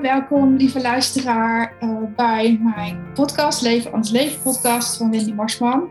welkom 0.00 0.56
lieve 0.56 0.80
luisteraar 0.80 1.72
uh, 1.80 1.90
bij 2.16 2.60
mijn 2.62 3.12
podcast 3.14 3.62
Leven 3.62 3.92
als 3.92 4.10
Leven 4.10 4.42
podcast 4.42 4.96
van 4.96 5.10
Wendy 5.10 5.32
Marsman. 5.32 5.88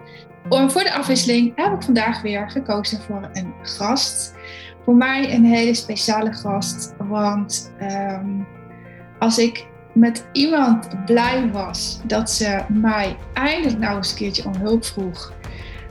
Voor 0.49 0.83
de 0.83 0.93
afwisseling 0.93 1.51
heb 1.55 1.73
ik 1.73 1.83
vandaag 1.83 2.21
weer 2.21 2.49
gekozen 2.49 3.01
voor 3.01 3.29
een 3.33 3.53
gast. 3.61 4.33
Voor 4.83 4.95
mij 4.95 5.33
een 5.33 5.45
hele 5.45 5.73
speciale 5.73 6.33
gast, 6.33 6.93
want 6.97 7.73
um, 7.81 8.47
als 9.19 9.37
ik 9.37 9.67
met 9.93 10.27
iemand 10.31 11.05
blij 11.05 11.51
was 11.51 12.01
dat 12.03 12.31
ze 12.31 12.61
mij 12.69 13.17
eindelijk 13.33 13.79
nou 13.79 13.97
eens 13.97 14.11
een 14.11 14.17
keertje 14.17 14.45
om 14.45 14.55
hulp 14.55 14.85
vroeg. 14.85 15.33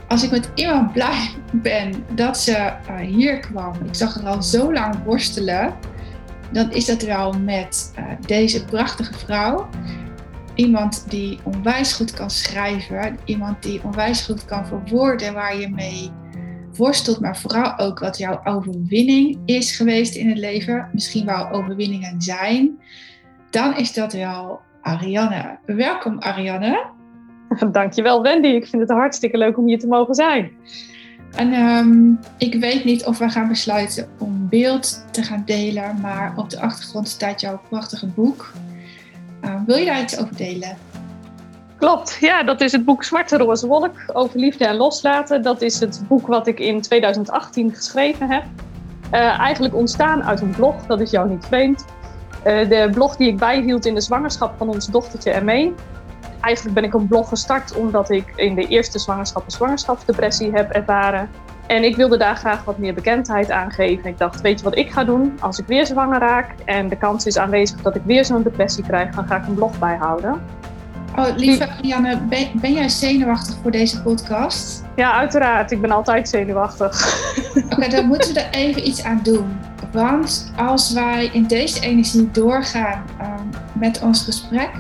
Als 0.09 0.23
ik 0.23 0.31
met 0.31 0.51
iemand 0.55 0.93
blij 0.93 1.31
ben 1.53 2.05
dat 2.15 2.39
ze 2.39 2.73
uh, 2.91 2.96
hier 2.96 3.39
kwam, 3.39 3.73
ik 3.87 3.95
zag 3.95 4.17
er 4.17 4.27
al 4.27 4.43
zo 4.43 4.73
lang 4.73 5.05
worstelen 5.05 5.75
dan 6.55 6.73
is 6.73 6.84
dat 6.84 7.02
wel 7.02 7.32
met 7.32 7.95
uh, 7.98 8.05
deze 8.26 8.64
prachtige 8.64 9.14
vrouw. 9.14 9.68
Iemand 10.54 11.11
die 11.11 11.39
onwijs 11.43 11.93
goed 11.93 12.12
kan 12.12 12.31
schrijven, 12.31 13.18
iemand 13.25 13.62
die 13.62 13.81
onwijs 13.85 14.25
goed 14.25 14.45
kan 14.45 14.67
verwoorden 14.67 15.35
waar 15.35 15.59
je 15.61 15.68
mee 15.68 16.11
worstelt, 16.76 17.21
maar 17.21 17.36
vooral 17.36 17.79
ook 17.79 17.98
wat 17.98 18.18
jouw 18.18 18.40
overwinning 18.45 19.39
is 19.45 19.76
geweest 19.76 20.14
in 20.14 20.29
het 20.29 20.39
leven. 20.39 20.89
Misschien 20.93 21.26
wel 21.26 21.50
overwinningen 21.50 22.22
zijn. 22.22 22.81
Dan 23.50 23.76
is 23.76 23.93
dat 23.93 24.12
wel 24.12 24.61
Ariane. 24.82 25.59
Welkom 25.67 26.18
Ariane. 26.18 26.86
Dankjewel 27.73 28.23
Wendy, 28.23 28.48
ik 28.48 28.67
vind 28.67 28.82
het 28.82 28.90
hartstikke 28.90 29.39
leuk 29.39 29.59
om 29.59 29.67
hier 29.67 29.79
te 29.79 29.86
mogen 29.86 30.14
zijn. 30.14 30.50
En 31.35 31.53
um, 31.53 32.19
ik 32.39 32.55
weet 32.55 32.84
niet 32.84 33.05
of 33.05 33.19
we 33.19 33.29
gaan 33.29 33.48
besluiten 33.48 34.09
om 34.19 34.48
beeld 34.48 35.05
te 35.11 35.23
gaan 35.23 35.43
delen, 35.47 36.01
maar 36.01 36.33
op 36.37 36.51
de 36.51 36.61
achtergrond 36.61 37.09
staat 37.09 37.41
jouw 37.41 37.61
prachtige 37.69 38.07
boek. 38.07 38.53
Uh, 39.45 39.55
wil 39.67 39.77
je 39.77 39.84
daar 39.84 40.01
iets 40.01 40.19
over 40.19 40.37
delen? 40.37 40.77
Klopt, 41.77 42.17
ja, 42.21 42.43
dat 42.43 42.61
is 42.61 42.73
het 42.73 42.85
boek 42.85 43.05
Zwarte 43.05 43.37
Roze 43.37 43.67
Wolk 43.67 43.95
over 44.13 44.39
liefde 44.39 44.67
en 44.67 44.77
loslaten. 44.77 45.43
Dat 45.43 45.63
is 45.63 45.81
het 45.81 46.03
boek 46.09 46.27
wat 46.27 46.47
ik 46.47 46.61
in 46.61 46.81
2018 46.81 47.75
geschreven 47.75 48.31
heb. 48.31 48.45
Uh, 49.13 49.39
eigenlijk 49.39 49.75
ontstaan 49.75 50.25
uit 50.25 50.41
een 50.41 50.51
blog, 50.51 50.87
dat 50.87 51.01
is 51.01 51.11
jou 51.11 51.29
niet 51.29 51.45
vreemd. 51.47 51.85
Uh, 52.47 52.69
de 52.69 52.89
blog 52.93 53.17
die 53.17 53.29
ik 53.29 53.37
bijhield 53.37 53.87
in 53.87 53.95
de 53.95 54.01
zwangerschap 54.01 54.55
van 54.59 54.69
ons 54.69 54.87
dochtertje 54.87 55.41
ME 55.41 55.73
eigenlijk 56.45 56.75
ben 56.75 56.84
ik 56.84 56.95
een 56.95 57.06
blog 57.06 57.28
gestart 57.28 57.77
omdat 57.77 58.11
ik 58.11 58.33
in 58.37 58.55
de 58.55 58.67
eerste 58.67 58.98
zwangerschap 58.98 59.45
een 59.45 59.50
zwangerschapsdepressie 59.50 60.53
heb 60.53 60.70
ervaren. 60.70 61.31
En 61.67 61.84
ik 61.84 61.97
wilde 61.97 62.17
daar 62.17 62.36
graag 62.36 62.64
wat 62.64 62.78
meer 62.78 62.95
bekendheid 62.95 63.51
aan 63.51 63.70
geven. 63.70 64.11
Ik 64.11 64.19
dacht, 64.19 64.41
weet 64.41 64.59
je 64.59 64.64
wat 64.64 64.77
ik 64.77 64.91
ga 64.91 65.05
doen 65.05 65.36
als 65.41 65.59
ik 65.59 65.67
weer 65.67 65.86
zwanger 65.86 66.19
raak 66.19 66.55
en 66.64 66.89
de 66.89 66.97
kans 66.97 67.27
is 67.27 67.39
aanwezig 67.39 67.83
dat 67.83 67.97
ik 67.97 68.03
weer 68.05 68.25
zo'n 68.25 68.42
depressie 68.42 68.84
krijg, 68.84 69.14
dan 69.14 69.27
ga 69.27 69.36
ik 69.36 69.47
een 69.47 69.55
blog 69.55 69.78
bijhouden. 69.78 70.42
Oh, 71.17 71.36
lieve 71.36 71.69
Janne, 71.83 72.20
ben, 72.20 72.48
ben, 72.55 72.73
jij 72.73 72.89
zenuwachtig 72.89 73.55
voor 73.62 73.70
deze 73.70 74.03
podcast? 74.03 74.84
Ja, 74.97 75.12
uiteraard. 75.12 75.70
Ik 75.70 75.81
ben 75.81 75.91
altijd 75.91 76.29
zenuwachtig. 76.29 77.23
Oké, 77.70 77.89
dan 77.97 78.06
moeten 78.06 78.34
we 78.34 78.41
er 78.41 78.55
even 78.55 78.86
iets 78.86 79.05
aan 79.05 79.20
doen. 79.23 79.58
Want 79.92 80.53
als 80.56 80.92
wij 80.92 81.31
in 81.33 81.47
deze 81.47 81.81
energie 81.81 82.31
doorgaan 82.31 83.05
um, 83.20 83.51
met 83.73 84.01
ons 84.03 84.23
gesprek, 84.23 84.70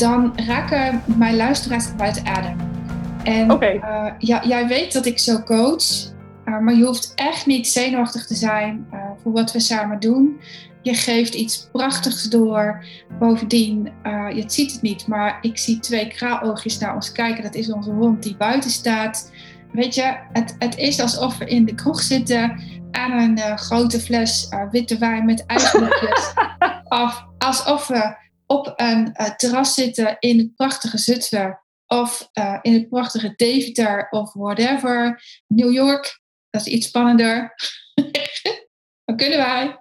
dan 0.00 0.32
raken 0.46 1.02
mijn 1.16 1.36
luisteraars 1.36 1.94
buiten 1.96 2.26
adem. 2.26 2.56
En 3.24 3.50
uh, 3.50 4.06
ja, 4.18 4.44
jij 4.46 4.66
weet 4.66 4.92
dat 4.92 5.06
ik 5.06 5.18
zo 5.18 5.42
coach, 5.42 6.12
uh, 6.44 6.58
maar 6.58 6.74
je 6.74 6.84
hoeft 6.84 7.12
echt 7.14 7.46
niet 7.46 7.68
zenuwachtig 7.68 8.26
te 8.26 8.34
zijn 8.34 8.86
uh, 8.92 9.00
voor 9.22 9.32
wat 9.32 9.52
we 9.52 9.60
samen 9.60 10.00
doen. 10.00 10.40
Je 10.82 10.94
geeft 10.94 11.34
iets 11.34 11.68
prachtigs 11.72 12.22
door. 12.22 12.84
Bovendien, 13.18 13.92
je 14.34 14.44
ziet 14.46 14.72
het 14.72 14.82
niet, 14.82 15.06
maar 15.06 15.38
ik 15.40 15.58
zie 15.58 15.78
twee 15.78 16.08
kraaloogjes 16.08 16.78
naar 16.78 16.94
ons 16.94 17.12
kijken. 17.12 17.42
Dat 17.42 17.54
is 17.54 17.72
onze 17.72 17.90
hond 17.90 18.22
die 18.22 18.36
buiten 18.36 18.70
staat. 18.70 19.32
Weet 19.72 19.94
je, 19.94 20.16
het, 20.32 20.56
het 20.58 20.76
is 20.76 21.00
alsof 21.00 21.38
we 21.38 21.44
in 21.44 21.64
de 21.64 21.74
kroeg 21.74 22.00
zitten 22.00 22.60
aan 22.90 23.12
een 23.12 23.58
grote 23.58 24.00
fles 24.00 24.48
witte 24.70 24.98
wijn 24.98 25.24
met 25.24 25.46
ijsblokjes. 25.46 26.32
of 26.88 27.24
alsof 27.38 27.86
we 27.86 28.14
op 28.50 28.72
een 28.76 29.14
uh, 29.20 29.30
terras 29.30 29.74
zitten 29.74 30.16
in 30.18 30.38
het 30.38 30.54
prachtige 30.54 30.98
Zutphen 30.98 31.60
of 31.86 32.30
uh, 32.38 32.58
in 32.62 32.72
het 32.72 32.88
prachtige 32.88 33.32
Deventer 33.36 34.06
of 34.10 34.32
whatever. 34.32 35.22
New 35.46 35.72
York, 35.72 36.20
dat 36.50 36.60
is 36.60 36.72
iets 36.72 36.86
spannender. 36.86 37.54
Dan 39.04 39.16
kunnen 39.16 39.38
wij. 39.38 39.78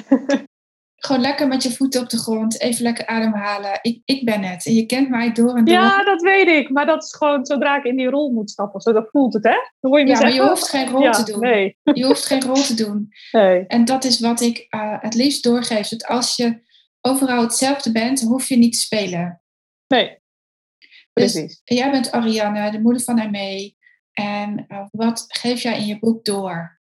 Gewoon 0.96 1.20
lekker 1.20 1.48
met 1.48 1.62
je 1.62 1.72
voeten 1.72 2.00
op 2.00 2.08
de 2.08 2.18
grond, 2.18 2.60
even 2.60 2.82
lekker 2.82 3.06
ademhalen. 3.06 3.78
Ik, 3.82 4.02
ik 4.04 4.24
ben 4.24 4.42
het 4.42 4.66
en 4.66 4.74
je 4.74 4.86
kent 4.86 5.08
mij 5.08 5.32
door 5.32 5.56
en 5.56 5.64
door. 5.64 5.74
Ja, 5.74 6.04
dat 6.04 6.22
weet 6.22 6.48
ik. 6.48 6.70
Maar 6.70 6.86
dat 6.86 7.02
is 7.02 7.14
gewoon 7.14 7.46
zodra 7.46 7.76
ik 7.76 7.84
in 7.84 7.96
die 7.96 8.10
rol 8.10 8.30
moet 8.30 8.50
stappen. 8.50 8.80
Zo, 8.80 8.92
dat 8.92 9.08
voelt 9.10 9.34
het, 9.34 9.44
hè? 9.44 9.56
Dan 9.80 9.90
hoor 9.90 10.00
je 10.00 10.06
ja, 10.06 10.20
maar 10.20 10.32
je 10.32 10.48
hoeft 10.48 10.68
geen 10.68 10.88
rol 10.88 11.10
te 11.10 11.24
doen. 11.24 11.40
Nee. 11.40 11.76
Je 11.82 12.04
hoeft 12.04 12.26
geen 12.26 12.42
rol 12.42 12.62
te 12.62 12.74
doen. 12.74 13.08
Nee. 13.32 13.66
En 13.66 13.84
dat 13.84 14.04
is 14.04 14.20
wat 14.20 14.40
ik 14.40 14.66
uh, 14.70 14.96
het 15.00 15.14
liefst 15.14 15.42
doorgeef. 15.42 15.88
Dat 15.88 16.06
als 16.06 16.36
je 16.36 16.68
overal 17.00 17.42
hetzelfde 17.42 17.92
bent, 17.92 18.20
hoef 18.20 18.48
je 18.48 18.56
niet 18.56 18.72
te 18.72 18.78
spelen. 18.78 19.42
Nee, 19.86 20.20
dus 21.12 21.32
precies. 21.32 21.60
Dus 21.64 21.78
jij 21.78 21.90
bent 21.90 22.10
Ariane, 22.10 22.70
de 22.70 22.80
moeder 22.80 23.02
van 23.02 23.20
Aimee. 23.20 23.78
En 24.12 24.64
uh, 24.68 24.84
wat 24.90 25.24
geef 25.28 25.62
jij 25.62 25.78
in 25.78 25.86
je 25.86 25.98
boek 25.98 26.24
door? 26.24 26.78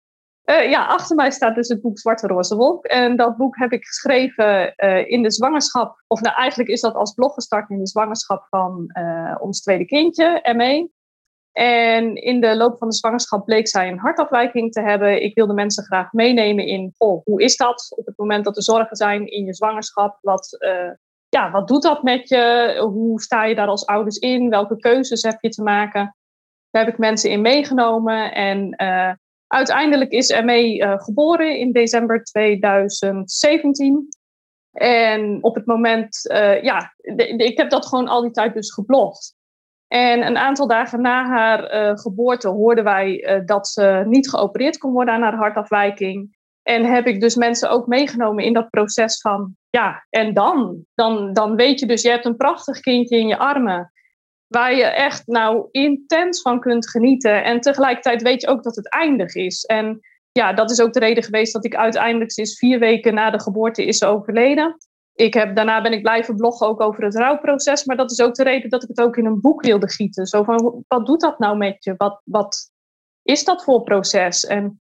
Uh, 0.46 0.70
ja, 0.70 0.86
achter 0.86 1.16
mij 1.16 1.32
staat 1.32 1.56
dus 1.56 1.68
het 1.68 1.82
boek 1.82 2.00
Zwarte 2.00 2.28
Roze 2.28 2.56
Wolk. 2.56 2.86
En 2.86 3.16
dat 3.16 3.38
boek 3.38 3.58
heb 3.58 3.72
ik 3.72 3.86
geschreven 3.86 4.74
uh, 4.78 5.10
in 5.10 5.24
de 5.24 5.32
zwangerschap. 5.32 6.04
Of 6.08 6.22
nou, 6.22 6.36
eigenlijk 6.36 6.70
is 6.70 6.82
dat 6.82 6.94
als 6.94 7.14
blog 7.14 7.34
gestart 7.34 7.70
in 7.70 7.80
de 7.80 7.88
zwangerschap 7.88 8.48
van 8.50 8.92
ons 9.40 9.62
tweede 9.62 9.86
kindje, 9.86 10.54
ME. 10.56 10.90
En 11.54 12.16
in 12.16 12.42
de 12.42 12.56
loop 12.56 12.78
van 12.78 12.90
de 12.90 12.96
zwangerschap 12.96 13.46
bleek 13.46 13.68
zij 13.68 13.88
een 13.88 14.00
hartafwijking 14.00 14.72
te 14.72 14.82
hebben. 14.82 15.24
Ik 15.24 15.36
wilde 15.36 15.54
mensen 15.54 15.84
graag 15.84 16.12
meenemen 16.12 16.66
in, 16.66 16.94
oh, 16.98 17.24
hoe 17.26 17.42
is 17.42 17.58
dat 17.58 17.94
op 17.96 18.06
het 18.06 18.18
moment 18.18 18.46
dat 18.46 18.56
er 18.56 18.64
zorgen 18.64 18.96
zijn 18.96 19.28
in 19.28 19.46
je 19.46 19.54
zwangerschap? 19.54 20.18
Wat, 20.22 20.58
uh, 20.60 20.92
ja, 21.30 21.52
wat 21.52 21.68
doet 21.68 21.82
dat 21.82 22.04
met 22.04 22.30
je? 22.30 22.76
Hoe 22.92 23.22
sta 23.22 23.44
je 23.44 23.56
daar 23.56 23.68
als 23.68 23.86
ouders 23.86 24.18
in? 24.18 24.50
Welke 24.50 24.78
keuzes 24.78 25.24
heb 25.24 25.38
je 25.42 25.50
te 25.50 25.64
maken? 25.64 26.16
Daar 26.70 26.84
heb 26.84 26.94
ik 26.94 27.00
mensen 27.00 27.30
in 27.30 27.42
meegenomen. 27.42 28.34
En 28.34 28.74
uh, 28.78 29.12
uiteindelijk 29.48 30.12
is 30.12 30.42
ME 30.42 30.78
uh, 30.78 30.94
geboren 30.98 31.58
in 31.58 31.72
december 31.72 32.24
2017. 32.24 34.08
En 34.72 35.44
op 35.44 35.56
het 35.56 35.66
moment, 35.66 36.20
ja, 36.62 36.94
ik 37.38 37.58
heb 37.58 37.70
dat 37.70 37.86
gewoon 37.86 38.08
al 38.08 38.22
die 38.22 38.32
tijd 38.32 38.54
dus 38.54 38.74
geblogd. 38.74 39.36
En 39.94 40.26
een 40.26 40.38
aantal 40.38 40.68
dagen 40.68 41.02
na 41.02 41.26
haar 41.26 41.74
uh, 41.74 41.98
geboorte 41.98 42.48
hoorden 42.48 42.84
wij 42.84 43.38
uh, 43.38 43.46
dat 43.46 43.68
ze 43.68 44.04
niet 44.06 44.30
geopereerd 44.30 44.78
kon 44.78 44.92
worden 44.92 45.14
aan 45.14 45.22
haar 45.22 45.36
hartafwijking. 45.36 46.38
En 46.64 46.86
heb 46.86 47.08
ik 47.08 47.22
dus 47.22 47.36
mensen 47.36 47.70
ook 47.70 47.88
meegenomen 47.88 48.44
in 48.44 48.54
dat 48.54 48.70
proces 48.70 49.22
van, 49.22 49.56
ja, 49.70 50.06
en 50.10 50.34
dan? 50.34 50.86
Dan, 50.94 51.34
dan 51.34 51.56
weet 51.56 51.80
je 51.80 51.86
dus, 51.86 52.02
je 52.02 52.10
hebt 52.10 52.26
een 52.26 52.36
prachtig 52.36 52.80
kindje 52.80 53.18
in 53.18 53.28
je 53.28 53.38
armen. 53.38 53.92
Waar 54.48 54.76
je 54.76 54.84
echt 54.84 55.28
nou 55.28 55.68
intens 55.72 56.42
van 56.42 56.60
kunt 56.60 56.90
genieten. 56.90 57.44
En 57.44 57.60
tegelijkertijd 57.60 58.22
weet 58.22 58.42
je 58.42 58.48
ook 58.48 58.64
dat 58.64 58.76
het 58.76 58.90
eindig 58.90 59.36
is. 59.36 59.64
En 59.64 60.00
ja, 60.32 60.54
dat 60.54 60.72
is 60.72 60.82
ook 60.82 60.94
de 60.94 61.00
reden 61.00 61.24
geweest 61.24 61.54
dat 61.54 61.66
ik 61.66 61.76
uiteindelijk, 61.76 62.32
sinds 62.32 62.58
vier 62.58 62.80
weken 62.80 63.14
na 63.14 63.30
de 63.30 63.40
geboorte, 63.40 63.86
is 63.86 64.04
overleden 64.04 64.78
ik 65.16 65.34
heb, 65.34 65.56
daarna 65.56 65.82
ben 65.82 65.92
ik 65.92 66.02
blijven 66.02 66.36
bloggen 66.36 66.68
ook 66.68 66.82
over 66.82 67.04
het 67.04 67.16
rouwproces. 67.16 67.86
Maar 67.86 67.98
dat 67.98 68.12
is 68.12 68.22
ook 68.22 68.36
de 68.36 68.44
reden 68.44 68.70
dat 68.70 68.84
ik 68.84 68.90
het 68.90 69.02
ook 69.02 69.18
in 69.18 69.26
een 69.26 69.42
boek 69.42 69.62
wilde 69.62 69.90
gieten. 69.90 70.26
Zo 70.26 70.44
van, 70.44 70.84
wat 70.88 71.06
doet 71.06 71.22
dat 71.22 71.40
nou 71.40 71.58
met 71.58 71.84
je? 71.84 71.94
Wat, 71.98 72.22
wat 72.24 72.72
is 73.22 73.44
dat 73.44 73.64
voor 73.64 73.84
proces? 73.84 74.46
En 74.46 74.82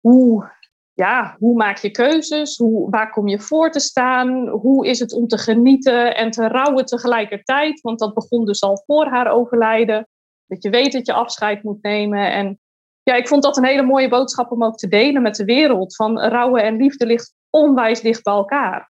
hoe, 0.00 0.50
ja, 0.92 1.36
hoe 1.38 1.56
maak 1.56 1.78
je 1.78 1.90
keuzes? 1.90 2.56
Hoe, 2.56 2.90
waar 2.90 3.10
kom 3.10 3.28
je 3.28 3.40
voor 3.40 3.70
te 3.70 3.80
staan? 3.80 4.48
Hoe 4.48 4.86
is 4.86 4.98
het 4.98 5.12
om 5.12 5.26
te 5.26 5.38
genieten 5.38 6.16
en 6.16 6.30
te 6.30 6.48
rouwen 6.48 6.84
tegelijkertijd? 6.84 7.80
Want 7.80 7.98
dat 7.98 8.14
begon 8.14 8.44
dus 8.44 8.62
al 8.62 8.82
voor 8.86 9.06
haar 9.06 9.30
overlijden. 9.30 10.08
Dat 10.46 10.62
je 10.62 10.70
weet 10.70 10.92
dat 10.92 11.06
je 11.06 11.12
afscheid 11.12 11.62
moet 11.62 11.82
nemen. 11.82 12.32
En 12.32 12.60
ja, 13.02 13.14
ik 13.14 13.28
vond 13.28 13.42
dat 13.42 13.56
een 13.56 13.64
hele 13.64 13.82
mooie 13.82 14.08
boodschap 14.08 14.52
om 14.52 14.64
ook 14.64 14.76
te 14.76 14.88
delen 14.88 15.22
met 15.22 15.34
de 15.34 15.44
wereld. 15.44 15.96
Van 15.96 16.20
rouwen 16.20 16.62
en 16.62 16.76
liefde 16.76 17.06
ligt 17.06 17.34
onwijs 17.50 18.00
dicht 18.00 18.22
bij 18.22 18.34
elkaar 18.34 18.90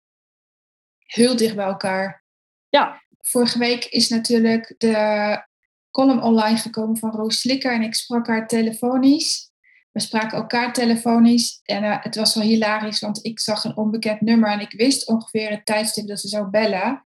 heel 1.13 1.35
dicht 1.35 1.55
bij 1.55 1.65
elkaar. 1.65 2.23
Ja. 2.69 3.01
Vorige 3.21 3.57
week 3.57 3.85
is 3.85 4.09
natuurlijk 4.09 4.75
de 4.77 5.45
column 5.91 6.21
online 6.21 6.57
gekomen 6.57 6.97
van 6.97 7.11
Roos 7.11 7.39
Slikker 7.39 7.73
en 7.73 7.81
ik 7.81 7.93
sprak 7.93 8.27
haar 8.27 8.47
telefonisch. 8.47 9.51
We 9.91 9.99
spraken 9.99 10.37
elkaar 10.37 10.73
telefonisch 10.73 11.59
en 11.63 11.83
uh, 11.83 11.97
het 11.99 12.15
was 12.15 12.35
wel 12.35 12.43
hilarisch, 12.43 12.99
want 12.99 13.25
ik 13.25 13.39
zag 13.39 13.63
een 13.63 13.77
onbekend 13.77 14.21
nummer 14.21 14.51
en 14.51 14.59
ik 14.59 14.71
wist 14.71 15.07
ongeveer 15.07 15.49
het 15.49 15.65
tijdstip 15.65 16.07
dat 16.07 16.19
ze 16.19 16.27
zou 16.27 16.47
bellen. 16.47 17.05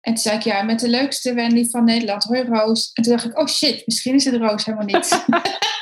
En 0.00 0.14
toen 0.14 0.22
zei 0.22 0.36
ik, 0.36 0.42
ja, 0.42 0.62
met 0.62 0.80
de 0.80 0.88
leukste 0.88 1.34
Wendy 1.34 1.70
van 1.70 1.84
Nederland. 1.84 2.24
Hoi 2.24 2.42
Roos. 2.42 2.90
En 2.92 3.02
toen 3.02 3.12
dacht 3.12 3.24
ik, 3.24 3.38
oh 3.38 3.46
shit, 3.46 3.86
misschien 3.86 4.14
is 4.14 4.24
het 4.24 4.34
Roos 4.34 4.64
helemaal 4.64 4.86
niet. 4.86 5.24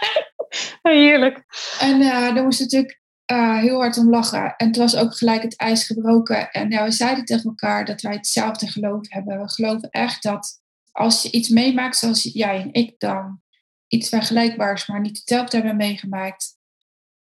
Heerlijk. 0.83 1.45
En 1.81 2.01
uh, 2.01 2.35
dan 2.35 2.45
moest 2.45 2.61
natuurlijk 2.61 3.01
uh, 3.33 3.59
heel 3.59 3.79
hard 3.79 3.99
om 3.99 4.11
lachen. 4.11 4.57
En 4.57 4.67
het 4.67 4.77
was 4.77 4.97
ook 4.97 5.17
gelijk 5.17 5.43
het 5.43 5.57
ijs 5.57 5.87
gebroken. 5.87 6.51
En 6.51 6.71
ja, 6.71 6.85
we 6.85 6.91
zeiden 6.91 7.25
tegen 7.25 7.45
elkaar 7.45 7.85
dat 7.85 8.01
wij 8.01 8.15
hetzelfde 8.15 8.67
geloof 8.67 9.09
hebben. 9.09 9.41
We 9.41 9.51
geloven 9.51 9.91
echt 9.91 10.23
dat 10.23 10.61
als 10.93 11.23
je 11.23 11.31
iets 11.31 11.49
meemaakt 11.49 11.97
zoals 11.97 12.23
jij 12.23 12.61
en 12.61 12.73
ik 12.73 12.95
dan, 12.99 13.41
iets 13.87 14.09
vergelijkbaars, 14.09 14.87
maar 14.87 15.01
niet 15.01 15.17
hetzelfde 15.17 15.57
hebben 15.57 15.77
meegemaakt. 15.77 16.59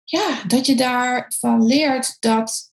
Ja, 0.03 0.43
dat 0.47 0.65
je 0.65 0.75
daarvan 0.75 1.65
leert 1.65 2.17
dat 2.19 2.71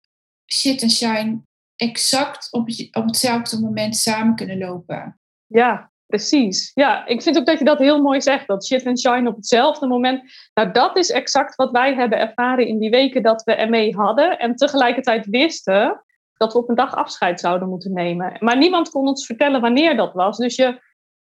shit 0.53 0.83
en 0.83 0.91
shine 0.91 1.43
exact 1.77 2.53
op, 2.53 2.69
op 2.91 3.07
hetzelfde 3.07 3.61
moment 3.61 3.97
samen 3.97 4.35
kunnen 4.35 4.59
lopen. 4.59 5.21
Ja, 5.47 5.93
Precies. 6.09 6.71
Ja, 6.75 7.07
ik 7.07 7.23
vind 7.23 7.39
ook 7.39 7.47
dat 7.47 7.59
je 7.59 7.65
dat 7.65 7.79
heel 7.79 8.03
mooi 8.03 8.21
zegt. 8.21 8.47
Dat 8.47 8.67
shit 8.67 8.83
en 8.83 8.99
shine 8.99 9.29
op 9.29 9.37
hetzelfde 9.37 9.87
moment. 9.87 10.23
Nou, 10.55 10.73
dat 10.73 10.97
is 10.97 11.11
exact 11.11 11.55
wat 11.55 11.71
wij 11.71 11.95
hebben 11.95 12.19
ervaren 12.19 12.67
in 12.67 12.79
die 12.79 12.91
weken 12.91 13.23
dat 13.23 13.43
we 13.43 13.55
ermee 13.55 13.97
hadden. 13.97 14.39
En 14.39 14.57
tegelijkertijd 14.57 15.27
wisten 15.27 16.05
dat 16.37 16.53
we 16.53 16.59
op 16.59 16.69
een 16.69 16.75
dag 16.75 16.95
afscheid 16.95 17.41
zouden 17.41 17.69
moeten 17.69 17.93
nemen. 17.93 18.37
Maar 18.39 18.57
niemand 18.57 18.91
kon 18.91 19.07
ons 19.07 19.27
vertellen 19.27 19.61
wanneer 19.61 19.97
dat 19.97 20.13
was. 20.13 20.39
Dus 20.39 20.57
je, 20.57 20.81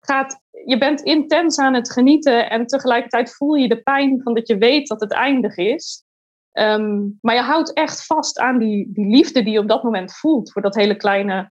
gaat, 0.01 0.41
je 0.65 0.79
bent 0.79 1.01
intens 1.01 1.59
aan 1.59 1.75
het 1.75 1.93
genieten. 1.93 2.51
En 2.51 2.67
tegelijkertijd 2.67 3.35
voel 3.35 3.55
je 3.55 3.69
de 3.69 3.83
pijn 3.83 4.23
van 4.23 4.35
dat 4.35 4.49
je 4.49 4.59
weet 4.59 4.89
dat 4.89 5.01
het 5.01 5.13
eindig 5.13 5.57
is. 5.57 6.05
Ehm, 6.53 7.01
maar 7.21 7.35
je 7.35 7.41
houdt 7.41 7.73
echt 7.73 8.07
vast 8.07 8.39
aan 8.39 8.59
die, 8.59 8.93
die 8.93 9.07
liefde 9.07 9.43
die 9.43 9.53
je 9.53 9.59
op 9.59 9.69
dat 9.69 9.83
moment 9.83 10.17
voelt. 10.17 10.53
Voor 10.53 10.63
dat 10.63 10.75
hele 10.75 10.97
kleine 10.97 11.51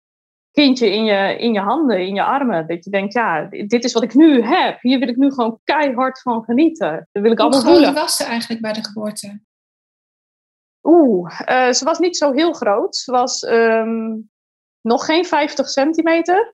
kindje 0.52 0.90
in 0.94 1.04
je, 1.04 1.36
in 1.38 1.52
je 1.52 1.60
handen, 1.60 2.06
in 2.06 2.14
je 2.14 2.22
armen. 2.24 2.66
Dat 2.66 2.84
je 2.84 2.90
denkt, 2.90 3.12
ja, 3.12 3.44
dit 3.50 3.84
is 3.84 3.92
wat 3.92 4.02
ik 4.02 4.14
nu 4.14 4.42
heb. 4.42 4.80
Hier 4.80 4.98
wil 4.98 5.08
ik 5.08 5.16
nu 5.16 5.30
gewoon 5.32 5.60
keihard 5.64 6.20
van 6.20 6.44
genieten. 6.44 7.08
Dat 7.12 7.22
wil 7.22 7.32
ik 7.32 7.38
Hoe 7.38 7.46
allemaal 7.46 7.60
groot 7.60 7.74
voelen. 7.74 7.94
was 7.94 8.16
ze 8.16 8.24
eigenlijk 8.24 8.60
bij 8.62 8.72
de 8.72 8.84
geboorte? 8.84 9.40
Oeh, 10.82 11.40
eh, 11.44 11.72
ze 11.72 11.84
was 11.84 11.98
niet 11.98 12.16
zo 12.16 12.32
heel 12.32 12.52
groot. 12.52 12.96
Ze 12.96 13.10
was 13.12 13.42
ehm, 13.42 14.16
nog 14.80 15.04
geen 15.04 15.24
50 15.24 15.68
centimeter. 15.68 16.54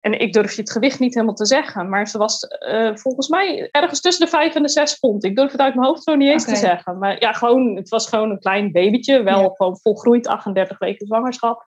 En 0.00 0.20
ik 0.20 0.32
durf 0.32 0.52
je 0.54 0.60
het 0.60 0.70
gewicht 0.70 0.98
niet 0.98 1.14
helemaal 1.14 1.34
te 1.34 1.46
zeggen. 1.46 1.88
Maar 1.88 2.08
ze 2.08 2.18
was 2.18 2.40
eh, 2.46 2.96
volgens 2.96 3.28
mij 3.28 3.68
ergens 3.70 4.00
tussen 4.00 4.24
de 4.24 4.30
5 4.30 4.54
en 4.54 4.62
de 4.62 4.68
6 4.68 4.98
pond. 4.98 5.24
Ik 5.24 5.36
durf 5.36 5.50
het 5.52 5.60
uit 5.60 5.74
mijn 5.74 5.86
hoofd 5.86 6.02
zo 6.02 6.14
niet 6.14 6.28
eens 6.30 6.44
te 6.44 6.56
zeggen. 6.56 6.98
Maar 6.98 7.20
ja, 7.20 7.32
gewoon, 7.32 7.76
het 7.76 7.88
was 7.88 8.08
gewoon 8.08 8.30
een 8.30 8.38
klein 8.38 8.72
babytje. 8.72 9.22
Wel 9.22 9.40
Ja. 9.42 9.50
gewoon 9.54 9.78
volgroeid, 9.78 10.26
38 10.26 10.78
weken 10.78 11.06
zwangerschap. 11.06 11.68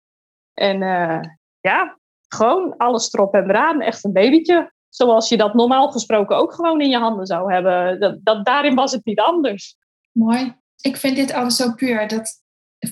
En 0.54 0.82
eh, 0.82 1.20
ja, 1.60 1.98
gewoon 2.28 2.76
alles 2.76 3.12
erop 3.12 3.34
en 3.34 3.50
eraan. 3.50 3.80
Echt 3.80 4.04
een 4.04 4.12
babytje. 4.12 4.72
Zoals 4.88 5.28
je 5.28 5.36
dat 5.36 5.54
normaal 5.54 5.90
gesproken 5.90 6.36
ook 6.36 6.52
gewoon 6.52 6.80
in 6.80 6.88
je 6.88 6.98
handen 6.98 7.26
zou 7.26 7.52
hebben. 7.52 8.00
Dat, 8.00 8.18
dat, 8.22 8.44
daarin 8.44 8.74
was 8.74 8.92
het 8.92 9.04
niet 9.04 9.20
anders. 9.20 9.76
Mooi. 10.12 10.56
Ik 10.80 10.96
vind 10.96 11.16
dit 11.16 11.32
alles 11.32 11.56
zo 11.56 11.72
puur. 11.72 12.08
Dat, 12.08 12.42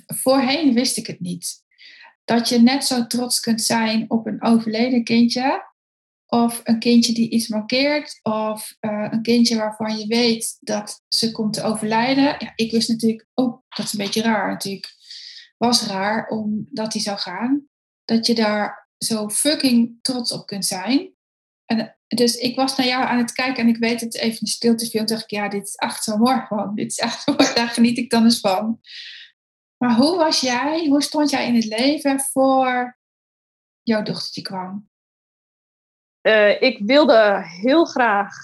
voorheen 0.07 0.75
wist 0.75 0.97
ik 0.97 1.07
het 1.07 1.21
niet. 1.21 1.65
Dat 2.25 2.49
je 2.49 2.59
net 2.59 2.85
zo 2.85 3.07
trots 3.07 3.41
kunt 3.41 3.63
zijn 3.63 4.11
op 4.11 4.27
een 4.27 4.43
overleden 4.43 5.05
kindje. 5.05 5.71
Of 6.27 6.61
een 6.65 6.79
kindje 6.79 7.13
die 7.13 7.31
iets 7.31 7.49
markeert. 7.49 8.21
Of 8.23 8.77
eh, 8.81 9.07
een 9.11 9.23
kindje 9.23 9.57
waarvan 9.57 9.99
je 9.99 10.07
weet 10.07 10.57
dat 10.61 11.03
ze 11.09 11.31
komt 11.31 11.53
te 11.53 11.63
overlijden. 11.63 12.25
Ja, 12.25 12.53
ik 12.55 12.71
wist 12.71 12.89
natuurlijk 12.89 13.27
ook, 13.35 13.63
dat 13.69 13.87
is 13.87 13.93
een 13.93 14.05
beetje 14.05 14.23
raar 14.23 14.49
natuurlijk. 14.49 14.89
Was 15.65 15.87
raar 15.87 16.29
omdat 16.29 16.93
hij 16.93 17.03
zou 17.03 17.19
gaan. 17.19 17.67
Dat 18.05 18.27
je 18.27 18.35
daar 18.35 18.89
zo 18.99 19.29
fucking 19.29 19.99
trots 20.01 20.33
op 20.33 20.47
kunt 20.47 20.67
zijn. 20.67 21.15
En 21.65 21.97
dus 22.07 22.37
ik 22.37 22.57
was 22.57 22.77
naar 22.77 22.87
jou 22.87 23.05
aan 23.05 23.19
het 23.19 23.33
kijken 23.33 23.63
en 23.63 23.69
ik 23.69 23.77
weet 23.77 24.01
het 24.01 24.15
even 24.15 24.39
een 24.41 24.47
stilte 24.47 24.87
viel. 24.87 25.01
En 25.01 25.07
dacht 25.07 25.23
ik, 25.23 25.31
ja, 25.31 25.49
dit 25.49 25.67
is 25.67 25.75
echt 25.75 26.05
zo 26.05 26.17
mooi 26.17 26.45
van. 26.49 26.75
Dit 26.75 26.91
is 26.91 26.99
echt 26.99 27.27
mooi, 27.27 27.55
daar 27.55 27.69
geniet 27.69 27.99
ik 27.99 28.11
dan 28.11 28.25
eens 28.25 28.41
van. 28.41 28.81
Maar 29.77 29.95
hoe 29.95 30.17
was 30.17 30.41
jij, 30.41 30.87
hoe 30.89 31.03
stond 31.03 31.31
jij 31.31 31.47
in 31.47 31.55
het 31.55 31.65
leven 31.65 32.21
voor 32.21 32.99
jouw 33.83 34.03
dochtertje 34.03 34.43
kwam? 34.43 34.91
Eh, 36.21 36.63
ik 36.63 36.79
wilde 36.85 37.43
heel 37.45 37.85
graag 37.85 38.35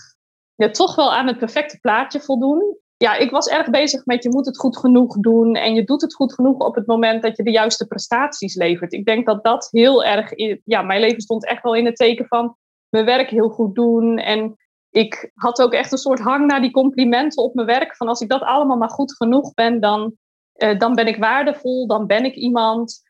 ja, 0.54 0.70
toch 0.70 0.94
wel 0.94 1.14
aan 1.14 1.26
het 1.26 1.38
perfecte 1.38 1.78
plaatje 1.80 2.20
voldoen. 2.20 2.78
Ja, 2.98 3.16
ik 3.16 3.30
was 3.30 3.48
erg 3.48 3.70
bezig 3.70 4.06
met 4.06 4.22
je 4.22 4.30
moet 4.30 4.46
het 4.46 4.58
goed 4.58 4.78
genoeg 4.78 5.16
doen. 5.16 5.54
En 5.54 5.74
je 5.74 5.84
doet 5.84 6.00
het 6.00 6.14
goed 6.14 6.34
genoeg 6.34 6.58
op 6.58 6.74
het 6.74 6.86
moment 6.86 7.22
dat 7.22 7.36
je 7.36 7.42
de 7.42 7.50
juiste 7.50 7.86
prestaties 7.86 8.54
levert. 8.54 8.92
Ik 8.92 9.04
denk 9.04 9.26
dat 9.26 9.44
dat 9.44 9.68
heel 9.70 10.04
erg... 10.04 10.32
Ja, 10.64 10.82
mijn 10.82 11.00
leven 11.00 11.20
stond 11.20 11.46
echt 11.46 11.62
wel 11.62 11.74
in 11.74 11.84
het 11.84 11.96
teken 11.96 12.26
van 12.26 12.56
mijn 12.88 13.04
werk 13.04 13.30
heel 13.30 13.48
goed 13.48 13.74
doen. 13.74 14.18
En 14.18 14.56
ik 14.90 15.30
had 15.34 15.62
ook 15.62 15.72
echt 15.72 15.92
een 15.92 15.98
soort 15.98 16.20
hang 16.20 16.46
naar 16.46 16.60
die 16.60 16.70
complimenten 16.70 17.42
op 17.42 17.54
mijn 17.54 17.66
werk. 17.66 17.96
Van 17.96 18.08
als 18.08 18.20
ik 18.20 18.28
dat 18.28 18.42
allemaal 18.42 18.76
maar 18.76 18.90
goed 18.90 19.16
genoeg 19.16 19.54
ben, 19.54 19.80
dan, 19.80 20.16
eh, 20.52 20.78
dan 20.78 20.94
ben 20.94 21.06
ik 21.06 21.16
waardevol. 21.16 21.86
Dan 21.86 22.06
ben 22.06 22.24
ik 22.24 22.34
iemand 22.34 23.02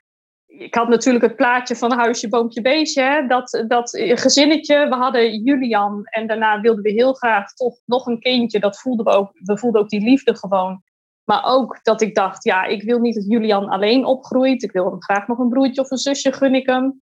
ik 0.48 0.74
had 0.74 0.88
natuurlijk 0.88 1.24
het 1.24 1.36
plaatje 1.36 1.76
van 1.76 1.92
huisje, 1.92 2.28
boompje, 2.28 2.60
beestje. 2.60 3.02
Hè? 3.02 3.26
Dat, 3.26 3.64
dat 3.68 3.90
gezinnetje. 4.00 4.88
We 4.88 4.94
hadden 4.94 5.42
Julian 5.42 6.04
en 6.04 6.26
daarna 6.26 6.60
wilden 6.60 6.82
we 6.82 6.90
heel 6.90 7.12
graag 7.12 7.52
toch 7.52 7.76
nog 7.84 8.06
een 8.06 8.20
kindje. 8.20 8.60
Dat 8.60 8.80
voelden 8.80 9.04
we 9.04 9.10
ook. 9.10 9.30
We 9.34 9.58
voelden 9.58 9.80
ook 9.80 9.88
die 9.88 10.00
liefde 10.00 10.36
gewoon. 10.36 10.82
Maar 11.24 11.44
ook 11.44 11.78
dat 11.82 12.00
ik 12.00 12.14
dacht, 12.14 12.44
ja, 12.44 12.64
ik 12.64 12.82
wil 12.82 12.98
niet 12.98 13.14
dat 13.14 13.26
Julian 13.26 13.68
alleen 13.68 14.04
opgroeit. 14.04 14.62
Ik 14.62 14.72
wil 14.72 14.90
hem 14.90 15.02
graag 15.02 15.26
nog 15.26 15.38
een 15.38 15.48
broertje 15.48 15.80
of 15.80 15.90
een 15.90 15.98
zusje, 15.98 16.32
gun 16.32 16.54
ik 16.54 16.66
hem. 16.66 17.02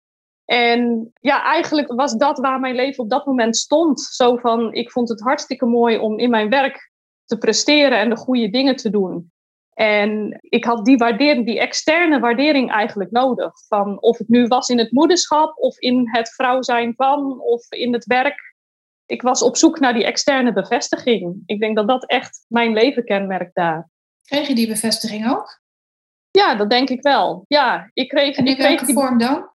En 0.45 1.11
ja, 1.21 1.43
eigenlijk 1.43 1.93
was 1.93 2.17
dat 2.17 2.39
waar 2.39 2.61
mijn 2.61 2.75
leven 2.75 3.05
op 3.05 3.11
dat 3.11 3.27
moment 3.27 3.57
stond. 3.57 4.01
Zo 4.01 4.37
van, 4.37 4.73
ik 4.73 4.91
vond 4.91 5.09
het 5.09 5.21
hartstikke 5.21 5.67
mooi 5.67 5.99
om 5.99 6.19
in 6.19 6.31
mijn 6.31 6.49
werk 6.49 6.93
te 7.25 7.39
presteren 7.39 7.99
en 7.99 8.09
de 8.09 8.17
goede 8.17 8.51
dingen 8.51 8.77
te 8.77 8.91
doen. 8.91 9.33
En 9.79 10.39
ik 10.41 10.65
had 10.65 10.85
die 10.85 10.97
waardering, 10.97 11.47
die 11.47 11.61
externe 11.61 12.21
waardering 12.21 12.71
eigenlijk 12.71 13.11
nodig. 13.11 13.53
Van 13.67 14.03
of 14.03 14.19
het 14.19 14.29
nu 14.29 14.47
was 14.47 14.69
in 14.69 14.79
het 14.79 14.93
moederschap, 14.93 15.57
of 15.57 15.79
in 15.79 16.09
het 16.11 16.35
vrouw 16.35 16.63
zijn 16.63 16.95
van, 16.97 17.41
of 17.41 17.73
in 17.73 17.93
het 17.93 18.05
werk. 18.05 18.55
Ik 19.07 19.23
was 19.23 19.43
op 19.43 19.57
zoek 19.57 19.81
naar 19.81 19.93
die 19.93 20.05
externe 20.05 20.53
bevestiging. 20.53 21.43
Ik 21.47 21.61
denk 21.61 21.77
dat 21.77 21.89
dat 21.89 22.07
echt 22.07 22.45
mijn 22.49 22.73
leven 22.73 23.05
kenmerkt 23.05 23.55
daar. 23.55 23.91
Kreeg 24.23 24.49
je 24.49 24.55
die 24.55 24.69
bevestiging 24.69 25.31
ook? 25.31 25.61
Ja, 26.31 26.55
dat 26.55 26.71
denk 26.71 26.89
ik 26.89 27.03
wel. 27.03 27.45
Ja, 27.49 27.91
ik 27.93 28.09
kreeg, 28.09 28.37
En 28.37 28.45
in 28.45 28.51
ik 28.51 28.59
kreeg 28.59 28.69
welke 28.69 28.87
die 28.87 28.95
vorm 28.95 29.19
dan? 29.19 29.51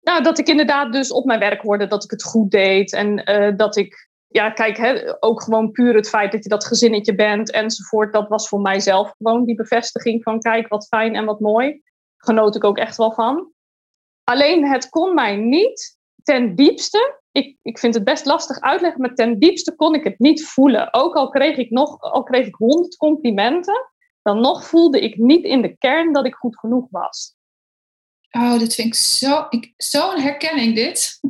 Nou, 0.00 0.22
dat 0.22 0.38
ik 0.38 0.48
inderdaad 0.48 0.92
dus 0.92 1.12
op 1.12 1.24
mijn 1.24 1.40
werk 1.40 1.62
hoorde 1.62 1.86
dat 1.86 2.04
ik 2.04 2.10
het 2.10 2.22
goed 2.22 2.50
deed. 2.50 2.92
En 2.92 3.30
uh, 3.30 3.56
dat 3.56 3.76
ik, 3.76 4.08
ja, 4.34 4.50
kijk, 4.50 4.76
hè, 4.76 5.22
ook 5.22 5.42
gewoon 5.42 5.70
puur 5.70 5.94
het 5.94 6.08
feit 6.08 6.32
dat 6.32 6.42
je 6.42 6.48
dat 6.48 6.64
gezinnetje 6.64 7.14
bent 7.14 7.50
enzovoort. 7.50 8.12
Dat 8.12 8.28
was 8.28 8.48
voor 8.48 8.60
mijzelf 8.60 9.14
gewoon 9.16 9.44
die 9.44 9.54
bevestiging 9.54 10.22
van, 10.22 10.40
kijk, 10.40 10.68
wat 10.68 10.86
fijn 10.86 11.14
en 11.14 11.24
wat 11.24 11.40
mooi. 11.40 11.82
Genoot 12.16 12.56
ik 12.56 12.64
ook 12.64 12.78
echt 12.78 12.96
wel 12.96 13.12
van. 13.12 13.52
Alleen 14.24 14.66
het 14.66 14.88
kon 14.88 15.14
mij 15.14 15.36
niet 15.36 15.98
ten 16.22 16.54
diepste, 16.54 17.20
ik, 17.32 17.58
ik 17.62 17.78
vind 17.78 17.94
het 17.94 18.04
best 18.04 18.24
lastig 18.24 18.60
uitleggen, 18.60 19.00
maar 19.00 19.14
ten 19.14 19.38
diepste 19.38 19.74
kon 19.74 19.94
ik 19.94 20.04
het 20.04 20.18
niet 20.18 20.46
voelen. 20.46 20.94
Ook 20.94 21.14
al 21.14 21.28
kreeg 21.28 21.56
ik 21.56 21.70
nog, 21.70 22.00
al 22.00 22.22
kreeg 22.22 22.46
ik 22.46 22.54
honderd 22.54 22.96
complimenten, 22.96 23.90
dan 24.22 24.40
nog 24.40 24.66
voelde 24.66 25.00
ik 25.00 25.16
niet 25.16 25.44
in 25.44 25.62
de 25.62 25.76
kern 25.76 26.12
dat 26.12 26.26
ik 26.26 26.34
goed 26.34 26.58
genoeg 26.58 26.86
was. 26.90 27.36
Oh, 28.30 28.58
dit 28.58 28.74
vind 28.74 28.88
ik 28.88 28.94
zo, 28.94 29.46
ik, 29.48 29.72
zo'n 29.76 30.20
herkenning 30.20 30.74
dit. 30.74 31.20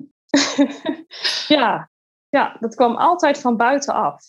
ja, 1.56 1.90
ja, 2.34 2.56
dat 2.60 2.74
kwam 2.74 2.96
altijd 2.96 3.40
van 3.40 3.56
buitenaf. 3.56 4.22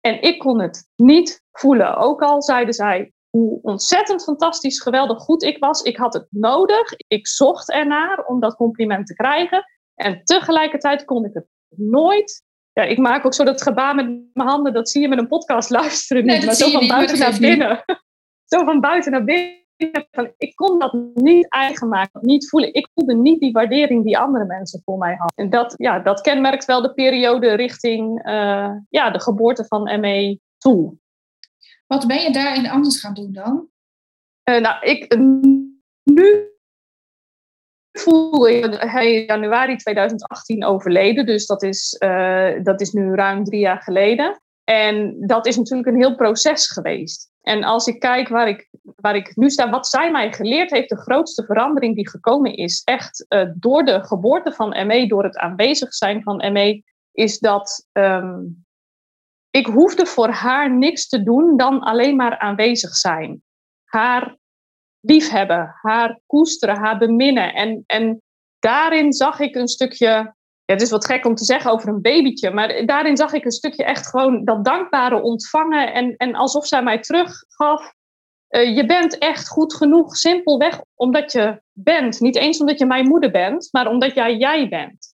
En 0.00 0.22
ik 0.22 0.38
kon 0.38 0.60
het 0.60 0.88
niet 0.96 1.42
voelen. 1.52 1.96
Ook 1.96 2.22
al 2.22 2.42
zeiden 2.42 2.74
zij 2.74 3.12
hoe 3.30 3.58
ontzettend 3.62 4.22
fantastisch, 4.22 4.80
geweldig 4.80 5.18
goed 5.18 5.42
ik 5.42 5.58
was. 5.58 5.82
Ik 5.82 5.96
had 5.96 6.14
het 6.14 6.26
nodig. 6.30 6.92
Ik 7.08 7.26
zocht 7.26 7.70
ernaar 7.70 8.24
om 8.24 8.40
dat 8.40 8.54
compliment 8.54 9.06
te 9.06 9.14
krijgen. 9.14 9.64
En 9.94 10.24
tegelijkertijd 10.24 11.04
kon 11.04 11.24
ik 11.24 11.34
het 11.34 11.46
nooit. 11.68 12.42
Ja, 12.72 12.82
ik 12.82 12.98
maak 12.98 13.26
ook 13.26 13.34
zo 13.34 13.44
dat 13.44 13.62
gebaar 13.62 13.94
met 13.94 14.06
mijn 14.06 14.48
handen. 14.48 14.72
Dat 14.72 14.90
zie 14.90 15.00
je 15.00 15.08
met 15.08 15.18
een 15.18 15.28
podcast 15.28 15.70
luisteren. 15.70 16.24
Niet, 16.24 16.44
maar 16.44 16.54
zo 16.64 16.70
van 16.70 16.86
buiten 16.86 17.18
naar 17.18 17.38
binnen. 17.38 17.84
zo 18.44 18.64
van 18.64 18.80
buiten 18.80 19.12
naar 19.12 19.24
binnen. 19.24 19.66
Van, 20.10 20.32
ik 20.38 20.56
kon 20.56 20.78
dat 20.78 20.92
niet 21.14 21.48
eigen 21.48 21.88
maken, 21.88 22.20
niet 22.26 22.48
voelen. 22.48 22.74
Ik 22.74 22.88
voelde 22.94 23.14
niet 23.14 23.40
die 23.40 23.52
waardering 23.52 24.04
die 24.04 24.18
andere 24.18 24.44
mensen 24.44 24.82
voor 24.84 24.98
mij 24.98 25.14
hadden. 25.14 25.44
En 25.44 25.50
dat, 25.50 25.74
ja, 25.76 25.98
dat 25.98 26.20
kenmerkt 26.20 26.64
wel 26.64 26.82
de 26.82 26.94
periode 26.94 27.52
richting 27.52 28.26
uh, 28.26 28.70
ja, 28.88 29.10
de 29.10 29.20
geboorte 29.20 29.64
van 29.64 30.00
ME 30.00 30.40
toe. 30.58 30.96
Wat 31.86 32.06
ben 32.06 32.22
je 32.22 32.32
daarin 32.32 32.70
anders 32.70 33.00
gaan 33.00 33.14
doen 33.14 33.32
dan? 33.32 33.68
Uh, 34.50 34.60
nou, 34.60 34.84
ik 34.84 35.16
nu 36.04 36.48
voel 37.92 38.48
ik 38.48 38.74
hij 38.80 39.14
in 39.14 39.24
januari 39.24 39.76
2018 39.76 40.64
overleden, 40.64 41.26
dus 41.26 41.46
dat 41.46 41.62
is, 41.62 41.96
uh, 42.04 42.62
dat 42.62 42.80
is 42.80 42.92
nu 42.92 43.14
ruim 43.14 43.44
drie 43.44 43.60
jaar 43.60 43.82
geleden. 43.82 44.40
En 44.68 45.26
dat 45.26 45.46
is 45.46 45.56
natuurlijk 45.56 45.88
een 45.88 46.00
heel 46.00 46.14
proces 46.14 46.70
geweest. 46.70 47.30
En 47.40 47.64
als 47.64 47.86
ik 47.86 48.00
kijk 48.00 48.28
waar 48.28 48.48
ik, 48.48 48.68
waar 48.82 49.16
ik 49.16 49.36
nu 49.36 49.50
sta, 49.50 49.70
wat 49.70 49.86
zij 49.86 50.10
mij 50.10 50.32
geleerd 50.32 50.70
heeft, 50.70 50.88
de 50.88 50.96
grootste 50.96 51.44
verandering 51.44 51.94
die 51.94 52.08
gekomen 52.08 52.54
is, 52.54 52.82
echt 52.84 53.26
uh, 53.28 53.48
door 53.54 53.84
de 53.84 54.04
geboorte 54.04 54.52
van 54.52 54.86
ME, 54.86 55.06
door 55.06 55.24
het 55.24 55.36
aanwezig 55.36 55.94
zijn 55.94 56.22
van 56.22 56.52
ME, 56.52 56.82
is 57.12 57.38
dat 57.38 57.86
um, 57.92 58.66
ik 59.50 59.66
hoefde 59.66 60.06
voor 60.06 60.28
haar 60.28 60.76
niks 60.76 61.08
te 61.08 61.22
doen 61.22 61.56
dan 61.56 61.80
alleen 61.80 62.16
maar 62.16 62.38
aanwezig 62.38 62.94
zijn. 62.94 63.42
Haar 63.84 64.36
liefhebben, 65.00 65.74
haar 65.82 66.20
koesteren, 66.26 66.76
haar 66.76 66.98
beminnen. 66.98 67.54
En, 67.54 67.84
en 67.86 68.22
daarin 68.58 69.12
zag 69.12 69.40
ik 69.40 69.54
een 69.54 69.68
stukje. 69.68 70.36
Het 70.70 70.82
is 70.82 70.90
wat 70.90 71.06
gek 71.06 71.24
om 71.24 71.34
te 71.34 71.44
zeggen 71.44 71.70
over 71.70 71.88
een 71.88 72.00
babytje, 72.00 72.50
maar 72.50 72.86
daarin 72.86 73.16
zag 73.16 73.32
ik 73.32 73.44
een 73.44 73.50
stukje 73.50 73.84
echt 73.84 74.08
gewoon 74.08 74.44
dat 74.44 74.64
dankbare 74.64 75.22
ontvangen. 75.22 75.92
En, 75.92 76.16
en 76.16 76.34
alsof 76.34 76.66
zij 76.66 76.82
mij 76.82 77.00
teruggaf: 77.00 77.92
uh, 78.50 78.76
Je 78.76 78.86
bent 78.86 79.18
echt 79.18 79.48
goed 79.48 79.74
genoeg, 79.74 80.16
simpelweg 80.16 80.80
omdat 80.94 81.32
je 81.32 81.62
bent. 81.72 82.20
Niet 82.20 82.36
eens 82.36 82.60
omdat 82.60 82.78
je 82.78 82.86
mijn 82.86 83.06
moeder 83.06 83.30
bent, 83.30 83.68
maar 83.70 83.86
omdat 83.86 84.14
jij 84.14 84.36
jij 84.36 84.68
bent. 84.68 85.14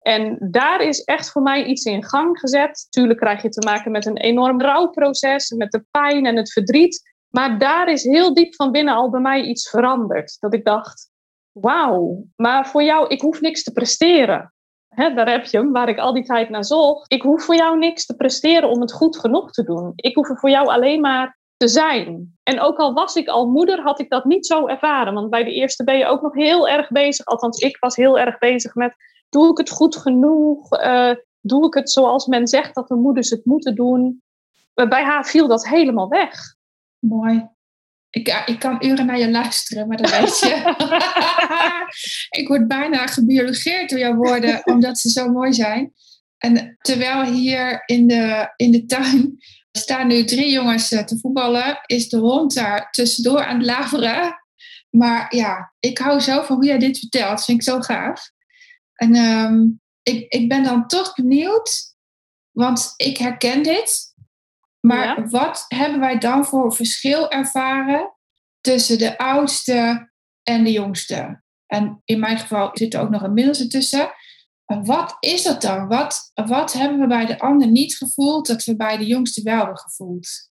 En 0.00 0.36
daar 0.50 0.80
is 0.80 1.04
echt 1.04 1.30
voor 1.30 1.42
mij 1.42 1.64
iets 1.64 1.84
in 1.84 2.04
gang 2.04 2.38
gezet. 2.38 2.86
Tuurlijk 2.90 3.18
krijg 3.18 3.42
je 3.42 3.48
te 3.48 3.66
maken 3.66 3.90
met 3.90 4.06
een 4.06 4.16
enorm 4.16 4.60
rouwproces, 4.60 5.50
met 5.50 5.70
de 5.70 5.84
pijn 5.90 6.26
en 6.26 6.36
het 6.36 6.52
verdriet. 6.52 7.12
Maar 7.28 7.58
daar 7.58 7.88
is 7.88 8.04
heel 8.04 8.34
diep 8.34 8.54
van 8.54 8.72
binnen 8.72 8.94
al 8.94 9.10
bij 9.10 9.20
mij 9.20 9.42
iets 9.42 9.68
veranderd. 9.68 10.36
Dat 10.40 10.54
ik 10.54 10.64
dacht, 10.64 11.10
wauw, 11.52 12.24
maar 12.36 12.68
voor 12.68 12.82
jou, 12.82 13.08
ik 13.08 13.20
hoef 13.20 13.40
niks 13.40 13.62
te 13.62 13.72
presteren. 13.72 14.52
Daar 14.96 15.30
heb 15.30 15.44
je 15.44 15.56
hem, 15.56 15.72
waar 15.72 15.88
ik 15.88 15.98
al 15.98 16.12
die 16.12 16.24
tijd 16.24 16.48
naar 16.48 16.64
zocht. 16.64 17.12
Ik 17.12 17.22
hoef 17.22 17.44
voor 17.44 17.54
jou 17.54 17.78
niks 17.78 18.06
te 18.06 18.16
presteren 18.16 18.68
om 18.68 18.80
het 18.80 18.92
goed 18.92 19.18
genoeg 19.18 19.50
te 19.50 19.62
doen. 19.62 19.92
Ik 19.94 20.14
hoef 20.14 20.28
er 20.28 20.38
voor 20.38 20.50
jou 20.50 20.68
alleen 20.68 21.00
maar 21.00 21.38
te 21.56 21.68
zijn. 21.68 22.38
En 22.42 22.60
ook 22.60 22.78
al 22.78 22.92
was 22.92 23.14
ik 23.14 23.28
al 23.28 23.46
moeder, 23.46 23.80
had 23.80 24.00
ik 24.00 24.10
dat 24.10 24.24
niet 24.24 24.46
zo 24.46 24.66
ervaren. 24.66 25.14
Want 25.14 25.30
bij 25.30 25.44
de 25.44 25.52
eerste 25.52 25.84
ben 25.84 25.98
je 25.98 26.06
ook 26.06 26.22
nog 26.22 26.34
heel 26.34 26.68
erg 26.68 26.88
bezig. 26.88 27.26
Althans, 27.26 27.58
ik 27.58 27.76
was 27.80 27.96
heel 27.96 28.18
erg 28.18 28.38
bezig 28.38 28.74
met 28.74 28.94
doe 29.28 29.50
ik 29.50 29.58
het 29.58 29.70
goed 29.70 29.96
genoeg? 29.96 30.80
Uh, 30.82 31.12
doe 31.40 31.66
ik 31.66 31.74
het 31.74 31.90
zoals 31.90 32.26
men 32.26 32.46
zegt 32.46 32.74
dat 32.74 32.88
de 32.88 32.94
moeders 32.94 33.30
het 33.30 33.44
moeten 33.44 33.74
doen? 33.74 34.22
bij 34.74 35.04
haar 35.04 35.26
viel 35.26 35.48
dat 35.48 35.68
helemaal 35.68 36.08
weg. 36.08 36.54
Mooi. 36.98 37.48
Ik, 38.10 38.42
ik 38.46 38.58
kan 38.58 38.84
uren 38.86 39.06
naar 39.06 39.18
je 39.18 39.30
luisteren, 39.30 39.88
maar 39.88 39.96
dat 39.96 40.10
weet 40.10 40.38
je. 40.38 40.74
ik 42.40 42.48
word 42.48 42.68
bijna 42.68 43.06
gebiologeerd 43.06 43.90
door 43.90 43.98
jouw 43.98 44.14
woorden, 44.14 44.66
omdat 44.66 44.98
ze 44.98 45.10
zo 45.10 45.28
mooi 45.28 45.52
zijn. 45.52 45.92
En 46.38 46.76
terwijl 46.80 47.24
hier 47.24 47.82
in 47.86 48.06
de, 48.06 48.52
in 48.56 48.70
de 48.70 48.86
tuin 48.86 49.38
staan 49.72 50.06
nu 50.06 50.24
drie 50.24 50.50
jongens 50.50 50.92
eh, 50.92 51.04
te 51.04 51.18
voetballen, 51.18 51.80
is 51.86 52.08
de 52.08 52.18
hond 52.18 52.54
daar 52.54 52.90
tussendoor 52.90 53.44
aan 53.44 53.56
het 53.56 53.66
laveren. 53.66 54.38
Maar 54.90 55.36
ja, 55.36 55.74
ik 55.80 55.98
hou 55.98 56.20
zo 56.20 56.42
van 56.42 56.56
hoe 56.56 56.64
jij 56.64 56.78
dit 56.78 56.98
vertelt. 56.98 57.30
Dat 57.30 57.44
vind 57.44 57.58
ik 57.58 57.64
zo 57.64 57.80
gaaf. 57.80 58.30
En 58.94 59.14
ehm, 59.14 59.68
ik, 60.02 60.32
ik 60.32 60.48
ben 60.48 60.62
dan 60.62 60.86
toch 60.86 61.14
benieuwd, 61.14 61.94
want 62.50 62.92
ik 62.96 63.16
herken 63.16 63.62
dit. 63.62 64.09
Maar 64.80 65.28
wat 65.28 65.64
hebben 65.68 66.00
wij 66.00 66.18
dan 66.18 66.44
voor 66.44 66.74
verschil 66.74 67.30
ervaren 67.30 68.14
tussen 68.60 68.98
de 68.98 69.18
oudste 69.18 70.10
en 70.42 70.64
de 70.64 70.72
jongste? 70.72 71.42
En 71.66 72.02
in 72.04 72.20
mijn 72.20 72.38
geval 72.38 72.70
zit 72.72 72.94
er 72.94 73.00
ook 73.00 73.10
nog 73.10 73.22
een 73.22 73.34
middelste 73.34 73.66
tussen. 73.66 74.10
Wat 74.64 75.16
is 75.20 75.42
dat 75.42 75.62
dan? 75.62 75.88
Wat, 75.88 76.30
wat 76.34 76.72
hebben 76.72 77.00
we 77.00 77.06
bij 77.06 77.26
de 77.26 77.38
ander 77.38 77.68
niet 77.68 77.96
gevoeld 77.96 78.46
dat 78.46 78.64
we 78.64 78.76
bij 78.76 78.96
de 78.96 79.06
jongste 79.06 79.42
wel 79.42 79.56
hebben 79.56 79.78
gevoeld? 79.78 80.50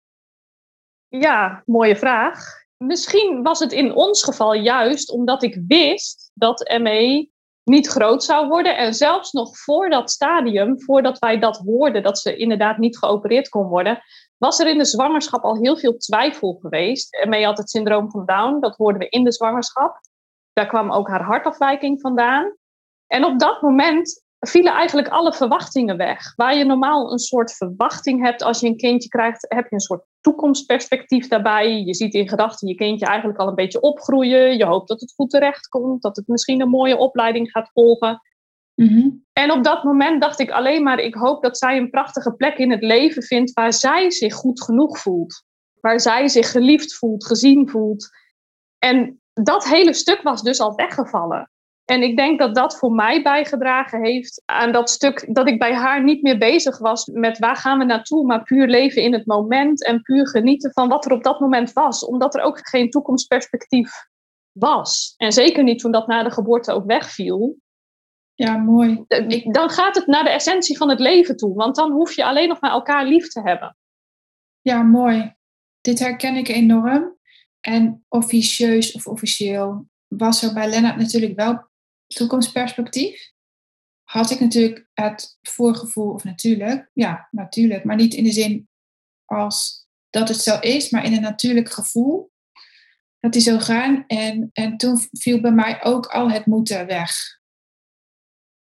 Ja, 1.08 1.64
mooie 1.66 1.96
vraag. 1.96 2.62
Misschien 2.78 3.44
was 3.44 3.60
het 3.60 3.72
in 3.72 3.96
ons 3.96 4.24
geval 4.24 4.54
juist 4.54 5.12
omdat 5.12 5.44
ik 5.44 5.62
wist 5.68 6.32
dat 6.34 6.78
ME 6.82 7.32
niet 7.64 7.88
groot 7.88 8.24
zou 8.24 8.48
worden. 8.48 8.78
En 8.78 8.94
zelfs 8.94 9.32
nog 9.32 9.58
voor 9.58 9.90
dat 9.90 10.12
stadium, 10.12 10.82
voordat 10.82 11.20
wij 11.20 11.40
dat 11.40 11.58
hoorden, 11.58 12.04
dat 12.04 12.20
ze 12.20 12.36
inderdaad 12.36 12.78
niet 12.78 12.98
geopereerd 12.98 13.50
kon 13.50 13.68
worden, 13.68 14.02
was 14.38 14.60
er 14.60 14.68
in 14.68 14.78
de 14.78 14.86
zwangerschap 14.86 15.44
al 15.44 15.58
heel 15.58 15.78
veel 15.78 15.98
twijfel 15.98 16.58
geweest. 16.62 17.16
En 17.16 17.30
mee 17.30 17.46
had 17.46 17.58
het 17.58 17.70
syndroom 17.70 18.12
van 18.12 18.26
Down, 18.26 18.60
dat 18.60 18.76
hoorden 18.76 19.02
we 19.02 19.10
in 19.10 19.24
de 19.24 19.32
zwangerschap. 19.32 20.00
Daar 20.54 20.68
kwam 20.68 20.92
ook 20.92 21.08
haar 21.08 21.24
hartafwijking 21.24 22.02
vandaan. 22.02 22.56
En 23.08 23.26
op 23.26 23.40
dat 23.40 23.62
moment 23.62 24.23
vielen 24.48 24.74
eigenlijk 24.74 25.08
alle 25.08 25.34
verwachtingen 25.34 25.98
weg. 25.98 26.36
Waar 26.36 26.56
je 26.56 26.66
normaal 26.66 27.12
een 27.12 27.20
soort 27.20 27.54
verwachting 27.54 28.24
hebt 28.24 28.42
als 28.42 28.60
je 28.60 28.68
een 28.68 28.78
kindje 28.78 29.10
krijgt, 29.10 29.46
heb 29.50 29.64
je 29.70 29.76
een 29.76 29.80
soort 29.80 30.06
toekomstperspectief 30.22 31.28
daarbij. 31.28 31.84
Je 31.84 31.94
ziet 31.94 32.14
in 32.14 32.30
gedachten 32.30 32.68
je 32.68 32.76
kindje 32.76 33.06
eigenlijk 33.06 33.40
al 33.40 33.48
een 33.48 33.56
beetje 33.56 33.82
opgroeien. 33.82 34.58
Je 34.58 34.66
hoopt 34.66 34.88
dat 34.88 35.02
het 35.02 35.14
goed 35.16 35.30
terecht 35.30 35.68
komt, 35.68 36.02
dat 36.02 36.16
het 36.16 36.28
misschien 36.28 36.62
een 36.62 36.70
mooie 36.70 36.98
opleiding 36.98 37.52
gaat 37.52 37.70
volgen. 37.74 38.22
Mhm. 38.76 39.10
En 39.34 39.52
op 39.52 39.64
dat 39.64 39.84
moment 39.84 40.22
dacht 40.22 40.40
ik 40.40 40.52
alleen 40.52 40.84
maar, 40.84 41.00
ik 41.00 41.16
hoop 41.16 41.44
dat 41.44 41.58
zij 41.58 41.78
een 41.78 41.90
prachtige 41.90 42.34
plek 42.34 42.58
in 42.58 42.72
het 42.72 42.82
leven 42.82 43.24
vindt 43.24 43.54
waar 43.54 43.74
zij 43.74 44.12
zich 44.12 44.34
goed 44.34 44.64
genoeg 44.64 45.00
voelt. 45.00 45.44
Waar 45.80 46.00
zij 46.00 46.28
zich 46.28 46.52
geliefd 46.52 46.96
voelt, 46.96 47.26
gezien 47.26 47.70
voelt. 47.70 48.10
En 48.80 49.22
dat 49.34 49.68
hele 49.68 49.94
stuk 49.94 50.22
was 50.22 50.42
dus 50.42 50.60
al 50.60 50.76
weggevallen. 50.76 51.52
En 51.86 52.02
ik 52.02 52.18
denk 52.18 52.40
dat 52.40 52.56
dat 52.56 52.78
voor 52.78 52.92
mij 52.92 53.24
bijgedragen 53.24 54.04
heeft 54.06 54.42
aan 54.46 54.72
dat 54.72 54.90
stuk 54.90 55.36
dat 55.36 55.48
ik 55.48 55.60
bij 55.60 55.74
haar 55.74 56.04
niet 56.04 56.22
meer 56.22 56.38
bezig 56.38 56.78
was 56.78 57.06
met 57.06 57.40
waar 57.40 57.56
gaan 57.56 57.80
we 57.80 57.86
naartoe, 57.86 58.26
maar 58.26 58.44
puur 58.44 58.68
leven 58.68 59.02
in 59.02 59.14
het 59.14 59.26
moment 59.26 59.86
en 59.86 60.02
puur 60.02 60.28
genieten 60.28 60.72
van 60.72 60.90
wat 60.90 61.06
er 61.06 61.12
op 61.12 61.24
dat 61.24 61.40
moment 61.40 61.74
was, 61.74 62.06
omdat 62.06 62.36
er 62.36 62.42
ook 62.42 62.68
geen 62.68 62.90
toekomstperspectief 62.90 63.92
was. 64.52 65.14
En 65.18 65.32
zeker 65.32 65.64
niet 65.64 65.80
toen 65.80 65.92
dat 65.92 66.08
na 66.08 66.24
de 66.24 66.32
geboorte 66.32 66.72
ook 66.72 66.86
wegviel. 66.86 67.58
Ja, 68.36 68.58
mooi. 68.58 69.04
Dan 69.52 69.70
gaat 69.70 69.96
het 69.96 70.08
naar 70.08 70.24
de 70.24 70.30
essentie 70.30 70.78
van 70.78 70.90
het 70.90 71.00
leven 71.00 71.38
toe, 71.38 71.54
want 71.54 71.76
dan 71.76 71.92
hoef 71.92 72.14
je 72.14 72.26
alleen 72.26 72.48
nog 72.48 72.62
maar 72.62 72.72
elkaar 72.72 73.06
lief 73.06 73.28
te 73.28 73.42
hebben. 73.42 73.78
Ja, 74.62 74.82
mooi. 74.84 75.36
Dit 75.82 76.00
herken 76.00 76.36
ik 76.36 76.48
enorm. 76.48 77.18
En 77.60 78.06
officieus 78.08 78.92
of 78.92 79.08
officieel 79.08 79.88
was 80.08 80.44
er 80.44 80.54
bij 80.54 80.70
Lennart 80.70 80.98
natuurlijk 80.98 81.36
wel 81.36 81.72
toekomstperspectief 82.14 83.32
had 84.04 84.32
ik 84.32 84.40
natuurlijk 84.40 84.88
het 84.94 85.38
voorgevoel, 85.42 86.14
of 86.14 86.24
natuurlijk, 86.24 86.90
ja, 86.94 87.28
natuurlijk, 87.32 87.84
maar 87.84 87.96
niet 87.96 88.14
in 88.14 88.24
de 88.24 88.32
zin 88.32 88.70
als 89.26 89.88
dat 90.10 90.28
het 90.28 90.38
zo 90.38 90.60
is, 90.60 90.90
maar 90.90 91.06
in 91.06 91.14
een 91.14 91.22
natuurlijk 91.22 91.72
gevoel 91.72 92.32
dat 93.20 93.34
hij 93.34 93.44
zou 93.44 93.60
gaan. 93.60 94.04
En, 94.08 94.50
en 94.54 94.78
toen 94.78 94.98
viel 95.12 95.42
bij 95.42 95.52
mij 95.52 95.84
ook 95.84 96.06
al 96.06 96.32
het 96.32 96.46
moeten 96.46 96.86
weg. 96.86 97.42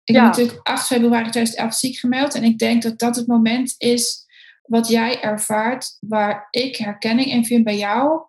Ik 0.04 0.16
ja. 0.16 0.22
ben 0.22 0.30
natuurlijk 0.30 0.68
8 0.68 0.86
februari 0.86 1.30
2011 1.30 1.74
ziek 1.74 1.98
gemeld 1.98 2.36
en 2.36 2.44
ik 2.44 2.58
denk 2.58 2.82
dat 2.82 3.00
dat 3.00 3.16
het 3.16 3.28
moment 3.28 3.76
is 3.78 4.28
wat 4.62 4.88
jij 4.88 5.22
ervaart, 5.22 5.98
waar 6.00 6.48
ik 6.50 6.76
herkenning 6.76 7.28
in 7.28 7.46
vind 7.46 7.64
bij 7.64 7.78
jou. 7.78 8.22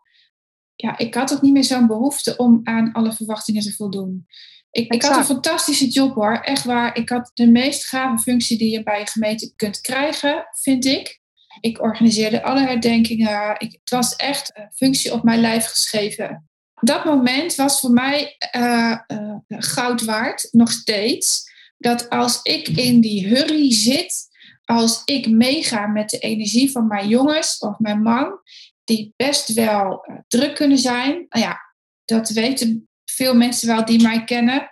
Ja, 0.75 0.99
ik 0.99 1.15
had 1.15 1.33
ook 1.33 1.43
niet 1.43 1.53
meer 1.53 1.65
zo'n 1.65 1.87
behoefte 1.87 2.37
om 2.37 2.61
aan 2.65 2.93
alle 2.93 3.13
verwachtingen 3.13 3.63
te 3.63 3.73
voldoen. 3.73 4.27
Ik, 4.71 4.93
ik, 4.93 5.03
had 5.03 5.17
een 5.17 5.25
fantastische 5.25 5.89
job 5.89 6.15
hoor, 6.15 6.41
echt 6.41 6.65
waar. 6.65 6.97
Ik 6.97 7.09
had 7.09 7.31
de 7.35 7.47
meest 7.47 7.87
gave 7.87 8.23
functie 8.23 8.59
die 8.59 8.71
je 8.71 8.83
bij 8.83 9.01
een 9.01 9.07
gemeente 9.07 9.53
kunt 9.57 9.81
krijgen, 9.81 10.47
vind 10.51 10.85
ik. 10.85 11.21
Ik 11.61 11.81
organiseerde 11.83 12.43
alle 12.43 12.61
herdenkingen. 12.61 13.55
Ik, 13.59 13.73
het 13.73 13.91
was 13.91 14.17
echt 14.17 14.51
een 14.55 14.71
functie 14.75 15.13
op 15.13 15.23
mijn 15.23 15.41
lijf 15.41 15.67
geschreven. 15.67 16.49
Dat 16.81 17.05
moment 17.05 17.55
was 17.55 17.81
voor 17.81 17.91
mij 17.91 18.37
uh, 18.57 18.99
uh, 19.09 19.37
goud 19.49 20.05
waard, 20.05 20.49
nog 20.51 20.71
steeds. 20.71 21.51
Dat 21.79 22.09
als 22.09 22.41
ik 22.43 22.69
in 22.69 23.01
die 23.01 23.27
hurry 23.27 23.73
zit, 23.73 24.29
als 24.65 25.03
ik 25.05 25.31
meega 25.31 25.87
met 25.87 26.11
de 26.11 26.19
energie 26.19 26.71
van 26.71 26.87
mijn 26.87 27.09
jongens 27.09 27.59
of 27.59 27.79
mijn 27.79 28.03
man, 28.03 28.41
die 28.85 29.13
best 29.17 29.53
wel 29.55 30.07
uh, 30.11 30.17
druk 30.29 30.55
kunnen 30.55 30.79
zijn. 30.79 31.27
Nou 31.29 31.45
ja, 31.45 31.61
dat 32.05 32.29
weten 32.29 32.90
veel 33.15 33.35
mensen 33.35 33.69
wel 33.69 33.85
die 33.85 34.03
mij 34.03 34.25
kennen. 34.25 34.71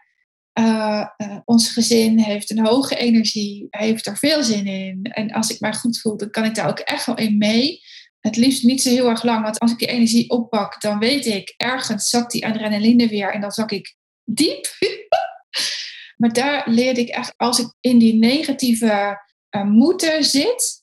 Uh, 0.58 1.06
ons 1.44 1.72
gezin 1.72 2.18
heeft 2.18 2.50
een 2.50 2.66
hoge 2.66 2.96
energie, 2.96 3.66
heeft 3.70 4.06
er 4.06 4.16
veel 4.16 4.42
zin 4.42 4.66
in. 4.66 5.02
En 5.02 5.32
als 5.32 5.50
ik 5.50 5.60
mij 5.60 5.74
goed 5.74 6.00
voel, 6.00 6.16
dan 6.16 6.30
kan 6.30 6.44
ik 6.44 6.54
daar 6.54 6.68
ook 6.68 6.78
echt 6.78 7.06
wel 7.06 7.16
in 7.16 7.38
mee. 7.38 7.80
Het 8.20 8.36
liefst 8.36 8.62
niet 8.62 8.82
zo 8.82 8.88
heel 8.88 9.08
erg 9.08 9.22
lang, 9.22 9.42
want 9.42 9.58
als 9.58 9.72
ik 9.72 9.78
die 9.78 9.88
energie 9.88 10.30
oppak, 10.30 10.80
dan 10.80 10.98
weet 10.98 11.26
ik, 11.26 11.54
ergens 11.56 12.10
zakt 12.10 12.32
die 12.32 12.46
adrenaline 12.46 13.08
weer 13.08 13.32
en 13.32 13.40
dan 13.40 13.50
zak 13.50 13.70
ik 13.70 13.96
diep. 14.24 14.66
maar 16.18 16.32
daar 16.32 16.70
leerde 16.70 17.00
ik 17.00 17.08
echt, 17.08 17.34
als 17.36 17.58
ik 17.58 17.74
in 17.80 17.98
die 17.98 18.14
negatieve 18.14 19.18
uh, 19.50 20.20
zit, 20.20 20.82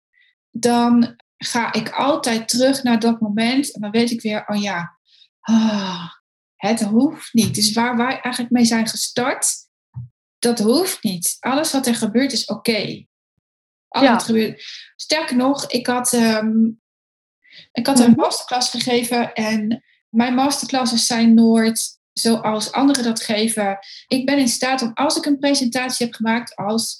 dan 0.52 1.16
ga 1.38 1.74
ik 1.74 1.90
altijd 1.90 2.48
terug 2.48 2.84
naar 2.84 3.00
dat 3.00 3.20
moment 3.20 3.74
en 3.74 3.82
dan 3.82 3.92
weet 3.92 4.12
ik 4.12 4.22
weer, 4.22 4.48
oh 4.48 4.62
ja, 4.62 4.98
ah, 5.40 6.08
het 6.56 6.82
hoeft 6.82 7.34
niet. 7.34 7.56
Dus 7.56 7.74
waar 7.74 7.98
wij 7.98 8.20
eigenlijk 8.20 8.54
mee 8.54 8.66
zijn 8.66 8.88
gestart, 8.88 9.56
dat 10.40 10.60
hoeft 10.60 11.04
niet. 11.04 11.38
Alles 11.40 11.72
wat 11.72 11.88
er 11.88 11.96
gebeurt 11.96 12.32
is 12.32 12.46
oké. 12.46 12.72
Okay. 12.72 13.08
Alles 13.88 14.10
wat 14.10 14.24
gebeurt. 14.24 14.64
Sterker 14.96 15.36
nog, 15.36 15.72
ik 15.72 15.88
had, 15.88 16.14
um, 16.14 16.82
ik 17.72 17.86
had 17.86 18.00
een 18.00 18.12
mhm. 18.12 18.20
masterclass 18.20 18.70
gegeven 18.70 19.34
en 19.34 19.84
mijn 20.10 20.34
masterclasses 20.34 21.08
zijn 21.08 21.34
nooit 21.34 22.00
zoals 22.14 22.72
anderen 22.72 23.04
dat 23.04 23.24
geven. 23.24 23.78
Ik 24.08 24.26
ben 24.26 24.38
in 24.38 24.48
staat 24.48 24.82
om, 24.82 24.92
als 24.94 25.18
ik 25.18 25.26
een 25.26 25.40
presentatie 25.40 26.06
heb 26.06 26.16
gemaakt, 26.16 26.56
als 26.56 27.00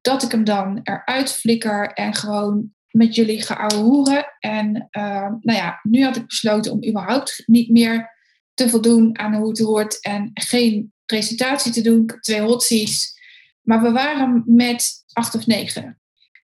dat 0.00 0.22
ik 0.22 0.30
hem 0.30 0.44
dan 0.44 0.80
eruit 0.82 1.32
flikker 1.32 1.92
en 1.92 2.14
gewoon 2.14 2.74
met 2.90 3.14
jullie 3.14 3.42
geouwehoeren. 3.42 4.26
En 4.38 4.88
uh, 4.90 5.28
nou 5.40 5.58
ja, 5.58 5.80
nu 5.82 6.04
had 6.04 6.16
ik 6.16 6.26
besloten 6.26 6.72
om 6.72 6.86
überhaupt 6.86 7.42
niet 7.46 7.70
meer 7.70 8.18
te 8.54 8.68
voldoen 8.68 9.18
aan 9.18 9.34
hoe 9.34 9.48
het 9.48 9.58
hoort 9.58 10.00
en 10.00 10.30
geen 10.34 10.92
presentatie 11.06 11.72
te 11.72 11.80
doen, 11.80 12.06
twee 12.20 12.40
hotsies. 12.40 13.18
Maar 13.62 13.82
we 13.82 13.90
waren 13.90 14.42
met 14.46 15.04
acht 15.12 15.34
of 15.34 15.46
negen. 15.46 16.00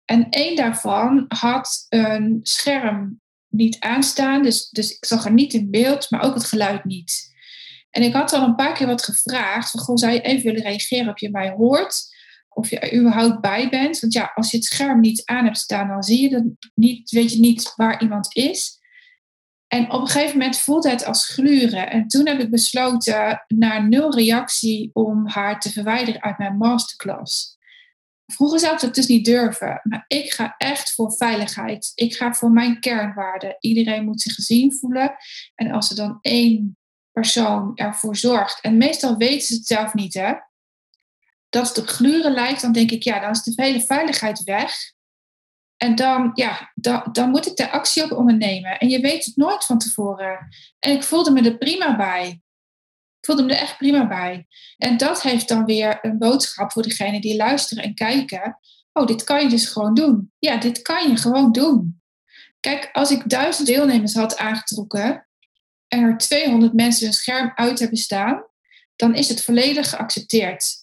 En 0.04 0.28
één 0.28 0.56
daarvan 0.56 1.24
had 1.28 1.86
een 1.88 2.40
scherm 2.42 3.20
niet 3.48 3.80
aanstaan, 3.80 4.42
dus, 4.42 4.68
dus 4.68 4.90
ik 4.90 5.04
zag 5.04 5.24
er 5.24 5.32
niet 5.32 5.52
in 5.52 5.70
beeld, 5.70 6.10
maar 6.10 6.22
ook 6.22 6.34
het 6.34 6.44
geluid 6.44 6.84
niet. 6.84 7.30
En 7.90 8.02
ik 8.02 8.12
had 8.12 8.32
al 8.32 8.42
een 8.42 8.54
paar 8.54 8.74
keer 8.74 8.86
wat 8.86 9.04
gevraagd, 9.04 9.70
van, 9.70 9.80
goh, 9.80 9.96
zou 9.96 10.12
je 10.12 10.20
even 10.20 10.44
willen 10.44 10.62
reageren 10.62 11.12
of 11.12 11.20
je 11.20 11.30
mij 11.30 11.50
hoort? 11.50 12.18
Of 12.48 12.70
je 12.70 12.78
er 12.78 12.98
überhaupt 12.98 13.40
bij 13.40 13.68
bent. 13.68 14.00
Want 14.00 14.12
ja, 14.12 14.32
als 14.34 14.50
je 14.50 14.56
het 14.56 14.66
scherm 14.66 15.00
niet 15.00 15.24
aan 15.24 15.44
hebt 15.44 15.58
staan, 15.58 15.88
dan 15.88 16.02
zie 16.02 16.20
je 16.20 16.28
dat 16.28 16.44
niet, 16.74 17.10
weet 17.10 17.32
je 17.32 17.40
niet 17.40 17.72
waar 17.76 18.02
iemand 18.02 18.36
is. 18.36 18.79
En 19.70 19.92
op 19.92 20.00
een 20.00 20.06
gegeven 20.06 20.38
moment 20.38 20.58
voelde 20.58 20.90
het 20.90 21.04
als 21.04 21.26
gluren. 21.26 21.90
En 21.90 22.08
toen 22.08 22.26
heb 22.26 22.40
ik 22.40 22.50
besloten, 22.50 23.44
na 23.48 23.78
nul 23.78 24.14
reactie, 24.14 24.90
om 24.92 25.28
haar 25.28 25.60
te 25.60 25.72
verwijderen 25.72 26.22
uit 26.22 26.38
mijn 26.38 26.56
masterclass. 26.56 27.58
Vroeger 28.26 28.58
zou 28.58 28.74
ik 28.74 28.80
dat 28.80 28.94
dus 28.94 29.06
niet 29.06 29.24
durven. 29.24 29.80
Maar 29.82 30.04
ik 30.06 30.32
ga 30.32 30.54
echt 30.58 30.94
voor 30.94 31.12
veiligheid. 31.12 31.92
Ik 31.94 32.16
ga 32.16 32.34
voor 32.34 32.50
mijn 32.50 32.80
kernwaarden. 32.80 33.56
Iedereen 33.60 34.04
moet 34.04 34.20
zich 34.20 34.34
gezien 34.34 34.72
voelen. 34.72 35.14
En 35.54 35.70
als 35.70 35.90
er 35.90 35.96
dan 35.96 36.18
één 36.20 36.78
persoon 37.12 37.72
ervoor 37.74 38.16
zorgt, 38.16 38.60
en 38.60 38.76
meestal 38.76 39.16
weten 39.16 39.46
ze 39.46 39.54
het 39.54 39.66
zelf 39.66 39.94
niet, 39.94 40.14
hè, 40.14 40.32
dat 41.48 41.68
het 41.68 41.78
op 41.78 41.86
gluren 41.86 42.32
lijkt, 42.32 42.60
dan 42.60 42.72
denk 42.72 42.90
ik, 42.90 43.02
ja, 43.02 43.20
dan 43.20 43.30
is 43.30 43.42
de 43.42 43.62
hele 43.62 43.80
veiligheid 43.80 44.42
weg. 44.42 44.72
En 45.80 45.94
dan, 45.94 46.30
ja, 46.34 46.72
dan, 46.74 47.08
dan 47.12 47.30
moet 47.30 47.46
ik 47.46 47.56
de 47.56 47.70
actie 47.70 48.04
op 48.04 48.12
ondernemen. 48.12 48.78
En 48.78 48.88
je 48.88 49.00
weet 49.00 49.24
het 49.24 49.36
nooit 49.36 49.64
van 49.64 49.78
tevoren. 49.78 50.48
En 50.78 50.92
ik 50.92 51.02
voelde 51.02 51.30
me 51.30 51.42
er 51.42 51.58
prima 51.58 51.96
bij. 51.96 52.28
Ik 53.18 53.26
voelde 53.26 53.42
me 53.42 53.52
er 53.52 53.60
echt 53.60 53.76
prima 53.76 54.06
bij. 54.06 54.46
En 54.78 54.96
dat 54.96 55.22
heeft 55.22 55.48
dan 55.48 55.64
weer 55.64 55.98
een 56.02 56.18
boodschap 56.18 56.72
voor 56.72 56.82
degenen 56.82 57.20
die 57.20 57.36
luisteren 57.36 57.84
en 57.84 57.94
kijken. 57.94 58.58
Oh, 58.92 59.06
dit 59.06 59.24
kan 59.24 59.42
je 59.42 59.48
dus 59.48 59.66
gewoon 59.66 59.94
doen. 59.94 60.32
Ja, 60.38 60.56
dit 60.56 60.82
kan 60.82 61.10
je 61.10 61.16
gewoon 61.16 61.52
doen. 61.52 62.02
Kijk, 62.60 62.88
als 62.92 63.10
ik 63.10 63.28
duizend 63.28 63.66
deelnemers 63.66 64.14
had 64.14 64.36
aangetrokken 64.36 65.28
en 65.88 66.02
er 66.02 66.16
200 66.16 66.72
mensen 66.72 67.04
hun 67.04 67.14
scherm 67.14 67.52
uit 67.54 67.78
hebben 67.78 67.98
staan, 67.98 68.44
dan 68.96 69.14
is 69.14 69.28
het 69.28 69.44
volledig 69.44 69.90
geaccepteerd. 69.90 70.74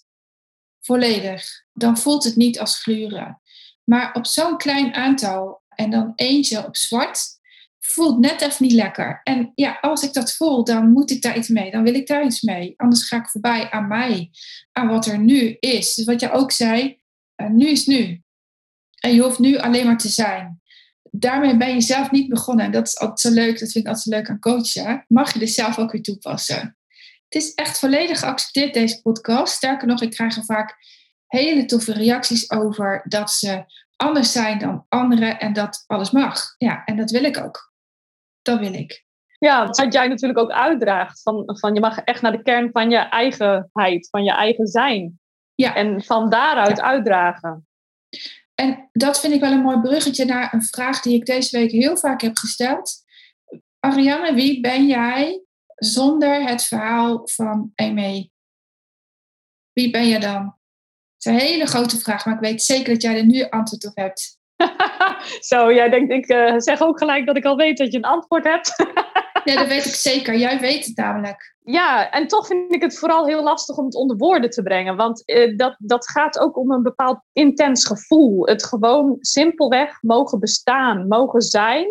Volledig. 0.81 1.65
Dan 1.73 1.97
voelt 1.97 2.23
het 2.23 2.35
niet 2.35 2.59
als 2.59 2.81
gluren. 2.81 3.41
Maar 3.89 4.13
op 4.13 4.25
zo'n 4.25 4.57
klein 4.57 4.93
aantal 4.93 5.61
en 5.69 5.89
dan 5.89 6.13
eentje 6.15 6.65
op 6.65 6.75
zwart, 6.75 7.37
voelt 7.79 8.19
net 8.19 8.41
even 8.41 8.63
niet 8.65 8.71
lekker. 8.71 9.21
En 9.23 9.51
ja, 9.55 9.77
als 9.81 10.03
ik 10.03 10.13
dat 10.13 10.33
voel, 10.33 10.63
dan 10.63 10.91
moet 10.91 11.11
ik 11.11 11.21
daar 11.21 11.37
iets 11.37 11.47
mee. 11.47 11.71
Dan 11.71 11.83
wil 11.83 11.93
ik 11.93 12.07
daar 12.07 12.25
iets 12.25 12.41
mee. 12.41 12.73
Anders 12.77 13.07
ga 13.07 13.17
ik 13.17 13.29
voorbij 13.29 13.69
aan 13.71 13.87
mij, 13.87 14.29
aan 14.71 14.87
wat 14.87 15.05
er 15.05 15.19
nu 15.19 15.57
is. 15.59 15.95
Dus 15.95 16.05
wat 16.05 16.19
je 16.19 16.31
ook 16.31 16.51
zei, 16.51 16.99
uh, 17.35 17.49
nu 17.49 17.67
is 17.67 17.85
nu. 17.85 18.21
En 18.99 19.13
je 19.13 19.21
hoeft 19.21 19.39
nu 19.39 19.57
alleen 19.57 19.85
maar 19.85 19.97
te 19.97 20.09
zijn. 20.09 20.61
Daarmee 21.11 21.57
ben 21.57 21.73
je 21.73 21.81
zelf 21.81 22.11
niet 22.11 22.29
begonnen. 22.29 22.65
En 22.65 22.71
dat 22.71 22.87
is 22.87 22.99
altijd 22.99 23.19
zo 23.19 23.29
leuk, 23.29 23.59
dat 23.59 23.71
vind 23.71 23.85
ik 23.85 23.91
altijd 23.91 24.03
zo 24.03 24.09
leuk 24.09 24.29
aan 24.29 24.39
coachen. 24.39 25.05
Mag 25.07 25.33
je 25.33 25.39
dus 25.39 25.53
zelf 25.53 25.77
ook 25.77 25.91
weer 25.91 26.01
toepassen. 26.01 26.77
Het 27.29 27.43
is 27.43 27.53
echt 27.53 27.79
volledig 27.79 28.19
geaccepteerd, 28.19 28.73
deze 28.73 29.01
podcast. 29.01 29.53
Sterker 29.53 29.87
nog, 29.87 30.01
ik 30.01 30.11
krijg 30.11 30.35
er 30.35 30.45
vaak 30.45 30.75
hele 31.27 31.65
toffe 31.65 31.93
reacties 31.93 32.51
over 32.51 33.01
dat 33.07 33.31
ze 33.31 33.63
anders 33.95 34.31
zijn 34.31 34.59
dan 34.59 34.85
anderen 34.89 35.39
en 35.39 35.53
dat 35.53 35.83
alles 35.87 36.11
mag. 36.11 36.55
Ja, 36.57 36.85
en 36.85 36.97
dat 36.97 37.11
wil 37.11 37.23
ik 37.23 37.37
ook. 37.37 37.73
Dat 38.41 38.59
wil 38.59 38.73
ik. 38.73 39.05
Ja, 39.39 39.65
wat 39.65 39.93
jij 39.93 40.07
natuurlijk 40.07 40.39
ook 40.39 40.51
uitdraagt. 40.51 41.21
Van, 41.21 41.43
van 41.45 41.73
je 41.73 41.79
mag 41.79 41.99
echt 41.99 42.21
naar 42.21 42.31
de 42.31 42.41
kern 42.41 42.69
van 42.71 42.89
je 42.89 42.97
eigenheid, 42.97 44.09
van 44.09 44.23
je 44.23 44.31
eigen 44.31 44.67
zijn. 44.67 45.19
Ja. 45.55 45.75
En 45.75 46.03
van 46.03 46.29
daaruit 46.29 46.81
uitdragen. 46.81 47.67
En 48.55 48.89
dat 48.91 49.19
vind 49.19 49.33
ik 49.33 49.39
wel 49.39 49.51
een 49.51 49.61
mooi 49.61 49.79
bruggetje 49.79 50.25
naar 50.25 50.53
een 50.53 50.63
vraag 50.63 51.01
die 51.01 51.15
ik 51.15 51.25
deze 51.25 51.57
week 51.57 51.71
heel 51.71 51.97
vaak 51.97 52.21
heb 52.21 52.37
gesteld. 52.37 53.05
Ariane, 53.79 54.33
wie 54.33 54.61
ben 54.61 54.87
jij 54.87 55.43
zonder 55.75 56.47
het 56.47 56.63
verhaal 56.63 57.21
van 57.27 57.71
Amy? 57.75 58.29
Wie 59.73 59.91
ben 59.91 60.07
je 60.07 60.19
dan? 60.19 60.56
Het 61.17 61.25
is 61.25 61.31
een 61.31 61.47
hele 61.47 61.65
grote 61.65 61.99
vraag, 61.99 62.25
maar 62.25 62.33
ik 62.33 62.39
weet 62.39 62.63
zeker 62.63 62.93
dat 62.93 63.01
jij 63.01 63.17
er 63.17 63.25
nu 63.25 63.49
antwoord 63.49 63.85
op 63.85 63.95
hebt. 63.95 64.39
Zo, 65.49 65.73
jij 65.73 65.89
denkt, 65.89 66.11
ik 66.11 66.29
uh, 66.29 66.53
zeg 66.57 66.81
ook 66.81 66.97
gelijk 66.97 67.25
dat 67.25 67.37
ik 67.37 67.45
al 67.45 67.55
weet 67.55 67.77
dat 67.77 67.91
je 67.91 67.97
een 67.97 68.03
antwoord 68.03 68.43
hebt. 68.43 68.75
ja, 69.49 69.55
dat 69.55 69.67
weet 69.67 69.85
ik 69.85 69.93
zeker. 69.93 70.37
Jij 70.37 70.59
weet 70.59 70.85
het 70.85 70.95
namelijk. 70.95 71.55
Ja, 71.63 72.09
en 72.11 72.27
toch 72.27 72.47
vind 72.47 72.73
ik 72.73 72.81
het 72.81 72.97
vooral 72.97 73.25
heel 73.25 73.43
lastig 73.43 73.77
om 73.77 73.85
het 73.85 73.95
onder 73.95 74.17
woorden 74.17 74.49
te 74.49 74.63
brengen. 74.63 74.95
Want 74.95 75.23
uh, 75.25 75.57
dat, 75.57 75.75
dat 75.79 76.09
gaat 76.09 76.39
ook 76.39 76.57
om 76.57 76.71
een 76.71 76.83
bepaald 76.83 77.19
intens 77.33 77.85
gevoel. 77.85 78.45
Het 78.45 78.65
gewoon 78.65 79.15
simpelweg 79.19 80.01
mogen 80.01 80.39
bestaan, 80.39 81.07
mogen 81.07 81.41
zijn 81.41 81.87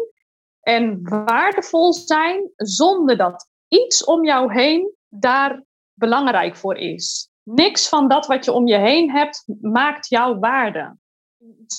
en 0.60 0.98
waardevol 1.02 1.92
zijn 1.92 2.50
zonder 2.56 3.16
dat 3.16 3.48
iets 3.68 4.04
om 4.04 4.24
jou 4.24 4.52
heen 4.52 4.94
daar 5.08 5.64
belangrijk 5.94 6.56
voor 6.56 6.76
is. 6.76 7.30
Niks 7.48 7.88
van 7.88 8.08
dat 8.08 8.26
wat 8.26 8.44
je 8.44 8.52
om 8.52 8.66
je 8.66 8.78
heen 8.78 9.10
hebt 9.10 9.44
maakt 9.60 10.08
jouw 10.08 10.38
waarde. 10.38 10.96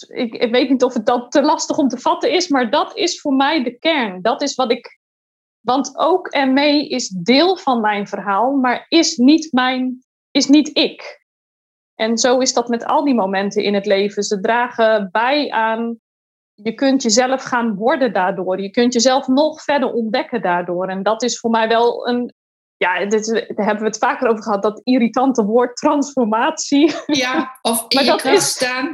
Ik, 0.07 0.33
ik 0.33 0.51
weet 0.51 0.69
niet 0.69 0.83
of 0.83 0.93
het 0.93 1.05
dat 1.05 1.31
te 1.31 1.41
lastig 1.41 1.77
om 1.77 1.87
te 1.87 1.97
vatten 1.97 2.31
is, 2.31 2.47
maar 2.47 2.69
dat 2.69 2.95
is 2.95 3.21
voor 3.21 3.33
mij 3.33 3.63
de 3.63 3.77
kern. 3.77 4.21
Dat 4.21 4.41
is 4.41 4.55
wat 4.55 4.71
ik. 4.71 4.99
Want 5.59 5.97
ook 5.97 6.27
en 6.27 6.53
mee 6.53 6.87
is 6.87 7.07
deel 7.07 7.57
van 7.57 7.81
mijn 7.81 8.07
verhaal, 8.07 8.51
maar 8.51 8.85
is 8.87 9.17
niet 9.17 9.51
mijn, 9.51 10.03
is 10.31 10.47
niet 10.47 10.77
ik. 10.77 11.25
En 11.95 12.17
zo 12.17 12.39
is 12.39 12.53
dat 12.53 12.67
met 12.67 12.85
al 12.85 13.03
die 13.03 13.15
momenten 13.15 13.63
in 13.63 13.73
het 13.73 13.85
leven. 13.85 14.23
Ze 14.23 14.39
dragen 14.39 15.09
bij 15.11 15.49
aan. 15.49 15.99
Je 16.53 16.73
kunt 16.73 17.03
jezelf 17.03 17.43
gaan 17.43 17.75
worden 17.75 18.13
daardoor. 18.13 18.61
Je 18.61 18.69
kunt 18.69 18.93
jezelf 18.93 19.27
nog 19.27 19.63
verder 19.63 19.91
ontdekken 19.93 20.41
daardoor. 20.41 20.87
En 20.87 21.03
dat 21.03 21.23
is 21.23 21.39
voor 21.39 21.49
mij 21.49 21.67
wel 21.67 22.07
een, 22.07 22.33
ja, 22.77 23.05
dit, 23.05 23.25
daar 23.55 23.65
hebben 23.65 23.83
we 23.83 23.89
het 23.89 23.97
vaker 23.97 24.27
over 24.29 24.43
gehad, 24.43 24.61
dat 24.61 24.81
irritante 24.83 25.43
woord 25.43 25.75
transformatie. 25.75 26.93
Ja, 27.05 27.57
of 27.61 27.85
in 27.87 28.05
je 28.05 28.21
is... 28.23 28.49
staan. 28.49 28.91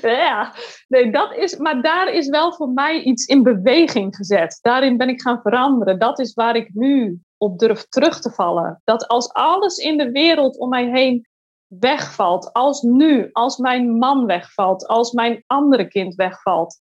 ja, 0.22 0.54
nee, 0.88 1.10
dat 1.10 1.36
is, 1.36 1.56
maar 1.56 1.82
daar 1.82 2.12
is 2.12 2.28
wel 2.28 2.52
voor 2.52 2.68
mij 2.68 3.02
iets 3.02 3.26
in 3.26 3.42
beweging 3.42 4.16
gezet. 4.16 4.58
Daarin 4.62 4.96
ben 4.96 5.08
ik 5.08 5.20
gaan 5.20 5.40
veranderen. 5.42 5.98
Dat 5.98 6.18
is 6.18 6.34
waar 6.34 6.56
ik 6.56 6.70
nu 6.74 7.20
op 7.36 7.58
durf 7.58 7.88
terug 7.88 8.20
te 8.20 8.30
vallen. 8.30 8.80
Dat 8.84 9.08
als 9.08 9.32
alles 9.32 9.76
in 9.76 9.98
de 9.98 10.10
wereld 10.10 10.58
om 10.58 10.68
mij 10.68 10.90
heen 10.90 11.28
wegvalt, 11.66 12.52
als 12.52 12.82
nu, 12.82 13.28
als 13.32 13.56
mijn 13.56 13.98
man 13.98 14.26
wegvalt, 14.26 14.86
als 14.86 15.12
mijn 15.12 15.44
andere 15.46 15.88
kind 15.88 16.14
wegvalt, 16.14 16.80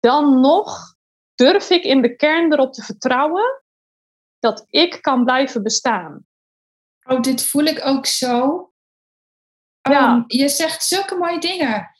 dan 0.00 0.40
nog 0.40 0.94
durf 1.34 1.70
ik 1.70 1.84
in 1.84 2.02
de 2.02 2.16
kern 2.16 2.52
erop 2.52 2.72
te 2.72 2.82
vertrouwen 2.82 3.61
dat 4.42 4.64
ik 4.68 4.98
kan 5.00 5.24
blijven 5.24 5.62
bestaan. 5.62 6.26
Oh, 7.02 7.20
dit 7.20 7.44
voel 7.44 7.64
ik 7.64 7.86
ook 7.86 8.06
zo. 8.06 8.66
Ja. 9.80 10.14
Um, 10.14 10.24
je 10.26 10.48
zegt 10.48 10.84
zulke 10.84 11.14
mooie 11.14 11.38
dingen. 11.38 11.90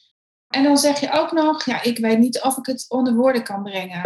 En 0.48 0.62
dan 0.62 0.78
zeg 0.78 1.00
je 1.00 1.10
ook 1.10 1.32
nog, 1.32 1.64
ja, 1.64 1.82
ik 1.82 1.98
weet 1.98 2.18
niet 2.18 2.42
of 2.42 2.56
ik 2.56 2.66
het 2.66 2.84
onder 2.88 3.14
woorden 3.14 3.42
kan 3.42 3.62
brengen. 3.62 4.00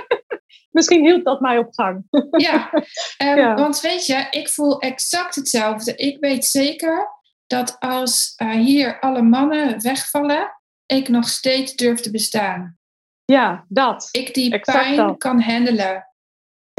Misschien 0.76 1.04
hield 1.04 1.24
dat 1.24 1.40
mij 1.40 1.58
op 1.58 1.72
gang. 1.72 2.04
ja, 2.46 2.70
um, 2.72 3.36
ja, 3.36 3.54
want 3.54 3.80
weet 3.80 4.06
je, 4.06 4.26
ik 4.30 4.48
voel 4.48 4.80
exact 4.80 5.34
hetzelfde. 5.34 5.94
Ik 5.94 6.20
weet 6.20 6.44
zeker 6.44 7.08
dat 7.46 7.76
als 7.78 8.34
uh, 8.36 8.50
hier 8.50 9.00
alle 9.00 9.22
mannen 9.22 9.82
wegvallen, 9.82 10.60
ik 10.86 11.08
nog 11.08 11.28
steeds 11.28 11.74
durf 11.74 12.00
te 12.00 12.10
bestaan. 12.10 12.78
Ja, 13.24 13.64
dat. 13.68 14.08
Ik 14.10 14.34
die 14.34 14.60
pijn 14.60 15.18
kan 15.18 15.40
handelen. 15.40 16.09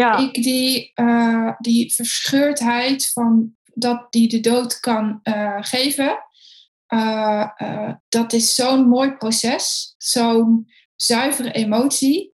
Ja. 0.02 0.18
Ik 0.18 0.34
die, 0.34 0.92
uh, 0.96 1.52
die 1.60 1.94
verscheurdheid 1.94 3.12
van 3.14 3.56
dat 3.74 4.12
die 4.12 4.28
de 4.28 4.40
dood 4.40 4.80
kan 4.80 5.20
uh, 5.24 5.58
geven, 5.60 6.18
uh, 6.94 7.50
dat 8.10 8.34
is 8.34 8.56
zo'n 8.56 8.88
mooi 8.88 9.12
proces, 9.12 9.96
zo'n 9.98 10.68
zuivere 10.96 11.52
emotie. 11.52 12.34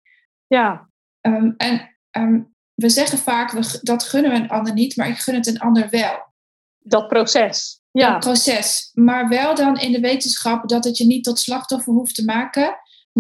Ja. 0.47 0.89
Um, 1.21 1.55
en 1.57 1.97
um, 2.11 2.55
we 2.75 2.89
zeggen 2.89 3.19
vaak, 3.19 3.51
we, 3.51 3.79
dat 3.83 4.03
gunnen 4.03 4.31
we 4.31 4.37
een 4.37 4.49
ander 4.49 4.73
niet, 4.73 4.97
maar 4.97 5.09
ik 5.09 5.19
gun 5.19 5.35
het 5.35 5.47
een 5.47 5.61
ander 5.61 5.89
wel. 5.91 6.33
Dat 6.79 7.09
proces. 7.09 7.81
Ja. 7.91 8.11
Dat 8.11 8.21
proces. 8.21 8.91
Maar 8.93 9.29
wel 9.29 9.55
dan 9.55 9.79
in 9.79 9.93
de 9.93 10.01
wetenschap 10.01 10.69
dat 10.69 10.85
het 10.85 10.99
je 10.99 11.07
niet 11.07 11.25
tot 11.25 11.39
slachtoffer 11.39 11.93
hoeft 11.93 12.15
te 12.15 12.25
maken. 12.25 12.77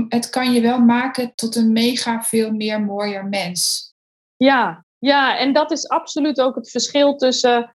Het 0.09 0.30
kan 0.30 0.52
je 0.52 0.61
wel 0.61 0.78
maken 0.78 1.35
tot 1.35 1.57
een 1.57 1.72
mega 1.72 2.22
veel 2.22 2.50
meer 2.52 2.80
mooier 2.80 3.24
mens. 3.24 3.93
Ja, 4.37 4.85
ja, 4.99 5.38
en 5.38 5.53
dat 5.53 5.70
is 5.70 5.88
absoluut 5.88 6.40
ook 6.40 6.55
het 6.55 6.70
verschil 6.70 7.16
tussen 7.16 7.75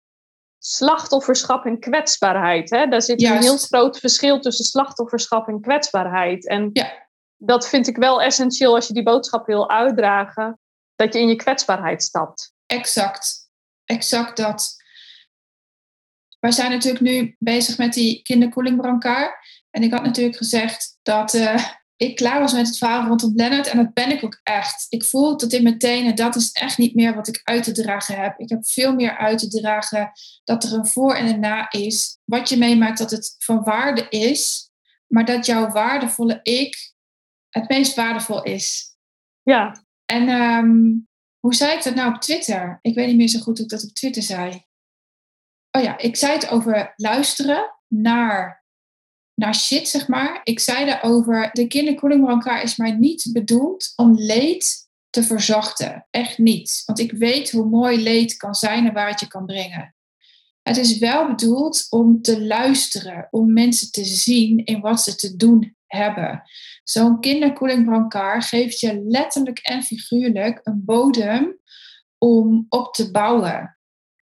slachtofferschap 0.59 1.65
en 1.65 1.79
kwetsbaarheid. 1.79 2.71
Hè? 2.71 2.87
Daar 2.87 3.03
zit 3.03 3.23
een 3.23 3.39
heel 3.39 3.57
groot 3.57 3.99
verschil 3.99 4.41
tussen 4.41 4.65
slachtofferschap 4.65 5.49
en 5.49 5.61
kwetsbaarheid. 5.61 6.49
En 6.49 6.71
ja. 6.73 7.09
dat 7.37 7.69
vind 7.69 7.87
ik 7.87 7.97
wel 7.97 8.23
essentieel 8.23 8.75
als 8.75 8.87
je 8.87 8.95
die 8.95 9.03
boodschap 9.03 9.47
wil 9.47 9.71
uitdragen, 9.71 10.59
dat 10.97 11.15
je 11.15 11.21
in 11.21 11.29
je 11.29 11.37
kwetsbaarheid 11.37 12.03
stapt. 12.03 12.53
Exact, 12.67 13.51
exact 13.85 14.37
dat. 14.37 14.77
Wij 16.41 16.51
zijn 16.51 16.71
natuurlijk 16.71 17.05
nu 17.05 17.37
bezig 17.39 17.79
met 17.79 17.93
die 17.93 18.23
kinderkoelingbrancard. 18.23 19.35
En 19.71 19.83
ik 19.83 19.93
had 19.93 20.03
natuurlijk 20.03 20.37
gezegd 20.37 20.99
dat 21.03 21.35
uh, 21.35 21.65
ik 21.99 22.17
klaar 22.17 22.41
was 22.41 22.53
met 22.53 22.67
het 22.67 22.79
verhaal 22.79 23.07
rondom 23.07 23.33
Leonard. 23.35 23.67
En 23.67 23.77
dat 23.77 23.95
ben 23.95 24.11
ik 24.11 24.25
ook 24.25 24.41
echt. 24.43 24.87
Ik 24.89 25.05
voel 25.05 25.37
tot 25.37 25.53
in 25.53 25.63
meteen, 25.63 26.07
en 26.07 26.15
dat 26.15 26.37
is 26.37 26.53
echt 26.53 26.79
niet 26.79 26.95
meer 26.95 27.15
wat 27.15 27.29
ik 27.29 27.41
uit 27.45 27.65
te 27.65 27.73
dragen 27.73 28.21
heb. 28.21 28.39
Ik 28.39 28.49
heb 28.49 28.69
veel 28.69 28.95
meer 28.95 29.17
uit 29.17 29.39
te 29.39 29.49
dragen 29.49 30.11
dat 30.45 30.65
er 30.65 30.73
een 30.73 30.87
voor 30.87 31.15
en 31.15 31.27
een 31.27 31.41
na 31.41 31.71
is. 31.71 32.19
Wat 32.25 32.49
je 32.49 32.57
meemaakt 32.57 32.99
dat 32.99 33.11
het 33.11 33.35
van 33.39 33.63
waarde 33.63 34.07
is. 34.09 34.71
Maar 35.07 35.25
dat 35.25 35.47
jouw 35.47 35.69
waardevolle 35.69 36.41
ik 36.43 36.93
het 37.49 37.69
meest 37.69 37.95
waardevol 37.95 38.43
is. 38.43 38.97
Ja. 39.43 39.85
En 40.05 40.29
um, 40.29 41.09
hoe 41.39 41.55
zei 41.55 41.77
ik 41.77 41.83
dat 41.83 41.95
nou 41.95 42.15
op 42.15 42.21
Twitter? 42.21 42.79
Ik 42.83 42.95
weet 42.95 43.07
niet 43.07 43.17
meer 43.17 43.29
zo 43.29 43.41
goed 43.41 43.57
hoe 43.57 43.67
ik 43.67 43.73
dat 43.73 43.85
op 43.85 43.91
Twitter 43.91 44.23
zei. 44.23 44.67
Oh 45.71 45.83
ja, 45.83 45.99
ik 45.99 46.17
zei 46.17 46.33
het 46.33 46.51
over 46.51 46.93
luisteren 46.97 47.75
naar, 47.87 48.58
naar 49.39 49.55
shit, 49.55 49.89
zeg 49.89 50.09
maar. 50.09 50.41
Ik 50.45 50.61
zei 50.61 50.85
daarover, 50.85 51.51
de 51.53 51.67
kinderkoelingbrancard 51.67 52.63
is 52.63 52.77
maar 52.77 52.99
niet 52.99 53.29
bedoeld 53.33 53.93
om 53.97 54.15
leed 54.15 54.89
te 55.11 55.23
verzachten. 55.23 56.07
Echt 56.11 56.39
niet. 56.39 56.83
Want 56.87 56.99
ik 56.99 57.13
weet 57.13 57.51
hoe 57.51 57.69
mooi 57.69 58.03
leed 58.03 58.37
kan 58.37 58.55
zijn 58.55 58.87
en 58.87 58.93
waar 58.93 59.09
het 59.09 59.21
je 59.21 59.27
kan 59.27 59.47
brengen. 59.47 59.95
Het 60.63 60.77
is 60.77 60.99
wel 60.99 61.27
bedoeld 61.27 61.87
om 61.91 62.23
te 62.23 62.43
luisteren, 62.43 63.29
om 63.31 63.53
mensen 63.53 63.91
te 63.91 64.05
zien 64.05 64.65
in 64.65 64.81
wat 64.81 65.01
ze 65.01 65.15
te 65.15 65.37
doen 65.37 65.77
hebben. 65.87 66.43
Zo'n 66.85 67.21
kinderkoelingbrancard 67.21 68.45
geeft 68.45 68.81
je 68.81 69.05
letterlijk 69.05 69.59
en 69.59 69.83
figuurlijk 69.83 70.61
een 70.63 70.85
bodem 70.85 71.59
om 72.19 72.67
op 72.69 72.95
te 72.95 73.11
bouwen. 73.11 73.79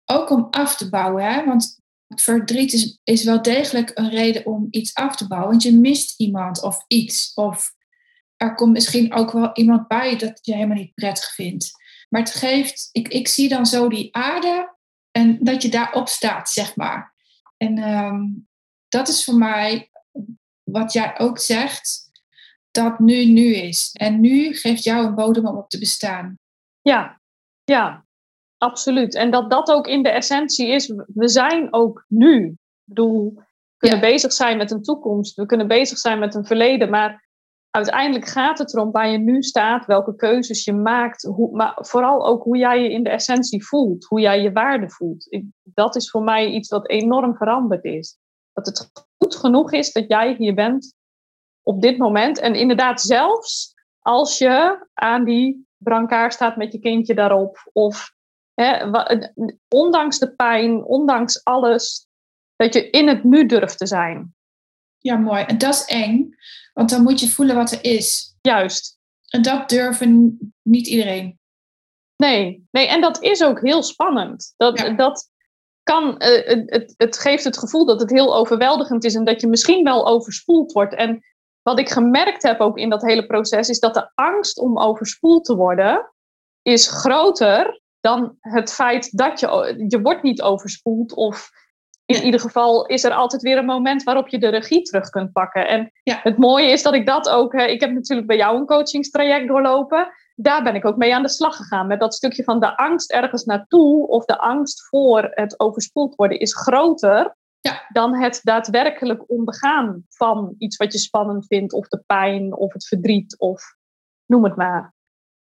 Ook 0.04 0.30
om 0.30 0.46
af 0.50 0.76
te 0.76 0.88
bouwen, 0.88 1.24
hè? 1.24 1.44
want 1.44 1.82
verdriet 2.08 2.72
is, 2.72 3.00
is 3.04 3.24
wel 3.24 3.42
degelijk 3.42 3.90
een 3.94 4.10
reden 4.10 4.46
om 4.46 4.66
iets 4.70 4.94
af 4.94 5.16
te 5.16 5.26
bouwen. 5.26 5.50
Want 5.50 5.62
je 5.62 5.72
mist 5.72 6.20
iemand 6.20 6.62
of 6.62 6.84
iets. 6.88 7.34
Of 7.34 7.72
er 8.36 8.54
komt 8.54 8.72
misschien 8.72 9.14
ook 9.14 9.32
wel 9.32 9.50
iemand 9.54 9.88
bij 9.88 10.16
dat 10.16 10.38
je 10.42 10.54
helemaal 10.54 10.76
niet 10.76 10.94
prettig 10.94 11.34
vindt. 11.34 11.70
Maar 12.08 12.20
het 12.20 12.34
geeft, 12.34 12.88
ik, 12.92 13.08
ik 13.08 13.28
zie 13.28 13.48
dan 13.48 13.66
zo 13.66 13.88
die 13.88 14.14
aarde 14.14 14.76
en 15.10 15.38
dat 15.40 15.62
je 15.62 15.68
daarop 15.68 16.08
staat, 16.08 16.50
zeg 16.50 16.76
maar. 16.76 17.14
En 17.56 17.78
ehm, 17.78 18.22
dat 18.88 19.08
is 19.08 19.24
voor 19.24 19.34
mij 19.34 19.90
wat 20.62 20.92
jij 20.92 21.18
ook 21.18 21.38
zegt, 21.38 22.10
dat 22.70 22.98
nu 22.98 23.24
nu 23.24 23.54
is. 23.54 23.90
En 23.92 24.20
nu 24.20 24.54
geeft 24.54 24.84
jou 24.84 25.06
een 25.06 25.14
bodem 25.14 25.46
om 25.46 25.56
op 25.56 25.68
te 25.68 25.78
bestaan. 25.78 26.38
Ja, 26.82 27.20
ja, 27.64 28.04
absoluut. 28.64 29.14
En 29.14 29.30
dat 29.30 29.50
dat 29.50 29.70
ook 29.70 29.86
in 29.86 30.02
de 30.02 30.08
essentie 30.08 30.68
is, 30.68 30.92
we 31.06 31.28
zijn 31.28 31.72
ook 31.72 32.04
nu. 32.08 32.46
Ik 32.46 32.58
bedoel, 32.84 33.32
we 33.34 33.76
kunnen 33.76 34.00
bezig 34.00 34.32
zijn 34.32 34.56
met 34.56 34.70
een 34.70 34.82
toekomst, 34.82 35.36
we 35.36 35.46
kunnen 35.46 35.68
bezig 35.68 35.98
zijn 35.98 36.18
met 36.18 36.34
een 36.34 36.46
verleden, 36.46 36.90
maar 36.90 37.28
uiteindelijk 37.70 38.26
gaat 38.26 38.58
het 38.58 38.74
erom 38.74 38.90
waar 38.90 39.08
je 39.08 39.18
nu 39.18 39.42
staat, 39.42 39.86
welke 39.86 40.16
keuzes 40.16 40.64
je 40.64 40.72
maakt, 40.72 41.22
hoe, 41.22 41.56
maar 41.56 41.76
vooral 41.76 42.26
ook 42.26 42.42
hoe 42.42 42.56
jij 42.56 42.82
je 42.82 42.90
in 42.90 43.02
de 43.02 43.10
essentie 43.10 43.66
voelt, 43.66 44.04
hoe 44.04 44.20
jij 44.20 44.42
je 44.42 44.52
waarde 44.52 44.90
voelt. 44.90 45.26
Ik, 45.32 45.44
dat 45.62 45.96
is 45.96 46.10
voor 46.10 46.22
mij 46.22 46.50
iets 46.50 46.68
wat 46.68 46.88
enorm 46.88 47.36
veranderd 47.36 47.84
is. 47.84 48.18
Dat 48.52 48.66
het 48.66 48.90
goed 49.16 49.36
genoeg 49.36 49.72
is 49.72 49.92
dat 49.92 50.04
jij 50.08 50.34
hier 50.38 50.54
bent 50.54 50.94
op 51.62 51.82
dit 51.82 51.98
moment. 51.98 52.38
En 52.38 52.54
inderdaad, 52.54 53.00
zelfs 53.00 53.74
als 54.00 54.38
je 54.38 54.86
aan 54.92 55.24
die 55.24 55.66
brancard 55.76 56.32
staat 56.32 56.56
met 56.56 56.72
je 56.72 56.78
kindje 56.78 57.14
daarop, 57.14 57.70
of 57.72 58.13
hè, 58.54 58.90
ondanks 59.68 60.18
de 60.18 60.34
pijn, 60.34 60.84
ondanks 60.84 61.44
alles, 61.44 62.06
dat 62.56 62.74
je 62.74 62.90
in 62.90 63.08
het 63.08 63.24
nu 63.24 63.46
durft 63.46 63.78
te 63.78 63.86
zijn. 63.86 64.34
Ja, 64.98 65.16
mooi. 65.16 65.42
En 65.42 65.58
dat 65.58 65.74
is 65.74 65.84
eng, 65.84 66.34
want 66.72 66.90
dan 66.90 67.02
moet 67.02 67.20
je 67.20 67.28
voelen 67.28 67.56
wat 67.56 67.72
er 67.72 67.84
is. 67.84 68.36
Juist. 68.40 68.98
En 69.28 69.42
dat 69.42 69.68
durven 69.68 70.38
niet 70.62 70.86
iedereen. 70.86 71.38
Nee, 72.16 72.66
nee, 72.70 72.86
en 72.86 73.00
dat 73.00 73.22
is 73.22 73.42
ook 73.42 73.60
heel 73.60 73.82
spannend. 73.82 74.54
Dat, 74.56 74.92
dat, 74.96 75.30
kan, 75.82 76.14
uh, 76.18 76.64
het, 76.66 76.94
het 76.96 77.18
geeft 77.18 77.44
het 77.44 77.58
gevoel 77.58 77.84
dat 77.84 78.00
het 78.00 78.10
heel 78.10 78.36
overweldigend 78.36 79.04
is 79.04 79.14
en 79.14 79.24
dat 79.24 79.40
je 79.40 79.46
misschien 79.46 79.84
wel 79.84 80.06
overspoeld 80.06 80.72
wordt. 80.72 80.94
En 80.94 81.24
wat 81.62 81.78
ik 81.78 81.88
gemerkt 81.88 82.42
heb 82.42 82.60
ook 82.60 82.78
in 82.78 82.88
dat 82.88 83.02
hele 83.02 83.26
proces, 83.26 83.68
is 83.68 83.80
dat 83.80 83.94
de 83.94 84.10
angst 84.14 84.58
om 84.58 84.78
overspoeld 84.78 85.44
te 85.44 85.56
worden, 85.56 86.12
is 86.62 86.88
groter 86.88 87.80
dan 88.04 88.36
het 88.40 88.72
feit 88.72 89.16
dat 89.16 89.40
je, 89.40 89.84
je 89.88 90.00
wordt 90.02 90.22
niet 90.22 90.42
overspoeld 90.42 91.14
of 91.14 91.50
in 92.06 92.22
ieder 92.22 92.40
geval 92.40 92.86
is 92.86 93.04
er 93.04 93.12
altijd 93.12 93.42
weer 93.42 93.58
een 93.58 93.64
moment 93.64 94.02
waarop 94.02 94.28
je 94.28 94.38
de 94.38 94.48
regie 94.48 94.82
terug 94.82 95.08
kunt 95.08 95.32
pakken. 95.32 95.68
En 95.68 95.90
ja. 96.02 96.20
het 96.22 96.38
mooie 96.38 96.70
is 96.70 96.82
dat 96.82 96.94
ik 96.94 97.06
dat 97.06 97.28
ook. 97.28 97.54
Ik 97.54 97.80
heb 97.80 97.92
natuurlijk 97.92 98.28
bij 98.28 98.36
jou 98.36 98.56
een 98.56 98.66
coachingstraject 98.66 99.48
doorlopen 99.48 100.12
daar 100.36 100.62
ben 100.62 100.74
ik 100.74 100.84
ook 100.84 100.96
mee 100.96 101.14
aan 101.14 101.22
de 101.22 101.28
slag 101.28 101.56
gegaan. 101.56 101.86
Met 101.86 102.00
dat 102.00 102.14
stukje 102.14 102.44
van 102.44 102.60
de 102.60 102.76
angst 102.76 103.12
ergens 103.12 103.44
naartoe 103.44 104.06
of 104.06 104.24
de 104.24 104.38
angst 104.38 104.88
voor 104.88 105.30
het 105.30 105.60
overspoeld 105.60 106.14
worden 106.14 106.38
is 106.38 106.56
groter 106.56 107.36
ja. 107.60 107.86
dan 107.92 108.14
het 108.14 108.40
daadwerkelijk 108.42 109.30
ondergaan 109.30 110.04
van 110.08 110.54
iets 110.58 110.76
wat 110.76 110.92
je 110.92 110.98
spannend 110.98 111.46
vindt, 111.46 111.72
of 111.72 111.88
de 111.88 112.02
pijn 112.06 112.56
of 112.56 112.72
het 112.72 112.86
verdriet 112.86 113.38
of 113.38 113.62
noem 114.26 114.44
het 114.44 114.56
maar. 114.56 114.93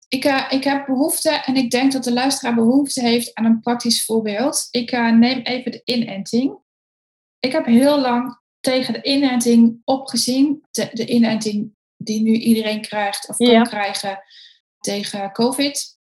Ik, 0.08 0.26
uh, 0.26 0.46
ik 0.50 0.64
heb 0.64 0.86
behoefte 0.86 1.30
en 1.30 1.56
ik 1.56 1.72
denk 1.72 1.92
dat 1.92 2.04
de 2.04 2.14
luisteraar 2.14 2.56
behoefte 2.56 3.02
heeft 3.02 3.34
aan 3.34 3.46
een 3.46 3.60
praktisch 3.60 4.06
voorbeeld. 4.06 4.68
Ik 4.72 4.92
uh, 4.92 5.12
neem 5.12 5.40
even 5.40 5.72
de 5.72 5.82
inenting. 5.84 6.58
Ik 7.40 7.52
heb 7.52 7.66
heel 7.66 8.00
lang 8.00 8.40
tegen 8.60 8.94
de 8.94 9.04
inenting 9.04 9.82
opgezien. 9.84 10.64
De, 10.72 10.90
de 10.92 11.06
inenting 11.06 11.74
die 11.98 12.22
nu 12.22 12.32
iedereen 12.32 12.82
krijgt 12.82 13.30
of 13.30 13.38
kan 13.38 13.48
ja. 13.48 13.62
krijgen 13.62 14.20
tegen 14.80 15.32
COVID. 15.32 15.98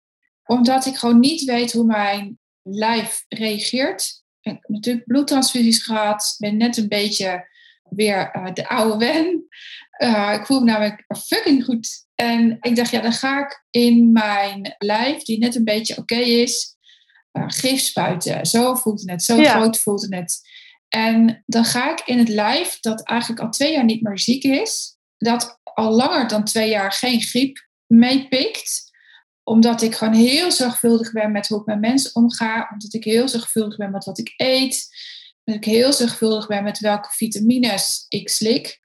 Omdat 0.45 0.85
ik 0.85 0.95
gewoon 0.95 1.19
niet 1.19 1.43
weet 1.43 1.71
hoe 1.71 1.85
mijn 1.85 2.39
lijf 2.61 3.25
reageert. 3.27 4.23
Ik 4.41 4.51
heb 4.51 4.63
natuurlijk 4.67 5.05
bloedtransfusies 5.05 5.83
gehad. 5.83 6.35
ben 6.37 6.57
net 6.57 6.77
een 6.77 6.87
beetje 6.87 7.47
weer 7.89 8.35
uh, 8.35 8.53
de 8.53 8.67
oude 8.67 8.97
wen. 9.05 9.47
Uh, 10.03 10.33
ik 10.39 10.45
voel 10.45 10.59
me 10.59 10.65
namelijk 10.65 11.05
fucking 11.25 11.63
goed. 11.63 12.07
En 12.21 12.57
ik 12.61 12.75
dacht, 12.75 12.91
ja, 12.91 13.01
dan 13.01 13.13
ga 13.13 13.39
ik 13.39 13.65
in 13.69 14.11
mijn 14.11 14.75
lijf, 14.77 15.23
die 15.23 15.37
net 15.37 15.55
een 15.55 15.63
beetje 15.63 15.97
oké 15.97 16.15
is, 16.15 16.75
uh, 17.33 17.43
gif 17.47 17.79
spuiten. 17.79 18.45
Zo 18.45 18.75
voelt 18.75 18.99
het 18.99 19.09
net, 19.09 19.23
zo 19.23 19.35
ja. 19.35 19.55
groot 19.55 19.79
voelt 19.79 20.01
het 20.01 20.09
net. 20.09 20.39
En 20.87 21.43
dan 21.45 21.65
ga 21.65 21.91
ik 21.91 22.01
in 22.05 22.17
het 22.17 22.27
lijf, 22.27 22.79
dat 22.79 23.03
eigenlijk 23.03 23.41
al 23.41 23.49
twee 23.49 23.71
jaar 23.71 23.85
niet 23.85 24.01
meer 24.01 24.19
ziek 24.19 24.43
is, 24.43 24.97
dat 25.17 25.59
al 25.63 25.91
langer 25.91 26.27
dan 26.27 26.43
twee 26.43 26.69
jaar 26.69 26.91
geen 26.91 27.21
griep 27.21 27.67
meepikt. 27.87 28.91
Omdat 29.43 29.81
ik 29.81 29.95
gewoon 29.95 30.13
heel 30.13 30.51
zorgvuldig 30.51 31.11
ben 31.11 31.31
met 31.31 31.47
hoe 31.47 31.59
ik 31.59 31.65
met 31.65 31.79
mensen 31.79 32.15
omga. 32.15 32.69
Omdat 32.71 32.93
ik 32.93 33.03
heel 33.03 33.27
zorgvuldig 33.27 33.77
ben 33.77 33.91
met 33.91 34.05
wat 34.05 34.17
ik 34.17 34.33
eet. 34.37 34.87
Dat 35.43 35.55
ik 35.55 35.65
heel 35.65 35.93
zorgvuldig 35.93 36.47
ben 36.47 36.63
met 36.63 36.79
welke 36.79 37.09
vitamines 37.11 38.05
ik 38.09 38.29
slik. 38.29 38.79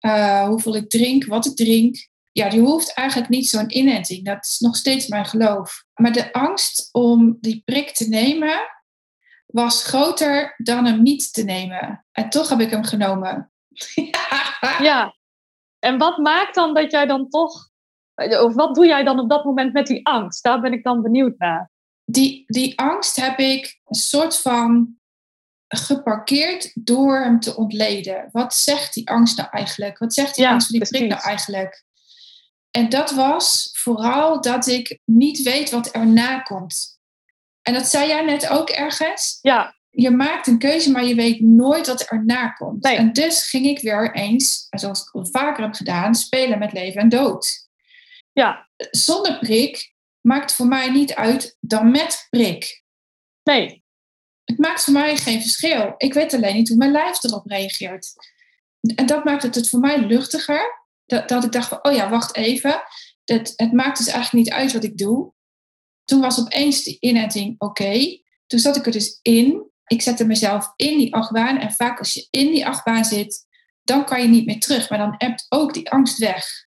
Uh, 0.00 0.48
hoeveel 0.48 0.76
ik 0.76 0.90
drink, 0.90 1.24
wat 1.24 1.46
ik 1.46 1.56
drink. 1.56 2.08
Ja, 2.32 2.48
die 2.48 2.60
hoeft 2.60 2.94
eigenlijk 2.94 3.28
niet 3.28 3.48
zo'n 3.48 3.76
inenting. 3.76 4.24
Dat 4.24 4.44
is 4.44 4.58
nog 4.58 4.76
steeds 4.76 5.06
mijn 5.06 5.26
geloof. 5.26 5.84
Maar 5.94 6.12
de 6.12 6.32
angst 6.32 6.88
om 6.92 7.38
die 7.40 7.62
prik 7.64 7.92
te 7.92 8.08
nemen 8.08 8.60
was 9.46 9.84
groter 9.84 10.54
dan 10.56 10.84
hem 10.84 11.02
niet 11.02 11.32
te 11.32 11.42
nemen. 11.42 12.04
En 12.12 12.30
toch 12.30 12.48
heb 12.48 12.60
ik 12.60 12.70
hem 12.70 12.84
genomen. 12.84 13.52
ja, 14.78 15.14
en 15.78 15.98
wat 15.98 16.18
maakt 16.18 16.54
dan 16.54 16.74
dat 16.74 16.90
jij 16.90 17.06
dan 17.06 17.28
toch 17.28 17.70
of 18.28 18.54
wat 18.54 18.74
doe 18.74 18.86
jij 18.86 19.04
dan 19.04 19.18
op 19.18 19.28
dat 19.28 19.44
moment 19.44 19.72
met 19.72 19.86
die 19.86 20.06
angst? 20.06 20.42
Daar 20.42 20.60
ben 20.60 20.72
ik 20.72 20.82
dan 20.82 21.02
benieuwd 21.02 21.38
naar. 21.38 21.70
Die, 22.04 22.44
die 22.46 22.78
angst 22.78 23.16
heb 23.16 23.38
ik 23.38 23.80
een 23.84 23.94
soort 23.94 24.40
van 24.40 24.98
geparkeerd 25.68 26.70
door 26.74 27.20
hem 27.20 27.40
te 27.40 27.56
ontleden. 27.56 28.28
Wat 28.32 28.54
zegt 28.54 28.94
die 28.94 29.10
angst 29.10 29.36
nou 29.36 29.48
eigenlijk? 29.50 29.98
Wat 29.98 30.14
zegt 30.14 30.34
die 30.34 30.48
angst 30.48 30.66
van 30.66 30.78
die 30.78 30.88
prik 30.88 31.08
nou 31.08 31.22
eigenlijk? 31.22 31.84
En 32.70 32.88
dat 32.88 33.10
was 33.10 33.70
vooral 33.72 34.40
dat 34.40 34.66
ik 34.66 34.98
niet 35.04 35.42
weet 35.42 35.70
wat 35.70 35.90
erna 35.90 36.40
komt. 36.40 36.98
En 37.62 37.74
dat 37.74 37.86
zei 37.86 38.08
jij 38.08 38.24
net 38.24 38.48
ook 38.48 38.70
ergens. 38.70 39.38
Ja. 39.42 39.74
Je 39.90 40.10
maakt 40.10 40.46
een 40.46 40.58
keuze, 40.58 40.90
maar 40.90 41.04
je 41.04 41.14
weet 41.14 41.40
nooit 41.40 41.86
wat 41.86 42.02
erna 42.02 42.48
komt. 42.48 42.82
Nee. 42.82 42.96
En 42.96 43.12
dus 43.12 43.48
ging 43.48 43.66
ik 43.66 43.80
weer 43.80 44.14
eens, 44.14 44.66
zoals 44.70 45.00
ik 45.02 45.14
al 45.14 45.26
vaker 45.26 45.62
heb 45.64 45.74
gedaan, 45.74 46.14
spelen 46.14 46.58
met 46.58 46.72
leven 46.72 47.00
en 47.00 47.08
dood. 47.08 47.68
Ja. 48.32 48.68
Zonder 48.90 49.38
prik 49.38 49.94
maakt 50.20 50.52
voor 50.52 50.66
mij 50.66 50.90
niet 50.90 51.14
uit 51.14 51.56
dan 51.60 51.90
met 51.90 52.26
prik. 52.30 52.82
Nee. 53.42 53.84
Het 54.44 54.58
maakt 54.58 54.84
voor 54.84 54.92
mij 54.92 55.16
geen 55.16 55.40
verschil. 55.40 55.94
Ik 55.96 56.14
weet 56.14 56.34
alleen 56.34 56.54
niet 56.54 56.68
hoe 56.68 56.76
mijn 56.76 56.90
lijf 56.90 57.24
erop 57.24 57.46
reageert. 57.46 58.12
En 58.94 59.06
dat 59.06 59.24
maakt 59.24 59.42
het, 59.42 59.54
het 59.54 59.68
voor 59.68 59.80
mij 59.80 59.98
luchtiger. 59.98 60.79
Dat, 61.10 61.28
dat 61.28 61.44
ik 61.44 61.52
dacht 61.52 61.68
van, 61.68 61.84
oh 61.84 61.92
ja, 61.92 62.08
wacht 62.08 62.36
even. 62.36 62.82
Het, 63.24 63.52
het 63.56 63.72
maakt 63.72 63.98
dus 63.98 64.06
eigenlijk 64.06 64.44
niet 64.44 64.54
uit 64.54 64.72
wat 64.72 64.84
ik 64.84 64.98
doe. 64.98 65.32
Toen 66.04 66.20
was 66.20 66.40
opeens 66.40 66.82
die 66.82 66.96
inenting 67.00 67.54
oké. 67.58 68.20
Toen 68.46 68.58
zat 68.58 68.76
ik 68.76 68.86
er 68.86 68.92
dus 68.92 69.18
in. 69.22 69.70
Ik 69.86 70.02
zette 70.02 70.26
mezelf 70.26 70.72
in 70.76 70.98
die 70.98 71.14
achtbaan. 71.14 71.58
En 71.58 71.72
vaak 71.72 71.98
als 71.98 72.14
je 72.14 72.26
in 72.30 72.50
die 72.50 72.66
achtbaan 72.66 73.04
zit, 73.04 73.46
dan 73.82 74.04
kan 74.04 74.22
je 74.22 74.28
niet 74.28 74.46
meer 74.46 74.60
terug. 74.60 74.90
Maar 74.90 74.98
dan 74.98 75.14
hebt 75.18 75.46
ook 75.48 75.74
die 75.74 75.90
angst 75.90 76.18
weg. 76.18 76.66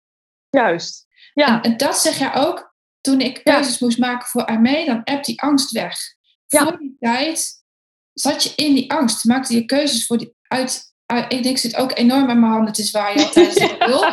Juist. 0.50 1.06
Ja. 1.34 1.62
En, 1.62 1.76
dat 1.76 1.98
zeg 1.98 2.18
je 2.18 2.32
ook. 2.32 2.74
Toen 3.00 3.20
ik 3.20 3.44
keuzes 3.44 3.78
moest 3.78 3.98
maken 3.98 4.28
voor 4.28 4.44
Armee, 4.44 4.86
dan 4.86 5.00
hebt 5.04 5.26
die 5.26 5.42
angst 5.42 5.70
weg. 5.70 5.98
Ja. 6.46 6.62
Voor 6.62 6.78
die 6.78 6.96
tijd 6.98 7.64
zat 8.12 8.42
je 8.42 8.52
in 8.56 8.74
die 8.74 8.92
angst. 8.92 9.24
Maakte 9.24 9.54
je 9.54 9.64
keuzes 9.64 10.06
voor 10.06 10.18
die, 10.18 10.34
uit, 10.42 10.89
ik 11.28 11.42
denk, 11.42 11.58
zit 11.58 11.76
ook 11.76 11.96
enorm 11.96 12.30
aan 12.30 12.40
mijn 12.40 12.52
handen 12.52 12.72
te 12.72 12.82
zwaaien 12.82 13.30
tijdens 13.30 13.54
de 13.54 13.76
wil. 13.78 14.04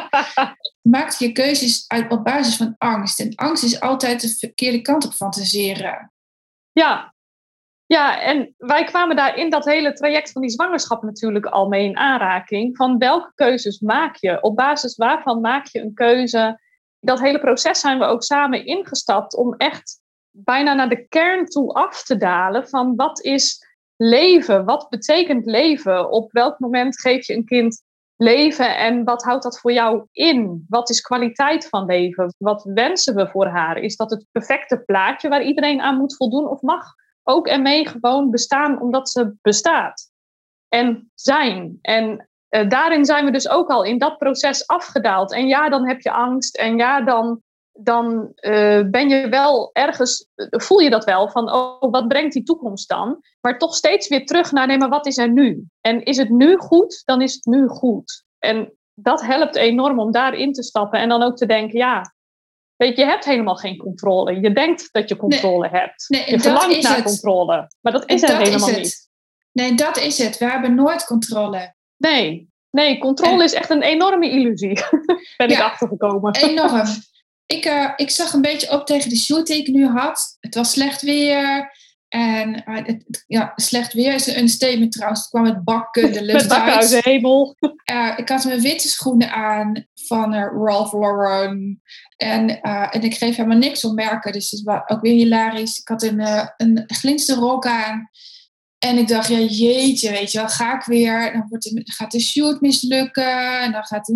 Maakte 0.82 1.26
je 1.26 1.32
keuzes 1.32 1.86
uit, 1.88 2.12
op 2.12 2.24
basis 2.24 2.56
van 2.56 2.76
angst. 2.78 3.20
En 3.20 3.36
angst 3.36 3.64
is 3.64 3.80
altijd 3.80 4.22
de 4.22 4.30
verkeerde 4.30 4.82
kant 4.82 5.06
op 5.06 5.12
fantaseren. 5.12 6.12
Ja, 6.72 7.14
ja, 7.88 8.22
en 8.22 8.54
wij 8.58 8.84
kwamen 8.84 9.16
daar 9.16 9.38
in 9.38 9.50
dat 9.50 9.66
hele 9.66 9.94
traject 9.94 10.32
van 10.32 10.42
die 10.42 10.52
zwangerschap 10.52 11.04
natuurlijk 11.04 11.46
al 11.46 11.68
mee 11.68 11.86
in 11.86 11.98
aanraking. 11.98 12.78
Van 12.78 12.98
welke 12.98 13.32
keuzes 13.36 13.80
maak 13.80 14.16
je? 14.16 14.42
Op 14.42 14.56
basis 14.56 14.96
waarvan 14.96 15.42
maak 15.42 15.66
je 15.66 15.82
een 15.82 15.94
keuze? 15.94 16.60
Dat 17.00 17.20
hele 17.20 17.40
proces 17.40 17.80
zijn 17.80 18.00
we 18.00 18.06
ook 18.06 18.24
samen 18.24 18.66
ingestapt 18.66 19.36
om 19.36 19.54
echt 19.54 20.02
bijna 20.32 20.74
naar 20.74 20.90
de 20.90 21.08
kern 21.08 21.46
toe 21.46 21.74
af 21.74 22.04
te 22.04 22.18
dalen 22.18 22.68
van 22.68 22.96
wat 22.96 23.24
is 23.24 23.67
leven? 23.98 24.66
Wat 24.66 24.90
betekent 24.90 25.46
leven? 25.46 26.12
Op 26.12 26.32
welk 26.32 26.60
moment 26.60 27.00
geef 27.00 27.28
je 27.28 27.34
een 27.36 27.46
kind 27.46 27.84
leven 28.16 28.78
en 28.78 29.04
wat 29.04 29.24
houdt 29.24 29.44
dat 29.44 29.60
voor 29.60 29.72
jou 29.72 30.08
in? 30.12 30.66
Wat 30.70 30.90
is 30.90 31.02
kwaliteit 31.02 31.70
van 31.70 31.86
leven? 31.86 32.34
Wat 32.38 32.64
wensen 32.64 33.16
we 33.16 33.28
voor 33.28 33.48
haar? 33.48 33.78
Is 33.78 33.96
dat 33.96 34.10
het 34.10 34.26
perfecte 34.32 34.84
plaatje 34.86 35.30
waar 35.30 35.44
iedereen 35.44 35.82
aan 35.82 35.98
moet 35.98 36.16
voldoen 36.16 36.48
of 36.48 36.62
mag 36.62 36.94
ook 37.24 37.48
en 37.48 37.62
mee 37.62 37.88
gewoon 37.88 38.30
bestaan 38.30 38.82
omdat 38.82 39.10
ze 39.10 39.34
bestaat 39.42 40.12
en 40.70 41.12
zijn. 41.14 41.78
En 41.82 42.30
uh, 42.50 42.70
daarin 42.70 43.06
zijn 43.06 43.26
we 43.26 43.32
dus 43.32 43.50
ook 43.50 43.70
al 43.70 43.84
in 43.84 43.98
dat 43.98 44.18
proces 44.18 44.68
afgedaald. 44.68 45.34
En 45.34 45.48
ja, 45.48 45.70
dan 45.70 45.88
heb 45.88 46.02
je 46.02 46.12
angst. 46.12 46.58
En 46.58 46.78
ja, 46.78 47.02
dan, 47.02 47.42
dan 47.80 48.32
uh, 48.36 48.82
ben 48.90 49.10
je 49.10 49.30
wel 49.30 49.70
ergens, 49.74 50.28
voel 50.50 50.80
je 50.80 50.90
dat 50.90 51.06
wel 51.06 51.30
van, 51.30 51.54
oh, 51.54 51.92
wat 51.92 52.08
brengt 52.08 52.34
die 52.34 52.44
toekomst 52.44 52.90
dan? 52.90 53.20
Maar 53.42 53.58
toch 53.58 53.76
steeds 53.76 54.08
weer 54.08 54.26
terug 54.26 54.52
naar, 54.52 54.68
nee, 54.68 54.78
maar 54.78 54.90
wat 54.90 55.06
is 55.06 55.18
er 55.18 55.32
nu? 55.32 55.63
En 55.82 56.04
is 56.04 56.18
het 56.18 56.30
nu 56.30 56.58
goed, 56.58 57.02
dan 57.06 57.22
is 57.22 57.34
het 57.34 57.46
nu 57.46 57.68
goed. 57.68 58.24
En 58.40 58.74
dat 58.94 59.22
helpt 59.22 59.56
enorm 59.56 60.00
om 60.00 60.12
daarin 60.12 60.54
te 60.54 60.63
stappen 60.63 61.00
en 61.00 61.10
dan 61.10 61.24
ook 61.24 61.38
te 61.38 61.46
denken, 61.46 61.78
ja, 61.78 62.16
Weet 62.78 62.96
je, 62.96 63.02
je 63.02 63.10
hebt 63.10 63.26
helemaal 63.26 63.56
geen 63.56 63.78
controle. 63.78 64.40
Je 64.40 64.54
denkt 64.54 64.90
dat 64.92 65.10
je 65.10 65.16
controle 65.16 65.68
hebt. 65.68 66.06
Nee, 66.08 66.30
je 66.30 66.40
verlangt 66.40 66.82
naar 66.82 67.04
controle. 67.04 67.72
Maar 67.82 67.94
dat 67.94 68.10
is 68.10 68.24
er 68.24 68.38
helemaal 68.38 68.70
niet. 68.70 69.10
Nee, 69.52 69.76
dat 69.76 69.98
is 69.98 70.18
het. 70.18 70.38
We 70.38 70.46
hebben 70.46 70.76
nooit 70.76 71.06
controle. 71.06 71.76
Nee, 71.98 72.50
nee 72.70 72.98
controle 72.98 73.44
is 73.44 73.54
echt 73.54 73.70
een 73.70 73.82
enorme 73.82 74.30
illusie. 74.30 74.74
ben 75.38 75.50
ik 75.50 75.60
achtergekomen. 75.60 76.36
Enorm. 76.36 76.84
Ik, 77.48 77.66
uh, 77.66 77.92
ik 77.96 78.10
zag 78.10 78.34
een 78.34 78.42
beetje 78.42 78.72
op 78.72 78.86
tegen 78.86 79.10
de 79.10 79.18
shoot 79.18 79.48
die 79.48 79.58
ik 79.58 79.68
nu 79.68 79.88
had. 79.88 80.38
Het 80.40 80.56
was 80.56 80.72
slecht 80.72 81.02
weer. 81.02 81.72
En 82.08 82.64
uh, 82.66 82.86
het, 82.86 83.24
ja, 83.28 83.54
slecht 83.56 83.94
weer 83.94 84.14
is 84.14 84.28
een 84.28 84.50
statement 84.50 84.92
trouwens. 84.92 85.20
Het 85.20 85.30
kwam 85.30 85.44
met 85.44 85.64
bakken 85.64 86.14
de 86.14 86.24
lucht 86.24 86.48
met 86.50 86.58
uit. 86.58 86.90
de 86.90 87.00
hemel. 87.02 87.56
Uh, 87.92 88.14
ik 88.18 88.30
had 88.30 88.46
mijn 88.46 88.62
witte 88.62 88.88
schoenen 88.88 89.32
aan 89.32 89.88
van 89.94 90.34
uh, 90.34 90.48
Ralph 90.64 90.94
Lauren. 90.94 91.82
En, 92.18 92.62
en 92.62 93.02
ik 93.02 93.16
geef 93.16 93.36
helemaal 93.36 93.58
niks 93.58 93.86
om 93.86 93.96
merken. 93.96 94.32
Dus 94.32 94.52
het 94.52 94.62
was 94.64 94.82
ook 94.86 95.02
weer 95.02 95.14
hilarisch. 95.14 95.80
Ik 95.80 95.88
had 95.88 96.04
een, 96.04 96.20
een 96.58 96.86
rok 97.36 97.66
aan. 97.66 98.10
En 98.78 98.98
ik 98.98 99.08
dacht, 99.08 99.28
ja 99.28 99.40
jeetje, 99.40 100.12
weet 100.12 100.32
je 100.32 100.38
wel, 100.38 100.50
ga 100.50 100.76
ik 100.76 100.84
weer. 100.84 101.34
Dan 101.34 101.46
wordt 101.50 101.64
de, 101.64 101.82
gaat 101.84 102.12
de 102.12 102.20
shoot 102.20 102.62
mislukken. 102.62 103.62
En 103.62 103.72
dan 103.72 103.84
gaat... 103.84 104.08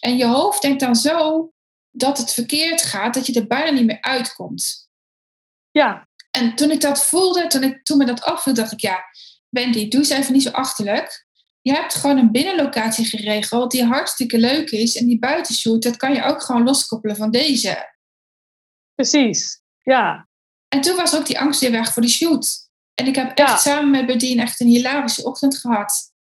En 0.00 0.16
je 0.16 0.26
hoofd 0.26 0.62
denkt 0.62 0.80
dan 0.80 0.96
zo 0.96 1.50
dat 1.96 2.18
het 2.18 2.32
verkeerd 2.32 2.82
gaat, 2.82 3.14
dat 3.14 3.26
je 3.26 3.32
er 3.32 3.46
bijna 3.46 3.70
niet 3.70 3.86
meer 3.86 4.00
uitkomt. 4.00 4.90
Ja, 5.70 6.08
en 6.30 6.54
toen 6.54 6.70
ik 6.70 6.80
dat 6.80 7.06
voelde, 7.06 7.46
toen, 7.46 7.62
ik, 7.62 7.84
toen 7.84 7.98
me 7.98 8.04
dat 8.04 8.22
afviel, 8.22 8.54
dacht 8.54 8.72
ik, 8.72 8.80
ja, 8.80 9.04
Wendy, 9.48 9.88
doe 9.88 10.00
eens 10.00 10.10
even 10.10 10.32
niet 10.32 10.42
zo 10.42 10.50
achterlijk. 10.50 11.26
Je 11.60 11.72
hebt 11.72 11.94
gewoon 11.94 12.18
een 12.18 12.32
binnenlocatie 12.32 13.04
geregeld 13.04 13.70
die 13.70 13.84
hartstikke 13.84 14.38
leuk 14.38 14.70
is. 14.70 14.96
En 14.96 15.06
die 15.06 15.18
buitenshoot, 15.18 15.82
dat 15.82 15.96
kan 15.96 16.14
je 16.14 16.22
ook 16.22 16.42
gewoon 16.42 16.64
loskoppelen 16.64 17.16
van 17.16 17.30
deze. 17.30 17.94
Precies, 18.94 19.62
ja. 19.82 20.28
En 20.68 20.80
toen 20.80 20.96
was 20.96 21.16
ook 21.16 21.26
die 21.26 21.40
angst 21.40 21.60
weer 21.60 21.70
weg 21.70 21.92
voor 21.92 22.02
die 22.02 22.10
shoot. 22.10 22.68
En 22.94 23.06
ik 23.06 23.14
heb 23.14 23.38
echt 23.38 23.60
samen 23.60 23.90
met 23.90 24.06
Bedien 24.06 24.40
echt 24.40 24.60
een 24.60 24.66
hilarische 24.66 25.24
ochtend 25.24 25.58
gehad. 25.58 26.12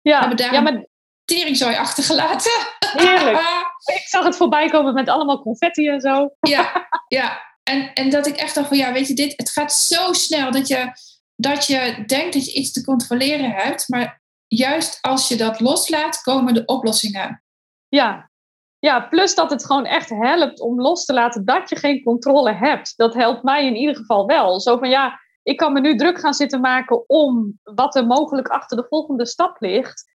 Ja, 0.00 0.12
we 0.12 0.26
hebben 0.26 0.36
daar 0.36 0.52
ja, 0.52 0.60
maar... 0.60 0.86
teringzooi 1.30 1.76
achtergelaten. 1.76 2.52
Heerlijk. 2.92 3.38
ik 4.00 4.06
zag 4.08 4.24
het 4.24 4.36
voorbij 4.36 4.68
komen 4.68 4.94
met 4.94 5.08
allemaal 5.08 5.42
confetti 5.42 5.88
en 5.88 6.00
zo. 6.00 6.30
ja, 6.40 6.88
ja. 7.08 7.48
En, 7.62 7.92
en 7.92 8.10
dat 8.10 8.26
ik 8.26 8.36
echt 8.36 8.54
dacht 8.54 8.68
van 8.68 8.76
ja, 8.76 8.92
weet 8.92 9.08
je, 9.08 9.14
dit, 9.14 9.32
het 9.36 9.50
gaat 9.50 9.72
zo 9.72 10.12
snel 10.12 10.50
dat 10.50 10.68
je, 10.68 10.92
dat 11.36 11.66
je 11.66 12.04
denkt 12.06 12.34
dat 12.34 12.46
je 12.46 12.52
iets 12.52 12.72
te 12.72 12.84
controleren 12.84 13.50
hebt. 13.50 13.88
Maar 13.88 14.22
juist 14.46 14.98
als 15.00 15.28
je 15.28 15.36
dat 15.36 15.60
loslaat, 15.60 16.22
komen 16.22 16.54
de 16.54 16.64
oplossingen. 16.64 17.44
Ja, 17.88 18.30
ja, 18.78 19.00
plus 19.00 19.34
dat 19.34 19.50
het 19.50 19.66
gewoon 19.66 19.84
echt 19.84 20.08
helpt 20.08 20.60
om 20.60 20.80
los 20.80 21.04
te 21.04 21.12
laten 21.12 21.44
dat 21.44 21.68
je 21.68 21.76
geen 21.76 22.02
controle 22.02 22.52
hebt. 22.52 22.92
Dat 22.96 23.14
helpt 23.14 23.42
mij 23.42 23.66
in 23.66 23.76
ieder 23.76 23.96
geval 23.96 24.26
wel. 24.26 24.60
Zo 24.60 24.78
van 24.78 24.88
ja, 24.88 25.20
ik 25.42 25.56
kan 25.56 25.72
me 25.72 25.80
nu 25.80 25.96
druk 25.96 26.20
gaan 26.20 26.34
zitten 26.34 26.60
maken 26.60 27.08
om 27.08 27.58
wat 27.62 27.96
er 27.96 28.06
mogelijk 28.06 28.48
achter 28.48 28.76
de 28.76 28.86
volgende 28.88 29.26
stap 29.26 29.56
ligt. 29.60 30.09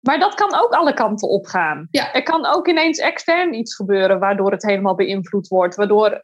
Maar 0.00 0.18
dat 0.18 0.34
kan 0.34 0.54
ook 0.54 0.72
alle 0.72 0.94
kanten 0.94 1.28
opgaan. 1.28 1.88
Ja. 1.90 2.12
Er 2.12 2.22
kan 2.22 2.46
ook 2.46 2.68
ineens 2.68 2.98
extern 2.98 3.54
iets 3.54 3.74
gebeuren 3.74 4.18
waardoor 4.18 4.50
het 4.50 4.62
helemaal 4.62 4.94
beïnvloed 4.94 5.48
wordt. 5.48 5.74
Waardoor, 5.74 6.10
uh, 6.10 6.20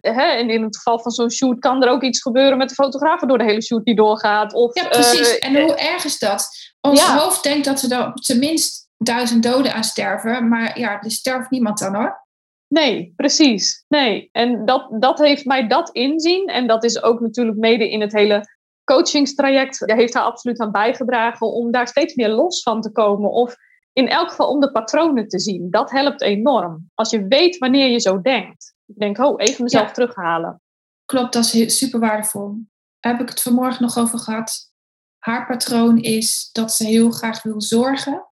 hè, 0.00 0.22
en 0.22 0.50
in 0.50 0.62
het 0.62 0.76
geval 0.76 1.00
van 1.00 1.10
zo'n 1.10 1.30
shoot, 1.30 1.58
kan 1.58 1.82
er 1.82 1.90
ook 1.90 2.02
iets 2.02 2.22
gebeuren 2.22 2.58
met 2.58 2.68
de 2.68 2.74
fotograaf 2.74 3.20
waardoor 3.20 3.38
de 3.38 3.44
hele 3.44 3.62
shoot 3.62 3.84
niet 3.84 3.96
doorgaat. 3.96 4.52
Of, 4.54 4.74
ja, 4.74 4.88
precies. 4.88 5.38
Uh, 5.38 5.48
en 5.48 5.62
hoe 5.62 5.74
erg 5.74 6.04
is 6.04 6.18
dat? 6.18 6.48
Ons 6.80 7.02
hoofd 7.02 7.42
denkt 7.42 7.64
dat 7.64 7.82
er 7.82 7.88
dan 7.88 8.14
tenminste 8.14 8.86
duizend 8.96 9.42
doden 9.42 9.74
aan 9.74 9.84
sterven. 9.84 10.48
Maar 10.48 10.78
ja, 10.78 11.00
er 11.02 11.10
sterft 11.10 11.50
niemand 11.50 11.78
dan 11.78 11.94
hoor. 11.94 12.20
Nee, 12.68 13.12
precies. 13.16 13.84
Nee. 13.88 14.28
En 14.32 14.64
dat, 14.64 14.86
dat 14.98 15.18
heeft 15.18 15.44
mij 15.44 15.66
dat 15.66 15.90
inzien. 15.90 16.46
En 16.46 16.66
dat 16.66 16.84
is 16.84 17.02
ook 17.02 17.20
natuurlijk 17.20 17.58
mede 17.58 17.90
in 17.90 18.00
het 18.00 18.12
hele 18.12 18.51
coachingstraject 18.84 19.82
heeft 19.86 20.12
daar 20.12 20.22
absoluut 20.22 20.60
aan 20.60 20.72
bijgedragen 20.72 21.52
om 21.52 21.70
daar 21.70 21.88
steeds 21.88 22.14
meer 22.14 22.28
los 22.28 22.62
van 22.62 22.80
te 22.80 22.92
komen. 22.92 23.30
Of 23.30 23.56
in 23.92 24.08
elk 24.08 24.28
geval 24.28 24.48
om 24.48 24.60
de 24.60 24.72
patronen 24.72 25.28
te 25.28 25.40
zien. 25.40 25.70
Dat 25.70 25.90
helpt 25.90 26.22
enorm. 26.22 26.90
Als 26.94 27.10
je 27.10 27.26
weet 27.26 27.58
wanneer 27.58 27.90
je 27.90 28.00
zo 28.00 28.20
denkt. 28.20 28.74
Ik 28.86 28.98
denk, 28.98 29.18
oh, 29.18 29.34
even 29.36 29.62
mezelf 29.62 29.92
terughalen. 29.92 30.62
Klopt, 31.04 31.32
dat 31.32 31.54
is 31.54 31.78
super 31.78 32.00
waardevol. 32.00 32.56
Daar 33.00 33.12
heb 33.12 33.20
ik 33.20 33.28
het 33.28 33.42
vanmorgen 33.42 33.82
nog 33.82 33.98
over 33.98 34.18
gehad. 34.18 34.72
Haar 35.18 35.46
patroon 35.46 35.98
is 35.98 36.50
dat 36.52 36.72
ze 36.72 36.84
heel 36.84 37.10
graag 37.10 37.42
wil 37.42 37.60
zorgen. 37.60 38.26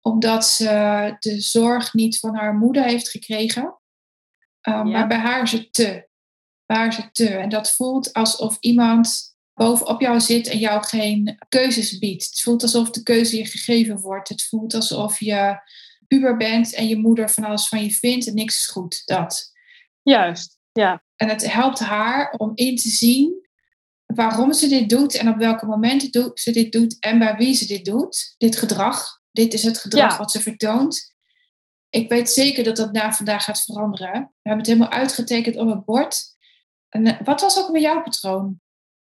Omdat 0.00 0.44
ze 0.44 1.16
de 1.18 1.40
zorg 1.40 1.94
niet 1.94 2.18
van 2.18 2.36
haar 2.36 2.54
moeder 2.54 2.82
heeft 2.82 3.08
gekregen. 3.08 3.78
Um, 4.68 4.90
Maar 4.90 5.06
bij 5.06 5.18
haar 5.18 5.42
is 5.42 5.52
het 5.52 5.72
te. 5.72 6.08
Bij 6.66 6.76
haar 6.76 6.88
is 6.88 6.96
het 6.96 7.14
te. 7.14 7.28
En 7.28 7.48
dat 7.48 7.72
voelt 7.72 8.12
alsof 8.12 8.56
iemand 8.60 9.31
bovenop 9.54 10.00
jou 10.00 10.20
zit 10.20 10.46
en 10.46 10.58
jou 10.58 10.84
geen 10.84 11.38
keuzes 11.48 11.98
biedt. 11.98 12.24
Het 12.24 12.42
voelt 12.42 12.62
alsof 12.62 12.90
de 12.90 13.02
keuze 13.02 13.36
je 13.36 13.46
gegeven 13.46 13.98
wordt. 13.98 14.28
Het 14.28 14.42
voelt 14.44 14.74
alsof 14.74 15.20
je 15.20 15.60
puber 16.08 16.36
bent 16.36 16.74
en 16.74 16.88
je 16.88 16.96
moeder 16.96 17.30
van 17.30 17.44
alles 17.44 17.68
van 17.68 17.82
je 17.82 17.90
vindt 17.90 18.26
en 18.26 18.34
niks 18.34 18.58
is 18.58 18.66
goed. 18.66 19.02
Dat. 19.04 19.52
Juist, 20.02 20.58
ja. 20.72 21.04
En 21.16 21.28
het 21.28 21.52
helpt 21.52 21.78
haar 21.78 22.34
om 22.36 22.52
in 22.54 22.76
te 22.76 22.88
zien 22.88 23.48
waarom 24.06 24.52
ze 24.52 24.68
dit 24.68 24.88
doet 24.88 25.14
en 25.14 25.28
op 25.28 25.36
welke 25.36 25.66
momenten 25.66 26.30
ze 26.34 26.50
dit 26.50 26.72
doet 26.72 26.96
en 27.00 27.18
bij 27.18 27.36
wie 27.36 27.54
ze 27.54 27.66
dit 27.66 27.84
doet. 27.84 28.34
Dit 28.38 28.56
gedrag. 28.56 29.20
Dit 29.30 29.54
is 29.54 29.62
het 29.62 29.78
gedrag 29.78 30.16
wat 30.16 30.30
ze 30.30 30.40
vertoont. 30.40 31.14
Ik 31.90 32.08
weet 32.08 32.30
zeker 32.30 32.64
dat 32.64 32.76
dat 32.76 32.92
na 32.92 33.12
vandaag 33.12 33.44
gaat 33.44 33.64
veranderen. 33.64 34.12
We 34.12 34.48
hebben 34.48 34.58
het 34.58 34.66
helemaal 34.66 34.98
uitgetekend 34.98 35.56
op 35.56 35.68
het 35.68 35.84
bord. 35.84 36.24
En 36.88 37.06
eh, 37.06 37.20
wat 37.24 37.40
was 37.40 37.58
ook 37.58 37.70
met 37.70 37.82
jouw 37.82 38.02
patroon? 38.02 38.60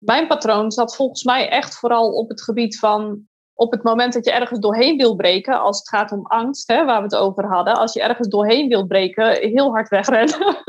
Mijn 0.05 0.27
patroon 0.27 0.73
zat 0.73 0.97
volgens 0.97 1.25
mij 1.25 1.49
echt 1.49 1.75
vooral 1.75 2.13
op 2.13 2.29
het 2.29 2.43
gebied 2.43 2.79
van 2.79 3.29
op 3.55 3.73
het 3.73 3.83
moment 3.83 4.13
dat 4.13 4.25
je 4.25 4.33
ergens 4.33 4.61
doorheen 4.61 4.97
wil 4.97 5.17
breken, 5.17 5.61
als 5.61 5.79
het 5.79 5.89
gaat 5.89 6.13
om 6.13 6.27
angst, 6.27 6.69
hè, 6.69 6.85
waar 6.85 6.97
we 6.97 7.03
het 7.03 7.17
over 7.17 7.47
hadden, 7.47 7.75
als 7.75 7.93
je 7.93 8.03
ergens 8.03 8.29
doorheen 8.29 8.69
wil 8.69 8.87
breken, 8.87 9.37
heel 9.37 9.71
hard 9.71 9.89
wegrennen. 9.89 10.39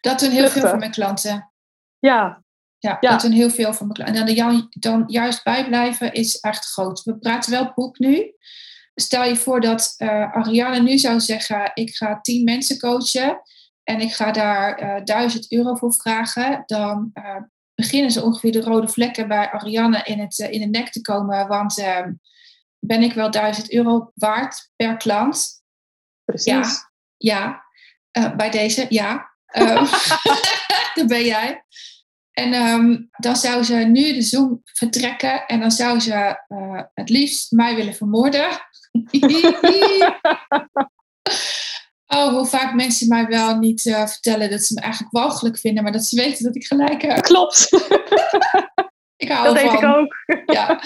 Dat 0.00 0.20
doen 0.20 0.30
heel 0.30 0.48
veel 0.48 0.68
van 0.68 0.78
mijn 0.78 0.90
klanten. 0.90 1.52
Ja, 1.98 2.44
Ja, 2.78 2.96
Ja. 3.00 3.10
dat 3.10 3.20
doen 3.20 3.30
heel 3.30 3.50
veel 3.50 3.72
van 3.72 3.86
mijn 3.86 3.98
klanten. 3.98 4.26
En 4.26 4.36
dan, 4.36 4.68
dan, 4.70 5.04
juist 5.06 5.44
bijblijven 5.44 6.12
is 6.12 6.40
echt 6.40 6.64
groot. 6.64 7.02
We 7.02 7.18
praten 7.18 7.50
wel 7.50 7.72
boek 7.74 7.98
nu. 7.98 8.34
Stel 8.94 9.24
je 9.24 9.36
voor 9.36 9.60
dat 9.60 9.94
eh, 9.96 10.32
Ariane 10.32 10.80
nu 10.80 10.98
zou 10.98 11.20
zeggen: 11.20 11.70
Ik 11.74 11.94
ga 11.94 12.20
tien 12.20 12.44
mensen 12.44 12.78
coachen 12.78 13.40
en 13.84 14.00
ik 14.00 14.12
ga 14.12 14.32
daar 14.32 14.78
eh 14.78 15.04
1000 15.04 15.52
euro 15.52 15.74
voor 15.74 15.94
vragen. 15.94 16.62
Dan 16.66 17.10
eh, 17.12 17.36
beginnen 17.76 18.10
ze 18.10 18.22
ongeveer 18.22 18.52
de 18.52 18.60
rode 18.60 18.88
vlekken 18.88 19.28
bij 19.28 19.50
Ariane 19.50 20.02
in, 20.04 20.18
het, 20.20 20.40
eh, 20.40 20.52
in 20.52 20.60
de 20.60 20.66
nek 20.66 20.92
te 20.92 21.00
komen. 21.00 21.48
Want 21.48 21.78
eh, 21.78 22.06
ben 22.78 23.02
ik 23.02 23.12
wel 23.12 23.30
1000 23.30 23.72
euro 23.72 24.10
waard 24.14 24.70
per 24.76 24.96
klant? 24.96 25.62
Precies. 26.24 26.52
Ja. 26.52 26.90
Ja, 27.16 27.64
Eh, 28.10 28.36
bij 28.36 28.50
deze, 28.50 28.86
ja. 28.88 29.30
Eh, 29.46 29.92
dat 30.94 31.06
ben 31.06 31.24
jij. 31.24 31.64
En 32.32 32.52
ehm, 32.52 32.96
dan 33.10 33.36
zou 33.36 33.62
ze 33.62 33.74
nu 33.74 34.12
de 34.12 34.22
Zoom 34.22 34.60
vertrekken 34.64 35.46
en 35.46 35.60
dan 35.60 35.70
zou 35.70 36.00
ze 36.00 36.44
eh, 36.48 36.82
het 36.94 37.08
liefst 37.08 37.52
mij 37.52 37.74
willen 37.74 37.94
vermoorden. 37.94 38.48
oh, 42.06 42.28
hoe 42.28 42.46
vaak 42.46 42.74
mensen 42.74 43.08
mij 43.08 43.26
wel 43.26 43.58
niet 43.58 43.86
eh, 43.86 44.06
vertellen 44.06 44.50
dat 44.50 44.62
ze 44.62 44.74
me 44.74 44.80
eigenlijk 44.80 45.12
walgelijk 45.12 45.58
vinden, 45.58 45.82
maar 45.82 45.92
dat 45.92 46.04
ze 46.04 46.16
weten 46.16 46.44
dat 46.44 46.56
ik 46.56 46.66
gelijk 46.66 47.02
heb. 47.02 47.22
Klopt. 47.22 47.68
Ik 49.16 49.30
hou 49.30 49.44
dat 49.44 49.54
deed 49.54 49.72
ervan. 49.72 49.90
ik 49.90 49.96
ook. 49.96 50.14
Ja. 50.56 50.80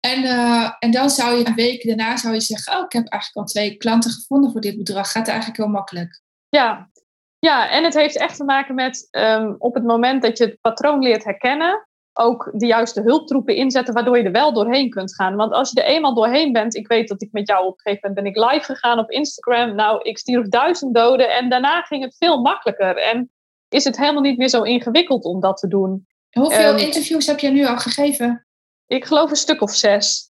En, 0.00 0.24
eh, 0.24 0.72
en 0.78 0.90
dan 0.90 1.10
zou 1.10 1.36
je 1.36 1.46
een 1.46 1.54
week 1.54 1.86
daarna 1.86 2.16
zou 2.16 2.34
je 2.34 2.40
zeggen, 2.40 2.76
oh, 2.76 2.84
ik 2.84 2.92
heb 2.92 3.08
eigenlijk 3.08 3.46
al 3.46 3.52
twee 3.52 3.76
klanten 3.76 4.10
gevonden 4.10 4.52
voor 4.52 4.60
dit 4.60 4.76
bedrag. 4.76 5.10
Gaat 5.10 5.28
eigenlijk 5.28 5.58
heel 5.58 5.68
makkelijk. 5.68 6.22
Ja. 6.48 6.90
ja, 7.38 7.70
en 7.70 7.84
het 7.84 7.94
heeft 7.94 8.16
echt 8.16 8.36
te 8.36 8.44
maken 8.44 8.74
met 8.74 9.08
ehm, 9.10 9.54
op 9.58 9.74
het 9.74 9.84
moment 9.84 10.22
dat 10.22 10.38
je 10.38 10.44
het 10.44 10.60
patroon 10.60 11.02
leert 11.02 11.24
herkennen, 11.24 11.87
ook 12.18 12.50
de 12.52 12.66
juiste 12.66 13.00
hulptroepen 13.00 13.56
inzetten, 13.56 13.94
waardoor 13.94 14.18
je 14.18 14.24
er 14.24 14.32
wel 14.32 14.52
doorheen 14.52 14.90
kunt 14.90 15.14
gaan. 15.14 15.36
Want 15.36 15.52
als 15.52 15.70
je 15.70 15.82
er 15.82 15.88
eenmaal 15.88 16.14
doorheen 16.14 16.52
bent, 16.52 16.74
ik 16.74 16.88
weet 16.88 17.08
dat 17.08 17.22
ik 17.22 17.32
met 17.32 17.48
jou 17.48 17.66
op 17.66 17.72
een 17.72 17.80
gegeven 17.82 18.08
moment 18.08 18.34
ben 18.34 18.44
ik 18.44 18.52
live 18.52 18.64
gegaan 18.64 18.98
op 18.98 19.10
Instagram. 19.10 19.74
Nou, 19.74 20.02
ik 20.02 20.18
stierf 20.18 20.48
duizend 20.48 20.94
doden 20.94 21.34
en 21.34 21.48
daarna 21.48 21.82
ging 21.82 22.04
het 22.04 22.16
veel 22.16 22.40
makkelijker. 22.40 22.96
En 22.96 23.30
is 23.68 23.84
het 23.84 23.96
helemaal 23.96 24.22
niet 24.22 24.38
meer 24.38 24.48
zo 24.48 24.62
ingewikkeld 24.62 25.24
om 25.24 25.40
dat 25.40 25.56
te 25.56 25.68
doen. 25.68 26.06
Hoeveel 26.30 26.72
Ehm, 26.72 26.78
interviews 26.78 27.26
heb 27.26 27.38
jij 27.38 27.50
nu 27.50 27.66
al 27.66 27.78
gegeven? 27.78 28.46
Ik 28.86 29.04
geloof 29.04 29.30
een 29.30 29.36
stuk 29.36 29.62
of 29.62 29.70
zes. 29.70 30.30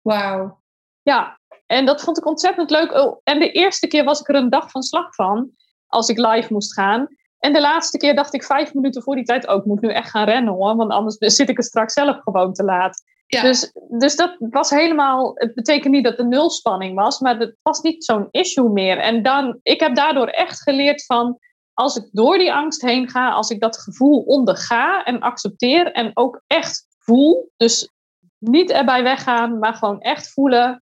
Wauw. 0.00 0.60
Ja, 1.02 1.40
en 1.66 1.86
dat 1.86 2.02
vond 2.02 2.18
ik 2.18 2.26
ontzettend 2.26 2.70
leuk. 2.70 2.92
Oh, 2.92 3.20
en 3.24 3.38
de 3.38 3.50
eerste 3.52 3.86
keer 3.86 4.04
was 4.04 4.20
ik 4.20 4.28
er 4.28 4.34
een 4.34 4.50
dag 4.50 4.70
van 4.70 4.82
slag 4.82 5.14
van, 5.14 5.50
als 5.86 6.08
ik 6.08 6.18
live 6.18 6.52
moest 6.52 6.72
gaan. 6.72 7.08
En 7.40 7.52
de 7.52 7.60
laatste 7.60 7.98
keer 7.98 8.14
dacht 8.14 8.34
ik 8.34 8.44
vijf 8.44 8.74
minuten 8.74 9.02
voor 9.02 9.14
die 9.14 9.24
tijd, 9.24 9.46
ook 9.46 9.64
moet 9.64 9.80
nu 9.80 9.92
echt 9.92 10.10
gaan 10.10 10.24
rennen 10.24 10.54
hoor, 10.54 10.76
want 10.76 10.90
anders 10.90 11.16
zit 11.18 11.48
ik 11.48 11.58
er 11.58 11.64
straks 11.64 11.92
zelf 11.92 12.20
gewoon 12.22 12.52
te 12.52 12.64
laat. 12.64 13.02
Ja. 13.26 13.42
Dus, 13.42 13.72
dus 13.88 14.16
dat 14.16 14.36
was 14.38 14.70
helemaal, 14.70 15.32
het 15.34 15.54
betekent 15.54 15.92
niet 15.92 16.04
dat 16.04 16.18
er 16.18 16.26
nul 16.26 16.50
spanning 16.50 16.94
was, 16.94 17.18
maar 17.18 17.38
het 17.38 17.56
was 17.62 17.80
niet 17.80 18.04
zo'n 18.04 18.28
issue 18.30 18.68
meer. 18.68 18.98
En 18.98 19.22
dan, 19.22 19.58
ik 19.62 19.80
heb 19.80 19.94
daardoor 19.94 20.26
echt 20.26 20.62
geleerd 20.62 21.04
van, 21.04 21.38
als 21.74 21.96
ik 21.96 22.08
door 22.12 22.38
die 22.38 22.52
angst 22.52 22.82
heen 22.82 23.08
ga, 23.08 23.30
als 23.30 23.50
ik 23.50 23.60
dat 23.60 23.78
gevoel 23.78 24.20
onderga 24.20 25.04
en 25.04 25.20
accepteer 25.20 25.92
en 25.92 26.10
ook 26.14 26.42
echt 26.46 26.86
voel, 26.98 27.52
dus 27.56 27.90
niet 28.38 28.70
erbij 28.70 29.02
weggaan, 29.02 29.58
maar 29.58 29.74
gewoon 29.74 30.00
echt 30.00 30.32
voelen, 30.32 30.82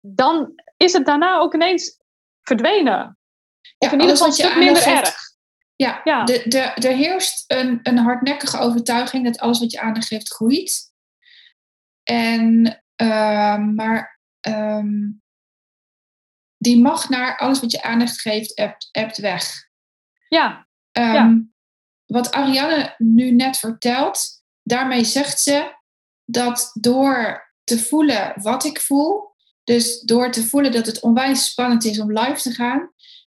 dan 0.00 0.52
is 0.76 0.92
het 0.92 1.06
daarna 1.06 1.38
ook 1.38 1.54
ineens 1.54 1.98
verdwenen. 2.40 3.18
Ja, 3.78 3.92
in 3.92 4.00
ieder 4.00 4.10
geval 4.10 4.26
een 4.26 4.32
stuk 4.32 4.56
minder 4.56 4.86
erg. 4.86 5.33
Ja, 5.76 6.00
Ja. 6.04 6.24
De, 6.24 6.42
de, 6.48 6.58
er 6.58 6.96
heerst 6.96 7.44
een, 7.46 7.80
een 7.82 7.98
hardnekkige 7.98 8.58
overtuiging 8.58 9.24
dat 9.24 9.38
alles 9.38 9.58
wat 9.58 9.70
je 9.70 9.80
aandacht 9.80 10.06
geeft 10.06 10.28
groeit. 10.32 10.92
En, 12.02 12.82
ehm, 12.96 13.74
maar 13.74 14.20
ehm, 14.40 15.10
die 16.56 16.80
mag 16.80 17.08
naar 17.08 17.36
alles 17.36 17.60
wat 17.60 17.70
je 17.70 17.82
aandacht 17.82 18.20
geeft, 18.20 18.54
ebt 18.92 19.18
weg. 19.18 19.68
Ja, 20.28 20.66
Ehm, 20.92 21.12
Ja. 21.14 21.42
Wat 22.04 22.32
Ariane 22.32 22.94
nu 22.98 23.30
net 23.30 23.56
vertelt, 23.56 24.42
daarmee 24.62 25.04
zegt 25.04 25.40
ze 25.40 25.74
dat 26.24 26.70
door 26.80 27.52
te 27.64 27.78
voelen 27.78 28.32
wat 28.42 28.64
ik 28.64 28.80
voel, 28.80 29.34
dus 29.64 30.00
door 30.00 30.30
te 30.30 30.46
voelen 30.46 30.72
dat 30.72 30.86
het 30.86 31.00
onwijs 31.00 31.44
spannend 31.44 31.84
is 31.84 32.00
om 32.00 32.18
live 32.18 32.40
te 32.40 32.50
gaan 32.50 32.92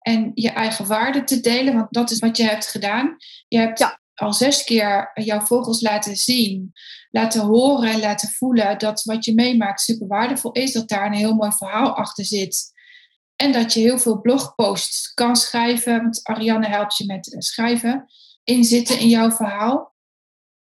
en 0.08 0.30
je 0.34 0.50
eigen 0.50 0.86
waarde 0.86 1.24
te 1.24 1.40
delen, 1.40 1.74
want 1.74 1.86
dat 1.90 2.10
is 2.10 2.18
wat 2.18 2.36
je 2.36 2.42
hebt 2.42 2.66
gedaan. 2.66 3.16
Je 3.48 3.58
hebt 3.58 3.78
Ja. 3.78 4.00
al 4.14 4.32
zes 4.32 4.64
keer 4.64 5.10
jouw 5.14 5.40
vogels 5.40 5.80
laten 5.80 6.16
zien, 6.16 6.72
laten 7.10 7.40
horen 7.40 7.90
en 7.90 8.00
laten 8.00 8.28
voelen 8.28 8.78
dat 8.78 9.04
wat 9.04 9.24
je 9.24 9.34
meemaakt 9.34 9.80
super 9.80 10.06
waardevol 10.06 10.52
is, 10.52 10.72
dat 10.72 10.88
daar 10.88 11.06
een 11.06 11.12
heel 11.12 11.34
mooi 11.34 11.52
verhaal 11.52 11.94
achter 11.96 12.24
zit. 12.24 12.72
En 13.36 13.52
dat 13.52 13.72
je 13.72 13.80
heel 13.80 13.98
veel 13.98 14.20
blogposts 14.20 15.14
kan 15.14 15.36
schrijven, 15.36 16.02
want 16.02 16.20
Ariane 16.22 16.66
helpt 16.66 16.96
je 16.96 17.06
met 17.06 17.32
eh, 17.32 17.40
schrijven, 17.40 18.06
inzitten 18.44 18.98
in 18.98 19.08
jouw 19.08 19.30
verhaal. 19.30 19.94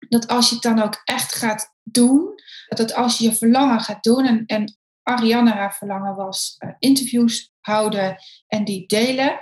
Dat 0.10 0.27
als 0.27 0.49
je 0.49 0.54
het 0.54 0.63
dan 0.63 0.82
ook 0.82 1.01
echt 1.04 1.36
gaat 1.36 1.73
doen, 1.84 2.34
dat 2.67 2.93
als 2.93 3.17
je 3.17 3.23
je 3.23 3.36
verlangen 3.36 3.80
gaat 3.80 4.04
doen, 4.04 4.25
en, 4.25 4.45
en 4.45 4.77
Ariane 5.04 5.52
haar 5.52 5.76
verlangen 5.76 6.16
was 6.16 6.56
eh, 6.58 6.70
interviews 6.80 7.54
houden 7.60 8.16
en 8.48 8.64
die 8.64 8.88
delen, 8.88 9.42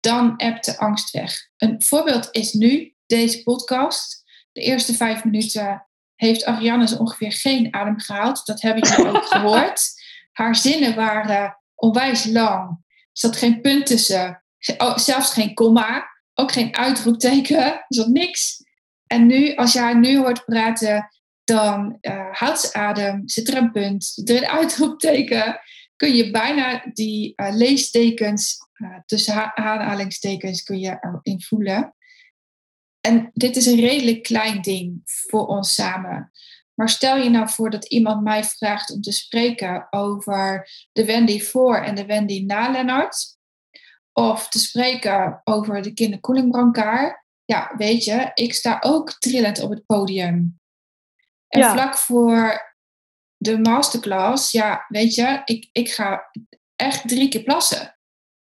dan 0.00 0.36
ebt 0.36 0.64
de 0.64 0.78
angst 0.78 1.10
weg. 1.10 1.48
Een 1.56 1.82
voorbeeld 1.82 2.28
is 2.30 2.52
nu 2.52 2.94
deze 3.06 3.42
podcast. 3.42 4.24
De 4.52 4.60
eerste 4.60 4.94
vijf 4.94 5.24
minuten 5.24 5.86
heeft 6.14 6.44
Ariane 6.44 6.88
zo 6.88 6.96
ongeveer 6.96 7.32
geen 7.32 7.74
adem 7.74 8.00
gehaald. 8.00 8.46
Dat 8.46 8.60
hebben 8.60 8.88
jullie 8.88 9.12
ook 9.12 9.24
gehoord. 9.34 9.90
Haar 10.32 10.56
zinnen 10.56 10.94
waren 10.94 11.58
onwijs 11.74 12.24
lang. 12.24 12.68
Er 12.68 13.08
zat 13.12 13.36
geen 13.36 13.60
punt 13.60 13.86
tussen. 13.86 14.42
Oh, 14.78 14.96
zelfs 14.96 15.32
geen 15.32 15.54
komma. 15.54 16.08
Ook 16.34 16.52
geen 16.52 16.76
uitroepteken. 16.76 17.64
Er 17.64 17.84
zat 17.88 18.08
niks. 18.08 18.66
En 19.06 19.26
nu, 19.26 19.54
als 19.54 19.72
je 19.72 19.78
haar 19.78 19.98
nu 19.98 20.18
hoort 20.18 20.44
praten, 20.44 21.08
dan 21.48 21.98
eh 22.00 22.32
houdt 22.32 22.60
ze 22.60 22.72
adem. 22.72 23.28
Zit 23.28 23.48
er 23.48 23.56
een 23.56 23.72
punt. 23.72 24.04
Zit 24.04 24.30
er 24.30 24.36
een 24.36 24.48
uitroepteken. 24.58 25.60
Kun 25.96 26.14
je 26.14 26.30
bijna 26.30 26.84
die 26.92 27.32
eh, 27.36 27.54
leestekens, 27.54 28.56
eh, 28.72 28.98
tussen 29.06 29.34
ha- 29.34 29.54
aanhalingstekens, 29.54 30.62
kun 30.62 30.78
je 30.78 30.98
erin 31.00 31.42
voelen. 31.42 31.94
En 33.00 33.30
dit 33.32 33.56
is 33.56 33.66
een 33.66 33.80
redelijk 33.80 34.22
klein 34.22 34.62
ding 34.62 35.00
voor 35.04 35.46
ons 35.46 35.74
samen. 35.74 36.30
Maar 36.74 36.88
stel 36.88 37.16
je 37.16 37.30
nou 37.30 37.48
voor 37.48 37.70
dat 37.70 37.84
iemand 37.84 38.22
mij 38.22 38.44
vraagt 38.44 38.90
om 38.90 39.00
te 39.00 39.12
spreken 39.12 39.86
over 39.90 40.68
de 40.92 41.04
Wendy 41.04 41.40
voor 41.40 41.76
en 41.76 41.94
de 41.94 42.06
Wendy 42.06 42.44
na 42.44 42.70
Lennart. 42.70 43.36
Of 44.12 44.48
te 44.48 44.58
spreken 44.58 45.40
over 45.44 45.82
de 45.82 45.92
kinderkoelingbrancard. 45.94 47.24
Ja, 47.44 47.72
weet 47.76 48.04
je, 48.04 48.30
ik 48.34 48.54
sta 48.54 48.76
ook 48.80 49.10
trillend 49.18 49.60
op 49.60 49.70
het 49.70 49.86
podium. 49.86 50.58
En 51.48 51.60
Ja. 51.60 51.72
vlak 51.72 51.96
voor 51.96 52.66
de 53.36 53.58
masterclass, 53.58 54.50
ja, 54.52 54.84
weet 54.88 55.14
je, 55.14 55.42
ik, 55.44 55.68
ik 55.72 55.90
ga 55.90 56.30
echt 56.76 57.08
drie 57.08 57.28
keer 57.28 57.42
plassen. 57.42 57.98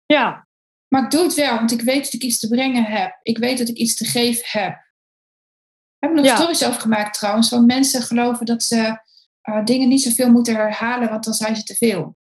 ja, 0.07 0.46
Maar 0.88 1.05
ik 1.05 1.11
doe 1.11 1.22
het 1.22 1.35
wel, 1.35 1.55
want 1.55 1.72
ik 1.72 1.81
weet 1.81 2.05
dat 2.05 2.12
ik 2.12 2.22
iets 2.22 2.38
te 2.40 2.48
brengen 2.48 2.85
heb. 2.85 3.18
Ik 3.22 3.38
weet 3.38 3.59
dat 3.59 3.68
ik 3.68 3.76
iets 3.76 3.96
te 3.96 4.05
geven 4.05 4.44
heb. 4.61 4.72
Ik 4.72 5.98
heb 5.98 6.11
er 6.11 6.16
nog 6.16 6.24
Ja. 6.24 6.37
stories 6.37 6.64
over 6.64 6.81
gemaakt 6.81 7.14
trouwens. 7.18 7.50
Want 7.50 7.66
mensen 7.66 8.02
geloven 8.02 8.46
dat 8.46 8.62
ze 8.62 9.00
eh, 9.40 9.64
dingen 9.64 9.88
niet 9.88 10.02
zoveel 10.02 10.31
moeten 10.31 10.55
herhalen, 10.55 11.09
want 11.09 11.24
dan 11.24 11.35
zijn 11.35 11.57
ze 11.57 11.62
te 11.62 11.74
veel. 11.74 12.16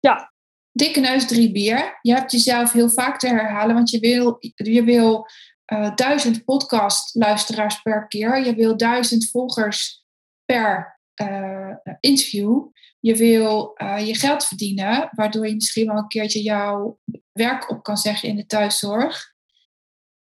Ja. 0.00 0.32
Dikke 0.72 1.00
neus, 1.00 1.26
drie 1.26 1.52
bier. 1.52 1.98
Je 2.02 2.12
hebt 2.14 2.32
jezelf 2.32 2.72
heel 2.72 2.90
vaak 2.90 3.18
te 3.18 3.28
herhalen, 3.28 3.74
want 3.74 3.90
je 3.90 3.98
wil, 3.98 4.36
je 4.54 4.84
wil 4.84 5.26
eh, 5.68 5.94
duizend 5.94 6.44
podcastluisteraars 6.44 7.82
per 7.82 8.06
keer. 8.06 8.44
Je 8.44 8.54
wil 8.54 8.76
duizend 8.76 9.30
volgers 9.30 10.06
per 10.44 11.00
eh, 11.14 11.74
interview. 12.00 12.66
Je 13.00 13.16
wil 13.16 13.72
eh, 13.74 14.06
je 14.06 14.14
geld 14.14 14.44
verdienen, 14.44 15.08
waardoor 15.12 15.46
je 15.48 15.54
misschien 15.54 15.86
wel 15.86 15.96
een 15.96 16.08
keertje 16.08 16.42
jouw 16.42 16.98
werk 17.32 17.70
op 17.70 17.82
kan 17.82 17.96
zeggen 17.96 18.28
in 18.28 18.36
de 18.36 18.46
thuiszorg. 18.46 19.34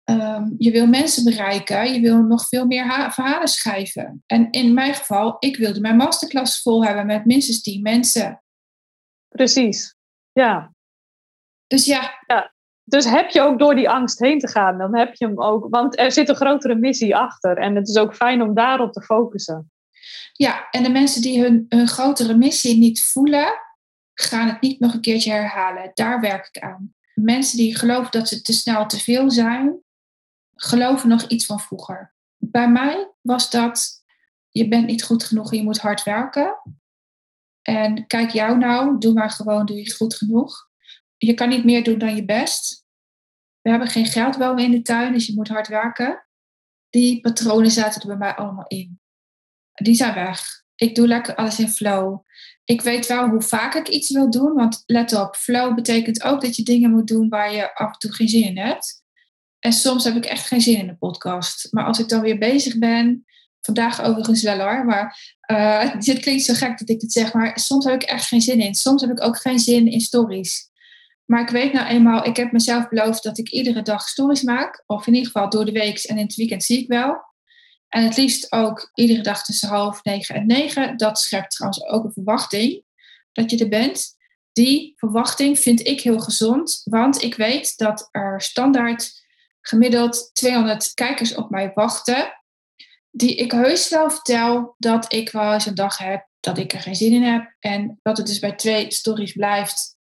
Ehm, 0.04 0.50
je 0.58 0.72
wil 0.72 0.88
mensen 0.88 1.24
bereiken, 1.24 1.94
je 1.94 2.00
wil 2.00 2.22
nog 2.22 2.48
veel 2.48 2.66
meer 2.66 2.86
ha- 2.86 3.12
verhalen 3.12 3.48
schrijven. 3.48 4.24
En 4.26 4.52
in 4.52 4.74
mijn 4.74 4.94
geval, 4.94 5.36
ik 5.40 5.58
wilde 5.58 5.80
mijn 5.80 5.96
masterclass 5.96 6.62
vol 6.62 6.86
hebben 6.86 7.06
met 7.06 7.26
minstens 7.26 7.62
10 7.62 7.82
mensen. 7.82 8.44
precies. 9.28 9.96
Ja. 10.32 10.74
Dus 11.68 11.86
ja, 11.86 12.24
Dus 12.84 13.06
heb 13.06 13.30
je 13.30 13.42
ook 13.42 13.60
door 13.60 13.76
die 13.76 13.90
angst 13.90 14.20
heen 14.20 14.40
te 14.40 14.48
gaan, 14.48 14.78
dan 14.78 14.96
heb 14.96 15.14
je 15.14 15.26
hem 15.26 15.42
ook. 15.42 15.68
Want 15.70 16.00
er 16.00 16.12
zit 16.12 16.30
een 16.30 16.36
grotere 16.36 16.76
missie 16.76 17.16
achter. 17.16 17.58
En 17.58 17.76
het 17.76 17.88
is 17.88 17.98
ook 17.98 18.16
fijn 18.16 18.42
om 18.42 18.54
daarop 18.54 18.94
te 18.94 19.02
focussen. 19.02 19.72
ja, 20.34 20.70
en 20.70 20.84
de 20.84 20.90
mensen 20.90 21.22
die 21.22 21.42
hun, 21.42 21.66
hun 21.70 21.88
grotere 21.88 22.38
missie 22.38 22.78
niet 22.78 23.04
voelen, 23.04 23.54
gaan 24.14 24.48
het 24.48 24.62
niet 24.62 24.80
nog 24.80 24.94
een 24.94 25.02
keertje 25.02 25.32
herhalen. 25.32 25.92
Daar 25.94 26.22
werk 26.22 26.50
ik 26.52 26.64
aan. 26.64 26.94
Mensen 27.14 27.58
die 27.58 27.78
geloven 27.78 28.12
dat 28.12 28.28
ze 28.28 28.42
te 28.42 28.54
snel 28.54 28.86
te 28.86 29.00
veel 29.00 29.32
zijn, 29.32 29.82
geloven 30.56 31.10
nog 31.10 31.28
iets 31.28 31.46
van 31.46 31.60
vroeger. 31.60 32.14
bij 32.38 32.70
mij 32.70 33.12
was 33.22 33.50
dat 33.50 34.04
je 34.50 34.68
bent 34.68 34.86
niet 34.86 35.04
goed 35.04 35.24
genoeg 35.24 35.52
en 35.52 35.58
je 35.58 35.64
moet 35.64 35.78
hard 35.78 36.04
werken. 36.04 36.62
En 37.62 38.08
kijk 38.08 38.30
jou 38.30 38.58
nou, 38.58 38.98
doe 39.00 39.14
maar 39.14 39.30
gewoon, 39.30 39.66
doe 39.66 39.78
je 39.78 39.96
goed 39.96 40.16
genoeg. 40.16 40.72
Je 41.26 41.34
kan 41.34 41.50
niet 41.50 41.64
meer 41.64 41.84
doen 41.84 41.98
dan 41.98 42.16
je 42.16 42.26
best. 42.26 42.86
We 43.62 43.70
hebben 43.70 43.88
geen 43.88 44.06
geld 44.06 44.36
wel 44.36 44.58
in 44.58 44.72
de 44.72 44.82
tuin, 44.82 45.14
dus 45.14 45.28
je 45.28 45.34
moet 45.36 45.48
hard 45.48 45.68
werken. 45.68 46.28
Die 46.90 47.22
patronen 47.22 47.72
zaten 47.72 48.02
er 48.02 48.08
bij 48.08 48.18
mij 48.18 48.36
allemaal 48.36 48.68
in. 48.68 49.00
Die 49.74 49.96
zijn 49.96 50.14
weg. 50.14 50.64
Ik 50.76 50.96
doe 50.96 51.08
lekker 51.08 51.36
alles 51.36 51.60
in 51.60 51.70
flow. 51.70 52.20
Ik 52.64 52.82
weet 52.82 53.08
wel 53.08 53.30
hoe 53.30 53.42
vaak 53.42 53.74
ik 53.74 53.88
iets 53.88 54.12
wil 54.12 54.30
doen, 54.30 54.54
want 54.54 54.84
let 54.86 55.14
op, 55.14 55.36
flow 55.36 55.76
betekent 55.76 56.24
ook 56.24 56.42
dat 56.42 56.56
je 56.56 56.64
dingen 56.64 56.92
moet 56.92 57.08
doen 57.08 57.30
waar 57.30 57.54
je 57.54 57.76
af 57.76 57.94
en 57.94 58.00
toe 58.00 58.14
geen 58.14 58.28
zin 58.28 58.44
in 58.44 58.58
hebt. 58.58 59.04
En 59.60 59.74
soms 59.74 60.04
heb 60.04 60.16
ik 60.16 60.26
echt 60.26 60.48
geen 60.48 60.62
zin 60.62 60.78
in 60.78 60.88
de 60.88 60.96
podcast. 60.96 61.68
Maar 61.72 61.86
als 61.86 62.00
ik 62.00 62.10
dan 62.10 62.22
weer 62.22 62.38
bezig 62.38 62.78
ben, 62.78 63.26
vandaag 63.62 64.04
overigens 64.04 64.44
wel 64.44 64.60
hoor, 64.60 64.86
maar 64.86 65.18
uh, 65.52 65.92
het 65.92 66.20
klinkt 66.20 66.44
zo 66.44 66.54
gek 66.54 66.80
dat 66.80 66.90
ik 66.90 67.00
dit 67.00 67.12
zeg, 67.12 67.34
maar 67.34 67.60
soms 67.60 67.86
heb 67.86 67.94
ik 67.94 68.04
echt 68.04 68.28
geen 68.28 68.42
zin 68.42 68.60
in. 68.60 68.76
Soms 68.76 69.02
heb 69.02 69.12
ik 69.12 69.24
ook 69.24 69.38
geen 69.38 69.60
zin 69.60 69.88
in 69.88 70.02
stories. 70.02 70.72
Maar 71.26 71.42
ik 71.42 71.50
weet 71.50 71.74
nou 71.74 71.88
eenmaal, 71.88 72.26
ik 72.26 72.36
heb 72.36 72.52
mezelf 72.52 72.90
beloofd 72.90 73.24
dat 73.24 73.38
ik 73.38 73.50
iedere 73.50 73.82
dag 73.82 74.08
stories 74.08 74.42
maak. 74.42 74.84
Of 74.86 75.08
in 75.08 75.14
ieder 75.14 75.32
geval 75.32 75.50
door 75.50 75.66
de 75.66 75.72
week 75.72 76.00
en 76.00 76.18
in 76.18 76.26
het 76.26 76.36
weekend 76.36 76.64
zie 76.64 76.80
ik 76.80 76.88
wel. 76.88 77.32
En 77.90 78.04
het 78.04 78.18
liefst 78.18 78.52
ook 78.52 78.92
iedere 78.94 79.22
dag 79.22 79.44
tussen 79.44 79.70
half 79.70 80.04
negen 80.04 80.36
en 80.36 80.46
negen. 80.46 80.98
Dat 80.98 81.20
schept 81.20 81.52
trouwens 81.52 81.86
ook 81.86 82.04
een 82.04 82.14
verwachting 82.14 82.84
dat 83.32 83.52
je 83.52 83.58
er 83.58 83.70
bent. 83.70 84.16
Die 84.54 84.94
verwachting 84.96 85.60
vind 85.60 85.88
ik 85.88 86.02
heel 86.02 86.20
gezond, 86.20 86.82
want 86.84 87.22
ik 87.22 87.36
weet 87.36 87.78
dat 87.78 88.08
er 88.12 88.42
standaard 88.42 89.24
gemiddeld 89.62 90.30
200 90.34 90.94
kijkers 90.94 91.36
op 91.36 91.50
mij 91.50 91.72
wachten. 91.74 92.34
Die 93.12 93.36
ik 93.36 93.52
heus 93.52 93.90
wel 93.90 94.10
vertel 94.10 94.76
dat 94.78 95.14
ik 95.14 95.32
wel 95.32 95.54
eens 95.54 95.66
een 95.66 95.76
dag 95.76 95.98
heb 95.98 96.28
dat 96.40 96.58
ik 96.58 96.74
er 96.74 96.82
geen 96.82 96.96
zin 96.96 97.14
in 97.14 97.24
heb. 97.24 97.56
En 97.60 98.00
dat 98.02 98.18
het 98.18 98.28
dus 98.28 98.40
bij 98.40 98.56
twee 98.56 98.92
stories 98.92 99.32
blijft. 99.32 99.93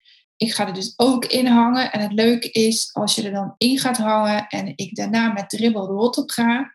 Ik 0.41 0.53
ga 0.53 0.67
er 0.67 0.73
dus 0.73 0.93
ook 0.97 1.25
in 1.25 1.45
hangen. 1.45 1.91
En 1.91 1.99
het 1.99 2.13
leuke 2.13 2.51
is, 2.51 2.89
als 2.93 3.15
je 3.15 3.25
er 3.25 3.33
dan 3.33 3.55
in 3.57 3.77
gaat 3.77 3.97
hangen 3.97 4.47
en 4.47 4.73
ik 4.75 4.95
daarna 4.95 5.31
met 5.31 5.49
dribbel 5.49 5.87
de 5.87 5.93
rot 5.93 6.17
op 6.17 6.29
ga, 6.29 6.71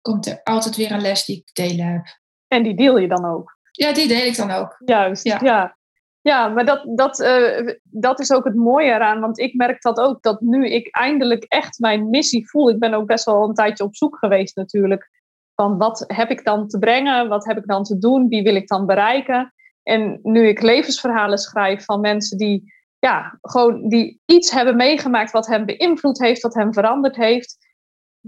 komt 0.00 0.26
er 0.26 0.40
altijd 0.42 0.76
weer 0.76 0.92
een 0.92 1.00
les 1.00 1.24
die 1.24 1.36
ik 1.36 1.54
delen 1.54 1.86
heb. 1.86 2.06
En 2.48 2.62
die 2.62 2.76
deel 2.76 2.98
je 2.98 3.08
dan 3.08 3.24
ook? 3.24 3.58
Ja, 3.70 3.92
die 3.92 4.08
deel 4.08 4.26
ik 4.26 4.36
dan 4.36 4.50
ook. 4.50 4.76
Juist, 4.84 5.24
ja. 5.24 5.38
ja. 5.42 5.76
ja 6.20 6.48
maar 6.48 6.64
dat, 6.64 6.82
dat, 6.96 7.20
uh, 7.20 7.74
dat 7.82 8.20
is 8.20 8.32
ook 8.32 8.44
het 8.44 8.54
mooie 8.54 8.92
eraan. 8.92 9.20
Want 9.20 9.38
ik 9.38 9.54
merk 9.54 9.82
dat 9.82 9.98
ook, 9.98 10.22
dat 10.22 10.40
nu 10.40 10.68
ik 10.68 10.88
eindelijk 10.96 11.44
echt 11.44 11.78
mijn 11.78 12.10
missie 12.10 12.48
voel. 12.48 12.70
Ik 12.70 12.78
ben 12.78 12.94
ook 12.94 13.06
best 13.06 13.24
wel 13.24 13.48
een 13.48 13.54
tijdje 13.54 13.84
op 13.84 13.96
zoek 13.96 14.18
geweest 14.18 14.56
natuurlijk. 14.56 15.10
Van 15.54 15.78
wat 15.78 16.04
heb 16.06 16.30
ik 16.30 16.44
dan 16.44 16.68
te 16.68 16.78
brengen? 16.78 17.28
Wat 17.28 17.44
heb 17.44 17.56
ik 17.56 17.66
dan 17.66 17.84
te 17.84 17.98
doen? 17.98 18.28
Wie 18.28 18.42
wil 18.42 18.54
ik 18.54 18.68
dan 18.68 18.86
bereiken? 18.86 19.54
En 19.82 20.20
nu 20.22 20.48
ik 20.48 20.62
levensverhalen 20.62 21.38
schrijf 21.38 21.84
van 21.84 22.00
mensen 22.00 22.38
die, 22.38 22.74
ja, 23.06 23.38
gewoon 23.40 23.88
die 23.88 24.20
iets 24.24 24.50
hebben 24.50 24.76
meegemaakt 24.76 25.30
wat 25.30 25.46
hem 25.46 25.64
beïnvloed 25.64 26.18
heeft, 26.18 26.42
wat 26.42 26.54
hem 26.54 26.72
veranderd 26.72 27.16
heeft 27.16 27.56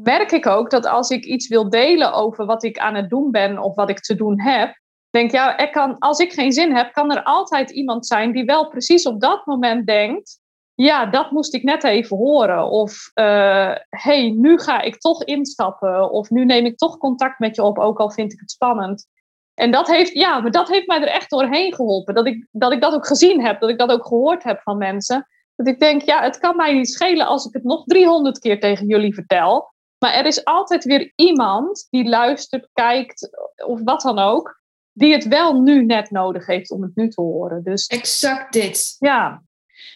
merk 0.02 0.32
ik 0.32 0.46
ook 0.46 0.70
dat 0.70 0.86
als 0.86 1.10
ik 1.10 1.24
iets 1.24 1.48
wil 1.48 1.70
delen 1.70 2.12
over 2.12 2.46
wat 2.46 2.64
ik 2.64 2.78
aan 2.78 2.94
het 2.94 3.10
doen 3.10 3.30
ben 3.30 3.58
of 3.58 3.74
wat 3.74 3.90
ik 3.90 4.00
te 4.00 4.14
doen 4.14 4.40
heb, 4.40 4.80
denk 5.10 5.30
ja, 5.30 5.54
kan, 5.54 5.98
als 5.98 6.18
ik 6.18 6.32
geen 6.32 6.52
zin 6.52 6.74
heb, 6.74 6.92
kan 6.92 7.12
er 7.12 7.22
altijd 7.22 7.70
iemand 7.70 8.06
zijn 8.06 8.32
die 8.32 8.44
wel 8.44 8.68
precies 8.68 9.06
op 9.06 9.20
dat 9.20 9.46
moment 9.46 9.86
denkt, 9.86 10.40
ja, 10.74 11.06
dat 11.06 11.30
moest 11.30 11.54
ik 11.54 11.62
net 11.62 11.84
even 11.84 12.16
horen. 12.16 12.70
Of 12.70 13.10
uh, 13.14 13.74
hey, 13.88 14.30
nu 14.30 14.58
ga 14.58 14.80
ik 14.80 14.98
toch 14.98 15.24
instappen. 15.24 16.10
Of 16.10 16.30
nu 16.30 16.44
neem 16.44 16.64
ik 16.64 16.76
toch 16.76 16.98
contact 16.98 17.38
met 17.38 17.56
je 17.56 17.62
op, 17.62 17.78
ook 17.78 17.98
al 17.98 18.10
vind 18.10 18.32
ik 18.32 18.40
het 18.40 18.50
spannend. 18.50 19.06
En 19.58 19.70
dat 19.70 19.86
heeft, 19.86 20.12
ja, 20.12 20.40
maar 20.40 20.50
dat 20.50 20.68
heeft 20.68 20.86
mij 20.86 21.00
er 21.00 21.08
echt 21.08 21.30
doorheen 21.30 21.74
geholpen. 21.74 22.14
Dat 22.14 22.26
ik, 22.26 22.46
dat 22.50 22.72
ik 22.72 22.80
dat 22.80 22.94
ook 22.94 23.06
gezien 23.06 23.44
heb, 23.44 23.60
dat 23.60 23.70
ik 23.70 23.78
dat 23.78 23.90
ook 23.90 24.06
gehoord 24.06 24.42
heb 24.42 24.60
van 24.62 24.78
mensen. 24.78 25.28
Dat 25.56 25.66
ik 25.66 25.80
denk, 25.80 26.02
ja, 26.02 26.22
het 26.22 26.38
kan 26.38 26.56
mij 26.56 26.74
niet 26.74 26.88
schelen 26.88 27.26
als 27.26 27.46
ik 27.46 27.52
het 27.52 27.64
nog 27.64 27.84
300 27.84 28.38
keer 28.38 28.60
tegen 28.60 28.86
jullie 28.86 29.14
vertel. 29.14 29.72
Maar 29.98 30.12
er 30.12 30.26
is 30.26 30.44
altijd 30.44 30.84
weer 30.84 31.12
iemand 31.14 31.86
die 31.90 32.08
luistert, 32.08 32.68
kijkt 32.72 33.30
of 33.66 33.80
wat 33.84 34.00
dan 34.00 34.18
ook, 34.18 34.60
die 34.92 35.12
het 35.12 35.28
wel 35.28 35.60
nu 35.60 35.84
net 35.84 36.10
nodig 36.10 36.46
heeft 36.46 36.70
om 36.70 36.82
het 36.82 36.96
nu 36.96 37.08
te 37.08 37.20
horen. 37.20 37.62
Dus, 37.62 37.86
exact 37.86 38.52
dit. 38.52 38.96
Ja. 38.98 39.42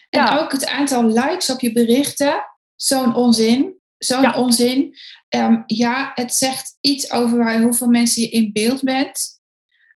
En 0.09 0.39
ook 0.39 0.51
het 0.51 0.67
aantal 0.67 1.03
likes 1.03 1.49
op 1.49 1.59
je 1.59 1.71
berichten, 1.71 2.45
zo'n 2.75 3.15
onzin. 3.15 3.81
Zo'n 3.97 4.35
onzin. 4.35 4.95
Um, 5.35 5.63
ja, 5.65 6.11
het 6.15 6.33
zegt 6.33 6.77
iets 6.81 7.11
over 7.11 7.61
hoeveel 7.61 7.87
mensen 7.87 8.21
je 8.21 8.29
in 8.29 8.51
beeld 8.53 8.81
bent, 8.81 9.32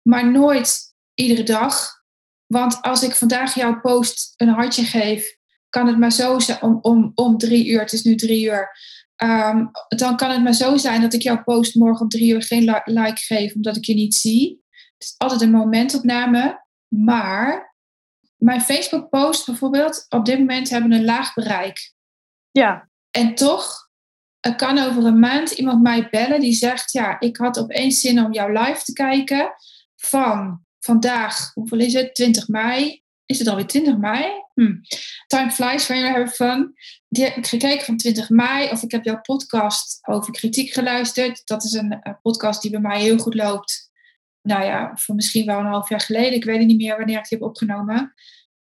maar 0.07 0.31
nooit 0.31 0.95
iedere 1.15 1.43
dag. 1.43 2.05
Want 2.47 2.83
als 2.83 3.03
ik 3.03 3.15
vandaag 3.15 3.55
jouw 3.55 3.81
post 3.81 4.35
een 4.37 4.49
hartje 4.49 4.85
geef, 4.85 5.37
kan 5.69 5.87
het 5.87 5.99
maar 5.99 6.13
zo 6.13 6.39
zijn 6.39 6.63
om, 6.63 6.79
om, 6.81 7.13
om 7.15 7.39
drie 7.39 7.67
uur, 7.67 7.81
het 7.81 7.93
is 7.93 8.03
nu 8.03 8.15
drie 8.15 8.45
uur, 8.45 8.71
Um, 9.25 9.71
dan 9.89 10.17
kan 10.17 10.31
het 10.31 10.43
maar 10.43 10.53
zo 10.53 10.77
zijn 10.77 11.01
dat 11.01 11.13
ik 11.13 11.23
jouw 11.23 11.43
post 11.43 11.75
morgen 11.75 12.01
om 12.01 12.09
drie 12.09 12.33
uur 12.33 12.43
geen 12.43 12.83
like 12.85 13.21
geef 13.21 13.55
omdat 13.55 13.77
ik 13.77 13.85
je 13.85 13.95
niet 13.95 14.15
zie. 14.15 14.63
Het 14.71 15.09
is 15.09 15.15
altijd 15.17 15.41
een 15.41 15.51
momentopname. 15.51 16.65
Maar 16.89 17.75
mijn 18.37 18.61
Facebook 18.61 19.09
post 19.09 19.47
bijvoorbeeld 19.47 20.07
op 20.09 20.25
dit 20.25 20.39
moment 20.39 20.69
hebben 20.69 20.93
een 20.93 21.05
laag 21.05 21.35
bereik. 21.35 21.93
Ja. 22.51 22.89
En 23.11 23.35
toch 23.35 23.87
er 24.41 24.57
kan 24.57 24.79
over 24.79 25.05
een 25.05 25.19
maand 25.19 25.51
iemand 25.51 25.83
mij 25.83 26.09
bellen 26.11 26.41
die 26.41 26.55
zegt: 26.55 26.93
Ja, 26.93 27.21
ik 27.21 27.37
had 27.37 27.59
opeens 27.59 28.01
zin 28.01 28.25
om 28.25 28.33
jouw 28.33 28.49
live 28.49 28.83
te 28.85 28.93
kijken. 28.93 29.53
Van 29.97 30.65
vandaag, 30.81 31.51
hoeveel 31.55 31.81
is 31.81 31.93
het? 31.93 32.15
20 32.15 32.49
mei. 32.49 33.03
Is 33.27 33.39
het 33.39 33.49
alweer 33.49 33.67
20 33.67 33.97
mei? 33.97 34.25
Hm. 34.55 34.75
Time 35.27 35.51
flies 35.51 35.87
when 35.87 35.99
you're 35.99 36.13
having 36.13 36.35
fun. 36.35 36.75
Die 37.09 37.25
heb 37.25 37.37
ik 37.37 37.47
gekeken 37.47 37.85
van 37.85 37.97
20 37.97 38.31
mei. 38.31 38.71
Of 38.71 38.83
ik 38.83 38.91
heb 38.91 39.05
jouw 39.05 39.21
podcast 39.21 39.99
over 40.09 40.33
kritiek 40.33 40.73
geluisterd. 40.73 41.43
Dat 41.45 41.65
is 41.65 41.73
een, 41.73 42.19
podcast 42.23 42.63
die 42.63 42.71
bij 42.71 42.81
mij 42.81 43.01
heel 43.01 43.19
goed 43.19 43.35
loopt. 43.35 43.91
Nou 44.43 44.65
ja, 44.65 44.97
voor 44.97 45.15
misschien 45.15 45.47
wel 45.47 45.59
een 45.59 45.67
half 45.67 45.89
jaar 45.89 46.01
geleden. 46.01 46.33
Ik 46.33 46.45
weet 46.45 46.67
niet 46.67 46.77
meer 46.77 46.97
wanneer 46.97 47.19
ik 47.19 47.29
die 47.29 47.39
heb 47.39 47.49
opgenomen. 47.49 48.15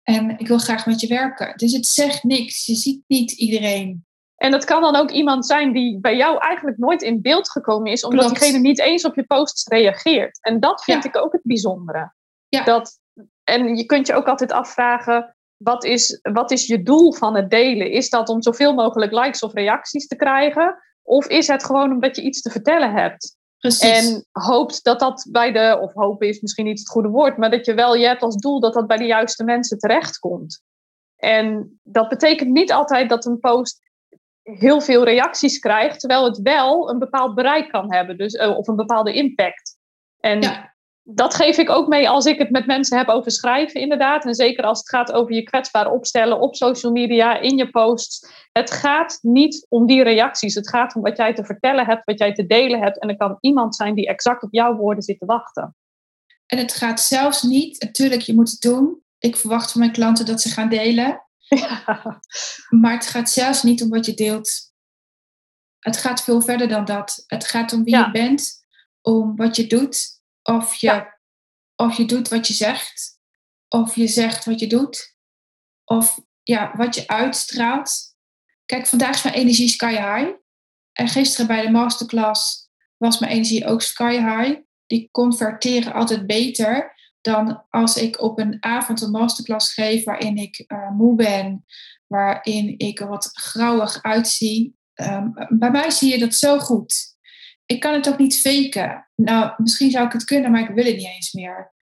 En 0.03 0.39
ik 0.39 0.47
wil 0.47 0.59
graag 0.59 0.87
met 0.87 1.01
je 1.01 1.07
werken. 1.07 1.57
Dus 1.57 1.73
het 1.73 1.87
zegt 1.87 2.23
niks. 2.23 2.67
Je 2.67 2.75
ziet 2.75 3.03
niet 3.07 3.33
iedereen. 3.33 4.07
En 4.37 4.51
dat 4.51 4.65
kan 4.65 4.81
dan 4.81 4.97
ook 4.97 5.11
iemand 5.11 5.47
zijn 5.47 5.73
die 5.73 6.01
bij 6.01 6.17
jou 6.17 6.39
eigenlijk 6.39 6.79
nooit 6.79 7.03
in 7.03 7.23
beeld 7.23 7.51
gekomen 7.51 7.93
is, 7.93 8.05
omdat 8.05 8.25
Klopt. 8.25 8.41
diegene 8.41 8.59
niet 8.59 8.81
eens 8.81 9.05
op 9.05 9.15
je 9.15 9.25
posts 9.25 9.67
reageert. 9.67 10.39
En 10.41 10.61
dat 10.61 10.85
vind 10.85 11.03
ja. 11.03 11.09
ik 11.09 11.17
ook 11.17 11.33
het 11.33 11.43
bijzondere. 11.45 12.13
Ja. 12.49 12.65
Dat, 12.65 12.99
en 13.45 13.77
je 13.77 13.85
kunt 13.85 14.07
je 14.07 14.15
ook 14.15 14.29
altijd 14.29 14.53
afvragen, 14.53 15.37
wat 15.57 15.85
is, 15.85 16.19
wat 16.23 16.51
is 16.51 16.67
je 16.67 16.83
doel 16.83 17.13
van 17.13 17.37
het 17.37 17.51
delen? 17.51 17.91
Is 17.91 18.11
dat 18.11 18.29
om 18.29 18.43
zoveel 18.43 18.75
mogelijk 18.75 19.13
likes 19.13 19.41
of 19.41 19.53
reacties 19.53 20.07
te 20.07 20.17
krijgen? 20.17 20.77
Of 21.03 21.27
is 21.27 21.47
het 21.47 21.65
gewoon 21.65 21.93
omdat 21.93 22.17
je 22.17 22.23
iets 22.23 22.41
te 22.41 22.51
vertellen 22.51 22.93
hebt? 22.93 23.37
Precies. 23.59 24.07
En 24.07 24.27
hoopt 24.31 24.85
dat 24.85 25.01
dat 25.01 25.27
bij 25.31 25.53
de, 25.53 25.79
of 25.81 25.93
hopen 25.93 26.29
is 26.29 26.41
misschien 26.41 26.65
niet 26.65 26.79
het 26.79 26.89
goede 26.89 27.09
woord, 27.09 27.37
maar 27.37 27.51
dat 27.51 27.67
je 27.67 27.75
wel, 27.75 27.95
je 27.95 28.07
hebt 28.07 28.23
als 28.23 28.37
doel 28.37 28.61
dat 28.61 28.75
dat 28.75 28.87
bij 28.87 28.97
de 28.97 29.05
juiste 29.05 29.45
mensen 29.45 29.79
terechtkomt. 29.79 30.63
En 31.17 31.79
dat 31.83 32.09
betekent 32.09 32.51
niet 32.51 32.73
altijd 32.73 33.09
dat 33.09 33.25
een 33.25 33.39
post 33.41 33.83
heel 34.45 34.81
veel 34.81 35.05
reacties 35.05 35.59
krijgt, 35.59 36.01
terwijl 36.01 36.25
het 36.25 36.41
wel 36.43 36.91
een 36.91 36.99
bepaald 36.99 37.35
bereik 37.35 37.69
kan 37.69 37.93
hebben, 37.93 38.17
dus, 38.17 38.35
uh, 38.35 38.57
of 38.57 38.69
een 38.69 38.77
bepaalde 38.77 39.13
impact. 39.13 39.79
En 40.21 40.41
ja 40.41 40.75
dat 41.07 41.35
geef 41.35 41.57
ik 41.57 41.71
ook 41.71 41.89
mee 41.89 42.09
als 42.09 42.25
ik 42.25 42.39
het 42.39 42.51
met 42.51 42.67
mensen 42.67 42.99
heb 42.99 43.09
over 43.09 43.31
schrijven, 43.31 43.81
inderdaad. 43.81 44.25
En 44.25 44.35
zeker 44.35 44.65
als 44.65 44.79
het 44.79 44.89
gaat 44.89 45.13
over 45.13 45.35
je 45.35 45.43
kwetsbaar 45.43 45.91
opstellen 45.91 46.41
op 46.41 46.57
social 46.57 46.93
media, 46.93 47.39
in 47.39 47.57
je 47.57 47.71
posts. 47.71 48.29
Het 48.53 48.71
gaat 48.71 49.19
niet 49.23 49.67
om 49.69 49.87
die 49.87 50.03
reacties. 50.03 50.55
Het 50.55 50.69
gaat 50.69 50.95
om 50.95 51.03
wat 51.03 51.17
jij 51.17 51.35
te 51.35 51.45
vertellen 51.45 51.87
hebt, 51.87 52.05
wat 52.05 52.19
jij 52.19 52.35
te 52.35 52.47
delen 52.47 52.81
hebt. 52.81 53.01
En 53.01 53.09
er 53.09 53.17
kan 53.17 53.37
iemand 53.41 53.77
zijn 53.77 53.95
die 53.95 54.09
exact 54.09 54.43
op 54.43 54.53
jouw 54.53 54.77
woorden 54.77 55.03
zit 55.03 55.19
te 55.19 55.27
wachten. 55.27 55.77
En 56.47 56.59
het 56.59 56.75
gaat 56.75 57.01
zelfs 57.01 57.43
niet, 57.43 57.83
natuurlijk, 57.83 58.23
je 58.23 58.35
moet 58.35 58.51
het 58.51 58.61
doen. 58.61 59.03
Ik 59.19 59.37
verwacht 59.37 59.73
van 59.73 59.81
mijn 59.81 59.93
klanten 59.93 60.27
dat 60.27 60.41
ze 60.41 60.49
gaan 60.49 60.69
delen. 60.69 61.24
Ja. 61.49 62.21
Maar 62.81 62.93
het 62.93 63.07
gaat 63.07 63.31
zelfs 63.31 63.63
niet 63.63 63.83
om 63.83 63.89
wat 63.89 64.07
je 64.07 64.15
deelt. 64.15 64.73
Het 65.79 65.97
gaat 65.97 66.23
veel 66.23 66.41
verder 66.41 66.69
dan 66.69 66.85
dat. 66.85 67.25
Het 67.27 67.47
gaat 67.47 67.73
om 67.73 67.85
wie 67.85 67.95
Ja. 67.95 68.05
je 68.07 68.11
bent, 68.11 68.65
om 69.01 69.37
wat 69.37 69.57
je 69.57 69.67
doet 69.67 70.23
of 70.43 70.75
je, 70.75 70.87
Ja. 70.87 71.19
of 71.77 71.97
je 71.97 72.05
doet 72.05 72.29
wat 72.29 72.47
je 72.49 72.55
zegt. 72.55 73.19
Of 73.69 73.95
je 73.95 74.07
zegt 74.07 74.45
wat 74.45 74.61
je 74.61 74.67
doet. 74.67 75.17
Of 75.85 76.21
ja, 76.43 76.73
wat 76.77 76.95
je 76.95 77.09
uitstraalt. 77.09 78.15
Kijk, 78.67 78.87
vandaag 78.87 79.15
is 79.15 79.23
mijn 79.23 79.35
energie 79.35 79.69
sky 79.69 79.93
high. 79.93 80.31
En 80.93 81.09
gisteren 81.09 81.47
bij 81.47 81.63
de 81.63 81.71
masterclass 81.71 82.69
was 82.97 83.19
mijn 83.19 83.33
energie 83.33 83.67
ook 83.67 83.83
sky 83.83 84.13
high. 84.13 84.61
Die 84.87 85.09
converteren 85.11 85.93
altijd 85.93 86.27
beter 86.27 86.94
dan 87.25 87.65
als 87.71 87.97
ik 87.97 88.21
op 88.21 88.39
een 88.39 88.57
avond 88.61 89.01
een 89.01 89.11
masterclass 89.11 89.75
geef 89.75 90.05
waarin 90.05 90.37
ik 90.37 90.65
eh, 90.67 90.91
moe 90.91 91.15
ben, 91.15 91.65
waarin 92.07 92.79
ik 92.79 93.01
er 93.01 93.09
wat 93.09 93.31
grauwig 93.33 94.03
uitzie. 94.03 94.77
Ehm, 94.95 95.29
bij 95.49 95.71
mij 95.71 95.91
zie 95.91 96.11
je 96.11 96.19
dat 96.19 96.35
zo 96.35 96.59
goed. 96.59 97.13
ik 97.67 97.81
kan 97.81 97.95
het 97.95 98.09
ook 98.09 98.19
niet 98.19 98.41
faken. 98.41 99.09
Nou, 99.15 99.53
misschien 99.57 99.91
zou 99.91 100.07
ik 100.07 100.13
het 100.13 100.25
kunnen, 100.25 100.51
maar 100.51 100.61
ik 100.61 100.75
wil 100.75 100.85
het 100.85 100.97
niet 100.97 101.07
eens 101.07 101.33
meer. 101.33 101.75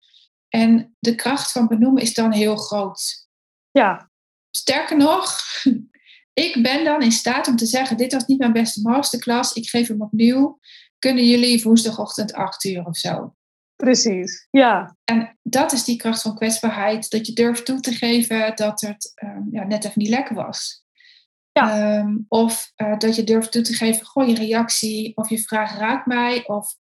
En 0.49 0.97
de 0.99 1.15
kracht 1.15 1.53
van 1.53 1.69
benoemen 1.69 2.03
is 2.03 2.15
dan 2.15 2.33
heel 2.33 2.57
groot. 2.57 3.29
Ja. 3.71 4.11
Sterker 4.51 4.97
nog, 4.97 5.39
ik 6.47 6.63
ben 6.63 6.85
dan 6.85 7.03
in 7.03 7.13
staat 7.13 7.49
om 7.49 7.57
te 7.57 7.67
zeggen: 7.67 7.97
Dit 7.97 8.13
was 8.13 8.27
niet 8.27 8.39
mijn 8.39 8.53
beste 8.53 8.81
masterclass, 8.81 9.53
ik 9.53 9.69
geef 9.69 9.89
hem 9.89 10.03
opnieuw. 10.03 10.59
Kunnen 10.99 11.27
jullie 11.27 11.63
woensdagochtend 11.63 12.33
8 12.33 12.65
uur 12.65 12.85
of 12.85 12.97
zo? 12.97 13.35
Precies, 13.85 14.47
ja. 14.51 14.97
En 15.05 15.39
dat 15.43 15.73
is 15.73 15.85
die 15.85 15.97
kracht 15.97 16.23
van 16.23 16.35
kwetsbaarheid, 16.35 17.11
dat 17.11 17.27
je 17.27 17.33
durft 17.33 17.65
toe 17.65 17.81
te 17.81 17.93
geven 17.93 18.57
dat 18.57 18.81
het 18.81 19.13
um, 19.25 19.49
ja, 19.51 19.65
net 19.65 19.85
even 19.85 20.01
niet 20.01 20.09
lekker 20.09 20.35
was. 20.35 20.85
Ja. 21.53 21.99
Um, 21.99 22.25
of 22.29 22.73
uh, 22.77 22.99
dat 22.99 23.17
je 23.17 23.25
durft 23.25 23.53
toe 23.53 23.63
te 23.63 23.75
geven, 23.75 24.07
goh, 24.07 24.29
je 24.29 24.35
reactie 24.35 25.17
of 25.17 25.29
je 25.29 25.39
vraag 25.39 25.79
raakt 25.79 26.07
mij. 26.07 26.47
Of 26.47 26.75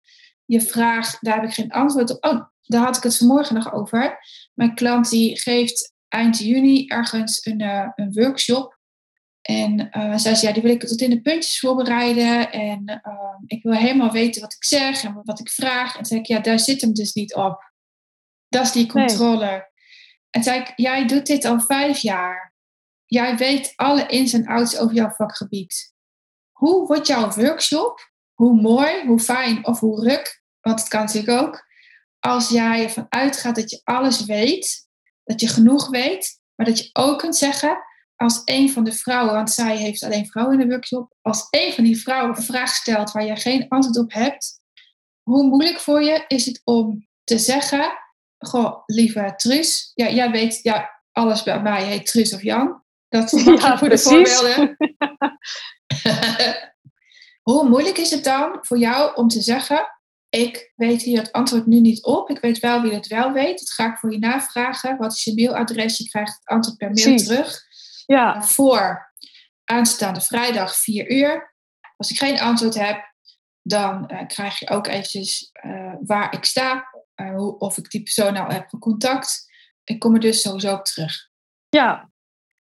je 0.44 0.60
vraag, 0.60 1.18
daar 1.18 1.34
heb 1.34 1.44
ik 1.44 1.54
geen 1.54 1.70
antwoord 1.70 2.10
op. 2.10 2.24
Oh, 2.24 2.40
daar 2.62 2.84
had 2.84 2.96
ik 2.96 3.02
het 3.02 3.16
vanmorgen 3.16 3.54
nog 3.54 3.72
over. 3.72 4.18
Mijn 4.54 4.74
klant 4.74 5.10
die 5.10 5.40
geeft 5.40 5.94
eind 6.08 6.38
juni 6.38 6.86
ergens 6.86 7.46
een, 7.46 7.62
uh, 7.62 7.88
een 7.94 8.12
workshop. 8.12 8.78
En 9.42 9.88
uh, 9.92 10.16
zij 10.16 10.34
zei, 10.34 10.46
ja, 10.46 10.52
die 10.52 10.62
wil 10.62 10.72
ik 10.72 10.84
tot 10.84 11.00
in 11.00 11.10
de 11.10 11.20
puntjes 11.20 11.58
voorbereiden. 11.58 12.52
En 12.52 13.02
uh, 13.06 13.34
ik 13.46 13.62
wil 13.62 13.72
helemaal 13.72 14.10
weten 14.10 14.40
wat 14.40 14.54
ik 14.54 14.64
zeg 14.64 15.04
en 15.04 15.20
wat 15.24 15.40
ik 15.40 15.50
vraag. 15.50 15.98
En 15.98 16.04
zei 16.04 16.20
ik, 16.20 16.26
ja, 16.26 16.38
daar 16.38 16.58
zit 16.58 16.80
hem 16.80 16.94
dus 16.94 17.12
niet 17.12 17.34
op. 17.34 17.72
Dat 18.48 18.64
is 18.64 18.72
die 18.72 18.86
controle. 18.86 19.46
Nee. 19.46 19.62
En 20.30 20.42
zei 20.42 20.60
ik, 20.60 20.72
jij 20.76 21.06
doet 21.06 21.26
dit 21.26 21.44
al 21.44 21.60
vijf 21.60 21.98
jaar. 21.98 22.54
Jij 23.04 23.36
weet 23.36 23.72
alle 23.76 24.06
ins 24.06 24.32
en 24.32 24.46
outs 24.46 24.78
over 24.78 24.94
jouw 24.94 25.10
vakgebied. 25.10 25.94
Hoe 26.52 26.86
wordt 26.86 27.06
jouw 27.06 27.30
workshop, 27.30 28.10
hoe 28.32 28.60
mooi, 28.60 29.06
hoe 29.06 29.20
fijn 29.20 29.66
of 29.66 29.80
hoe 29.80 30.08
ruk, 30.08 30.42
want 30.60 30.80
het 30.80 30.88
kan 30.88 31.00
natuurlijk 31.04 31.42
ook, 31.42 31.66
als 32.18 32.48
jij 32.48 32.82
ervan 32.82 33.06
uitgaat 33.08 33.54
dat 33.54 33.70
je 33.70 33.80
alles 33.84 34.24
weet, 34.24 34.88
dat 35.24 35.40
je 35.40 35.48
genoeg 35.48 35.88
weet, 35.88 36.40
maar 36.54 36.66
dat 36.66 36.78
je 36.78 36.90
ook 36.92 37.18
kunt 37.18 37.36
zeggen, 37.36 37.78
als 38.22 38.42
een 38.44 38.70
van 38.70 38.84
de 38.84 38.92
vrouwen, 38.92 39.34
want 39.34 39.50
zij 39.50 39.76
heeft 39.76 40.02
alleen 40.02 40.26
vrouwen 40.26 40.60
in 40.60 40.66
de 40.66 40.72
workshop, 40.72 41.14
als 41.20 41.46
een 41.50 41.72
van 41.72 41.84
die 41.84 42.00
vrouwen 42.00 42.36
een 42.36 42.42
vraag 42.42 42.74
stelt 42.74 43.12
waar 43.12 43.24
je 43.24 43.36
geen 43.36 43.68
antwoord 43.68 43.98
op 43.98 44.12
hebt, 44.12 44.60
hoe 45.22 45.44
moeilijk 45.44 45.78
voor 45.78 46.02
je 46.02 46.24
is 46.28 46.46
het 46.46 46.60
om 46.64 47.06
te 47.24 47.38
zeggen, 47.38 47.92
goh, 48.38 48.82
lieve 48.86 49.32
Truus, 49.36 49.92
ja, 49.94 50.08
jij 50.08 50.30
weet, 50.30 50.60
ja, 50.62 51.02
alles 51.12 51.42
bij 51.42 51.62
mij 51.62 51.84
heet 51.84 52.06
Truus 52.06 52.34
of 52.34 52.42
Jan. 52.42 52.82
Dat 53.08 53.32
is 53.32 53.44
ja, 53.44 53.78
voor 53.78 53.88
de 53.88 53.98
voorbeelden. 53.98 54.76
hoe 57.48 57.68
moeilijk 57.68 57.98
is 57.98 58.10
het 58.10 58.24
dan 58.24 58.58
voor 58.60 58.78
jou 58.78 59.16
om 59.16 59.28
te 59.28 59.40
zeggen, 59.40 59.86
ik 60.28 60.72
weet 60.76 61.02
hier 61.02 61.18
het 61.18 61.32
antwoord 61.32 61.66
nu 61.66 61.80
niet 61.80 62.02
op. 62.02 62.30
Ik 62.30 62.40
weet 62.40 62.58
wel 62.58 62.82
wie 62.82 62.92
het 62.92 63.06
wel 63.06 63.32
weet. 63.32 63.58
Dat 63.58 63.70
ga 63.70 63.90
ik 63.92 63.98
voor 63.98 64.12
je 64.12 64.18
navragen. 64.18 64.96
Wat 64.96 65.12
is 65.12 65.24
je 65.24 65.34
mailadres? 65.34 65.98
Je 65.98 66.08
krijgt 66.08 66.34
het 66.34 66.46
antwoord 66.48 66.76
per 66.76 66.90
mail 66.92 67.16
terug. 67.16 67.64
Ja. 68.06 68.42
Voor 68.42 69.12
aanstaande 69.64 70.20
vrijdag 70.20 70.76
4 70.76 71.10
uur. 71.10 71.54
Als 71.96 72.10
ik 72.10 72.18
geen 72.18 72.40
antwoord 72.40 72.74
heb, 72.74 73.12
dan 73.62 74.10
uh, 74.12 74.26
krijg 74.26 74.58
je 74.58 74.70
ook 74.70 74.86
eventjes 74.86 75.50
uh, 75.66 75.94
waar 76.00 76.34
ik 76.34 76.44
sta. 76.44 76.90
Uh, 77.16 77.60
of 77.60 77.78
ik 77.78 77.90
die 77.90 78.02
persoon 78.02 78.32
nou 78.32 78.52
heb 78.52 78.70
contact. 78.78 79.50
Ik 79.84 79.98
kom 79.98 80.14
er 80.14 80.20
dus 80.20 80.40
sowieso 80.40 80.74
op 80.74 80.84
terug. 80.84 81.28
Ja. 81.68 82.10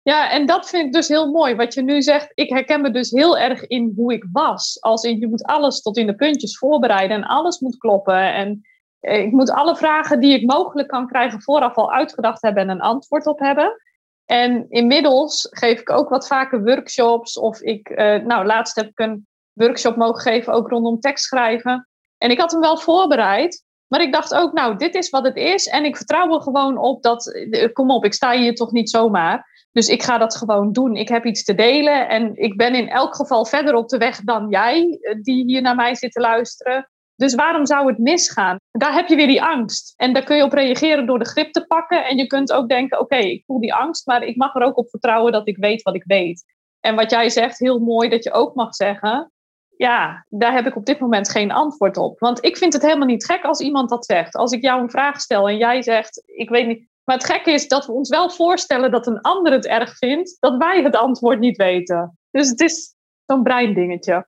Ja, 0.02 0.32
en 0.32 0.46
dat 0.46 0.70
vind 0.70 0.86
ik 0.86 0.94
dus 0.94 1.08
heel 1.08 1.32
mooi. 1.32 1.56
Wat 1.56 1.74
je 1.74 1.82
nu 1.82 2.02
zegt, 2.02 2.32
ik 2.34 2.50
herken 2.50 2.82
me 2.82 2.92
dus 2.92 3.12
heel 3.12 3.38
erg 3.38 3.68
in 3.68 3.94
hoe 3.96 4.14
ik 4.14 4.26
was. 4.32 4.82
Als 4.82 5.04
in, 5.04 5.20
je 5.20 5.28
moet 5.28 5.44
alles 5.44 5.82
tot 5.82 5.98
in 5.98 6.08
de 6.08 6.16
puntjes 6.16 6.58
voorbereiden 6.58 7.18
en 7.18 7.24
alles 7.24 7.60
moet 7.60 7.78
kloppen. 7.78 8.34
En 8.34 8.62
ik 9.00 9.32
moet 9.32 9.52
alle 9.52 9.76
vragen 9.76 10.20
die 10.20 10.34
ik 10.34 10.52
mogelijk 10.52 10.88
kan 10.88 11.08
krijgen 11.08 11.42
vooraf 11.42 11.76
al 11.76 11.92
uitgedacht 11.92 12.42
hebben 12.42 12.64
en 12.64 12.70
een 12.70 12.82
antwoord 12.82 13.26
op 13.26 13.40
hebben. 13.40 13.82
En 14.26 14.66
inmiddels 14.70 15.48
geef 15.52 15.80
ik 15.80 15.92
ook 15.92 16.10
wat 16.10 16.28
vaker 16.28 16.64
workshops. 16.64 17.40
Of 17.40 17.62
ik, 17.62 17.90
uh, 17.90 18.16
nou, 18.16 18.46
laatst 18.46 18.76
heb 18.76 18.88
ik 18.88 19.00
een 19.00 19.28
workshop 19.54 19.96
mogen 19.96 20.22
geven, 20.22 20.54
ook 20.54 20.70
rondom 20.70 21.00
tekstschrijven. 21.00 21.88
En 22.18 22.32
ik 22.32 22.40
had 22.40 22.52
hem 22.52 22.62
wel 22.62 22.78
voorbereid. 22.78 23.64
Maar 23.88 24.02
ik 24.02 24.14
dacht 24.14 24.34
ook, 24.34 24.54
nou, 24.54 24.78
dit 24.78 24.96
is 24.96 25.10
wat 25.10 25.26
het 25.26 25.36
is. 25.36 25.68
En 25.68 25.86
ik 25.86 25.98
vertrouw 25.98 26.34
er 26.34 26.42
gewoon 26.42 26.78
op 26.78 27.04
dat, 27.04 27.34
eh, 27.34 27.74
kom 27.74 27.92
op, 27.92 28.06
ik 28.06 28.14
sta 28.14 28.32
hier 28.32 28.56
toch 28.56 28.72
niet 28.72 28.90
zomaar. 28.90 29.68
Dus 29.72 29.88
ik 29.88 30.04
ga 30.04 30.18
dat 30.18 30.36
gewoon 30.36 30.72
doen. 30.72 30.96
Ik 30.96 31.08
heb 31.08 31.26
iets 31.26 31.44
te 31.44 31.56
delen. 31.56 32.10
En 32.10 32.36
ik 32.36 32.58
ben 32.58 32.76
in 32.76 32.90
elk 32.90 33.16
geval 33.16 33.46
verder 33.46 33.76
op 33.76 33.90
de 33.90 33.98
weg 33.98 34.22
dan 34.22 34.50
jij, 34.50 34.98
eh, 35.02 35.16
die 35.22 35.44
hier 35.44 35.62
naar 35.62 35.76
mij 35.76 35.96
zit 35.96 36.12
te 36.12 36.20
luisteren. 36.20 36.90
Dus 37.16 37.36
waarom 37.36 37.66
zou 37.66 37.88
het 37.88 37.98
misgaan? 37.98 38.58
Daar 38.72 38.94
heb 38.94 39.08
je 39.08 39.16
weer 39.16 39.28
die 39.28 39.44
angst. 39.44 39.94
En 39.96 40.14
daar 40.14 40.24
kun 40.24 40.38
je 40.38 40.44
op 40.44 40.54
reageren 40.54 41.06
door 41.06 41.20
de 41.20 41.26
grip 41.26 41.52
te 41.52 41.66
pakken. 41.66 42.06
En 42.06 42.18
je 42.18 42.28
kunt 42.28 42.52
ook 42.52 42.70
denken: 42.70 43.00
oké, 43.00 43.16
ik 43.16 43.44
voel 43.46 43.60
die 43.60 43.74
angst, 43.74 44.06
maar 44.06 44.24
ik 44.24 44.36
mag 44.36 44.56
er 44.56 44.62
ook 44.62 44.78
op 44.78 44.90
vertrouwen 44.90 45.32
dat 45.32 45.48
ik 45.48 45.58
weet 45.58 45.82
wat 45.82 45.96
ik 45.96 46.04
weet. 46.06 46.44
En 46.80 46.96
wat 46.96 47.12
jij 47.12 47.30
zegt, 47.30 47.60
heel 47.60 47.80
mooi 47.80 48.10
dat 48.10 48.24
je 48.24 48.34
ook 48.34 48.56
mag 48.56 48.76
zeggen: 48.76 49.32
ja, 49.78 50.26
daar 50.30 50.54
heb 50.54 50.66
ik 50.66 50.76
op 50.76 50.86
dit 50.86 51.00
moment 51.00 51.30
geen 51.30 51.52
antwoord 51.52 51.98
op. 51.98 52.20
Want 52.20 52.46
ik 52.46 52.58
vind 52.58 52.74
het 52.74 52.82
helemaal 52.82 53.08
niet 53.08 53.26
gek 53.26 53.44
als 53.44 53.60
iemand 53.60 53.90
dat 53.90 54.06
zegt. 54.06 54.36
Als 54.36 54.52
ik 54.52 54.62
jou 54.62 54.82
een 54.82 54.90
vraag 54.90 55.22
stel 55.22 55.50
en 55.50 55.58
jij 55.58 55.82
zegt: 55.82 56.24
ik 56.26 56.50
weet 56.50 56.68
niet. 56.68 56.88
Maar 57.04 57.16
het 57.16 57.26
gekke 57.26 57.52
is 57.52 57.68
dat 57.68 57.86
we 57.86 57.92
ons 57.92 58.10
wel 58.10 58.30
voorstellen 58.30 58.92
dat 58.92 59.08
een 59.08 59.22
ander 59.22 59.52
het 59.52 59.66
erg 59.66 59.98
vindt, 59.98 60.38
dat 60.40 60.58
wij 60.58 60.82
het 60.82 60.96
antwoord 60.96 61.40
niet 61.40 61.58
weten. 61.58 62.18
Dus 62.32 62.50
het 62.50 62.62
is 62.62 62.96
zo'n 63.26 63.44
breindingetje. 63.44 64.28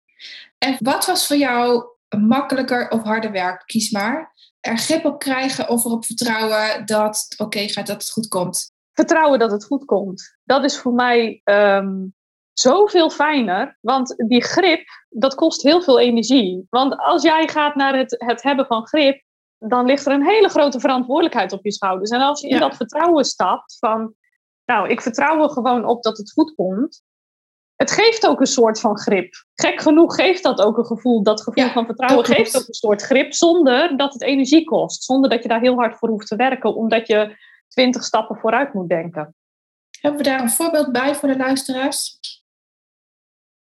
En 0.57 0.77
wat 0.79 1.05
was 1.05 1.27
voor 1.27 1.35
jou 1.35 1.83
makkelijker 2.10 2.89
of 2.89 3.03
harder 3.03 3.32
werk, 3.32 3.64
kies 3.66 3.91
maar. 3.91 4.36
Er 4.60 4.78
grip 4.78 5.05
op 5.05 5.20
krijgen 5.20 5.70
of 5.70 5.86
erop 5.86 6.05
vertrouwen 6.05 6.86
dat 6.86 7.28
het 7.30 7.39
oké 7.39 7.68
gaat, 7.68 7.88
dat 7.88 8.01
het 8.01 8.12
goed 8.12 8.28
komt. 8.28 8.72
Vertrouwen 8.93 9.39
dat 9.39 9.51
het 9.51 9.66
goed 9.66 9.86
komt. 9.86 10.38
Dat 10.43 10.64
is 10.64 10.78
voor 10.78 10.93
mij 10.93 11.41
um, 11.43 12.16
zoveel 12.53 13.10
fijner. 13.10 13.78
Want 13.82 14.16
die 14.28 14.43
grip, 14.43 14.86
dat 15.10 15.36
kost 15.36 15.62
heel 15.62 15.82
veel 15.82 15.99
energie. 15.99 16.68
Want 16.70 16.97
als 16.97 17.24
jij 17.24 17.47
gaat 17.47 17.76
naar 17.76 17.97
het, 17.97 18.16
het 18.18 18.43
hebben 18.43 18.66
van 18.66 18.88
grip, 18.88 19.22
dan 19.58 19.86
ligt 19.86 20.05
er 20.05 20.12
een 20.12 20.28
hele 20.28 20.49
grote 20.49 20.80
verantwoordelijkheid 20.80 21.51
op 21.51 21.64
je 21.64 21.72
schouders. 21.72 22.10
En 22.10 22.22
als 22.22 22.41
je 22.41 22.47
in 22.47 22.60
dat 22.60 22.76
vertrouwen 22.76 23.26
stapt 23.26 23.78
van, 23.80 24.14
nou, 24.66 24.89
ik 24.89 25.01
vertrouw 25.01 25.43
er 25.43 25.49
gewoon 25.49 25.86
op 25.86 26.03
dat 26.03 26.18
het 26.18 26.32
goed 26.32 26.55
komt, 26.55 27.01
het 27.78 27.91
geeft 27.91 28.28
ook 28.28 28.39
een 28.39 28.45
soort 28.45 28.80
van 28.80 28.97
grip. 28.99 29.34
Gek 29.53 29.82
genoeg 29.82 30.15
geeft 30.15 30.43
dat 30.43 30.61
ook 30.61 30.78
een 30.78 30.86
gevoel, 30.86 31.23
dat 31.23 31.41
gevoel 31.41 31.69
van 31.69 31.86
vertrouwen 31.86 32.25
geeft 32.25 32.57
ook 32.57 32.67
een 32.67 32.73
soort 32.73 33.01
grip, 33.01 33.34
zonder 33.34 33.97
dat 33.97 34.13
het 34.13 34.21
energie 34.21 34.63
kost. 34.63 35.03
Zonder 35.03 35.30
dat 35.30 35.43
je 35.43 35.49
daar 35.49 35.61
heel 35.61 35.75
hard 35.75 35.97
voor 35.97 36.09
hoeft 36.09 36.28
te 36.28 36.36
werken, 36.36 36.75
omdat 36.75 37.07
je 37.07 37.36
twintig 37.67 38.03
stappen 38.03 38.38
vooruit 38.38 38.73
moet 38.73 38.89
denken. 38.89 39.36
Hebben 40.01 40.21
we 40.21 40.30
daar 40.30 40.41
een 40.41 40.49
voorbeeld 40.49 40.91
bij 40.91 41.15
voor 41.15 41.30
de 41.30 41.38
luisteraars? 41.38 42.19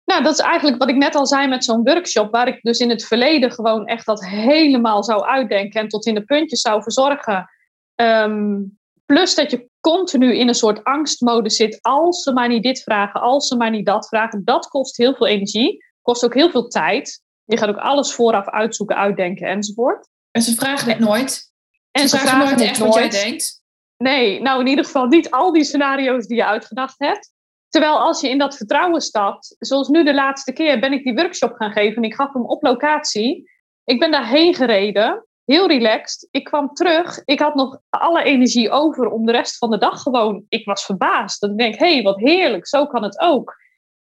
Nou, 0.05 0.23
dat 0.23 0.33
is 0.33 0.41
eigenlijk 0.41 0.79
wat 0.79 0.89
ik 0.89 0.97
net 0.97 1.15
al 1.15 1.27
zei 1.27 1.49
met 1.49 1.65
zo'n 1.65 1.85
workshop, 1.85 2.31
waar 2.31 2.49
ik 2.49 2.63
dus 2.63 2.79
in 2.79 2.91
het 2.91 3.05
verleden 3.05 3.53
gewoon 3.53 3.87
echt 3.87 4.07
dat 4.07 4.25
helemaal 4.25 5.05
zou 5.05 5.25
uitdenken 5.25 5.81
en 5.81 5.89
tot 5.89 6.07
in 6.07 6.15
de 6.15 6.25
puntjes 6.25 6.61
zou 6.61 6.83
verzorgen. 6.83 7.51
Ehm, 7.95 8.63
plus 9.07 9.35
dat 9.35 9.51
je 9.51 9.70
continu 9.81 10.35
in 10.35 10.49
een 10.49 10.55
soort 10.55 10.85
angstmodus 10.85 11.57
zit. 11.57 11.79
Als 11.83 12.23
ze 12.23 12.33
maar 12.33 12.49
niet 12.49 12.63
dit 12.63 12.83
vragen, 12.83 13.21
als 13.21 13.49
ze 13.49 13.57
maar 13.57 13.71
niet 13.71 13.87
dat 13.87 14.09
vragen. 14.09 14.45
Dat 14.45 14.69
kost 14.69 14.97
heel 14.97 15.15
veel 15.15 15.27
energie. 15.27 15.85
Kost 16.03 16.25
ook 16.25 16.35
heel 16.35 16.51
veel 16.51 16.69
tijd. 16.69 17.23
Je 17.45 17.57
gaat 17.57 17.69
ook 17.69 17.77
alles 17.77 18.15
vooraf 18.15 18.49
uitzoeken, 18.49 18.97
uitdenken 18.97 19.49
enzovoort. 19.49 20.09
En 20.31 20.43
ze 20.43 20.55
vragen 20.55 20.89
het 20.89 20.99
nooit. 20.99 21.53
En 21.91 22.09
ze, 22.09 22.19
vragen, 22.19 22.39
nooit 22.39 22.61
echt 22.61 22.79
nooit. 22.79 22.95
wat 22.95 23.13
jij 23.13 23.23
denkt. 23.25 23.63
Nee, 23.97 24.41
nou 24.41 24.61
in 24.61 24.67
ieder 24.67 24.85
geval 24.85 25.07
niet 25.07 25.31
al 25.31 25.53
die 25.53 25.65
scenario's 25.65 26.27
die 26.27 26.37
je 26.37 26.45
uitgedacht 26.45 26.99
hebt. 26.99 27.33
Terwijl 27.69 27.99
als 27.99 28.21
je 28.21 28.29
in 28.29 28.39
dat 28.39 28.57
vertrouwen 28.57 29.01
stapt, 29.01 29.57
zoals 29.59 29.89
nu 29.89 30.05
de 30.05 30.15
laatste 30.15 30.53
keer 30.53 30.81
ben 30.81 30.93
ik 30.93 31.05
die 31.05 31.15
workshop 31.15 31.55
gaan 31.55 31.73
geven. 31.73 32.03
Ik 32.03 32.15
gaf 32.15 32.33
hem 32.33 32.45
op 32.45 32.63
locatie. 32.63 33.51
Ik 33.85 33.99
ben 33.99 34.11
daarheen 34.11 34.55
gereden 34.55 35.27
heel 35.45 35.69
relaxed. 35.69 36.29
Ik 36.31 36.45
kwam 36.45 36.75
terug. 36.75 37.21
Ik 37.25 37.41
had 37.41 37.55
nog 37.55 37.79
alle 37.89 38.23
energie 38.23 38.71
over 38.71 39.11
om 39.11 39.27
de 39.27 39.33
rest 39.33 39.59
van 39.59 39.71
de 39.71 39.79
dag 39.79 40.03
gewoon. 40.03 40.45
Ik 40.49 40.65
was 40.65 40.85
verbaasd. 40.85 41.41
Dan 41.41 41.57
denk 41.57 41.75
ik, 41.75 41.81
hé, 41.81 41.93
hey, 41.95 42.03
wat 42.03 42.19
heerlijk. 42.19 42.67
Zo 42.67 42.87
kan 42.87 43.03
het 43.03 43.21
ook. 43.21 43.57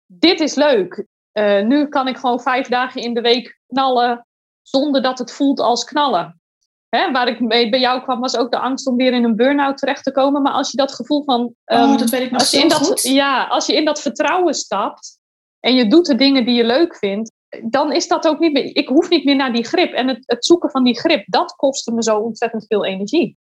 Dit 0.06 0.40
is 0.40 0.56
leuk. 0.56 1.06
Uh, 1.34 1.62
nu 1.62 1.88
kan 1.88 2.08
ik 2.08 2.18
gewoon 2.18 2.42
vijf 2.42 2.68
dagen 2.68 3.02
in 3.02 3.14
de 3.14 3.22
week 3.22 3.60
knallen 3.68 4.28
zonder 4.62 5.02
dat 5.02 5.20
het 5.20 5.34
voelt 5.34 5.60
als 5.60 5.84
knallen. 5.84 6.42
Hè, 6.90 7.12
waar 7.12 7.28
ik 7.28 7.40
mee 7.40 7.70
bij 7.70 7.80
jou 7.80 8.02
kwam, 8.02 8.20
was 8.20 8.38
ook 8.38 8.52
de 8.52 8.60
angst 8.60 8.88
om 8.88 8.98
weer 8.98 9.14
in 9.14 9.24
een 9.24 9.36
burn-out 9.36 9.78
terecht 9.78 10.04
te 10.04 10.12
komen. 10.12 10.42
Maar 10.42 10.54
als 10.54 10.72
je 10.72 10.78
dat 10.78 10.94
gevoel 10.94 11.24
van. 11.24 11.40
Um, 11.66 11.92
oh, 11.92 11.98
dat 11.98 12.10
weet 12.10 12.22
ik 12.22 12.32
nog 12.32 12.40
als 12.40 12.52
je 12.52 12.60
in 12.60 12.70
dat, 12.70 13.02
Ja, 13.04 13.44
als 13.44 13.66
je 13.66 13.76
in 13.76 13.86
dat 13.86 14.02
vertrouwen 14.02 14.54
stapt 14.54 15.20
en 15.60 15.76
je 15.76 15.88
doet 15.88 16.06
de 16.06 16.16
dingen 16.16 16.46
die 16.46 16.56
je 16.56 16.66
leuk 16.66 16.96
vindt, 16.96 17.32
dan 17.70 17.91
is 17.91 18.08
dat 18.08 18.28
ook 18.28 18.39
niet 18.39 18.54
meer. 18.54 18.76
Ik 18.76 18.88
hoef 18.88 19.10
niet 19.10 19.26
meer 19.26 19.36
naar 19.36 19.54
die 19.54 19.66
grip. 19.66 19.93
En 19.93 20.08
het, 20.08 20.24
het 20.26 20.45
zoeken 20.45 20.70
van 20.70 20.84
die 20.84 21.00
grip, 21.00 21.26
dat 21.28 21.52
kostte 21.52 21.93
me 21.93 22.04
zo 22.04 22.18
ontzettend 22.18 22.66
veel 22.68 22.86
energie. 22.86 23.38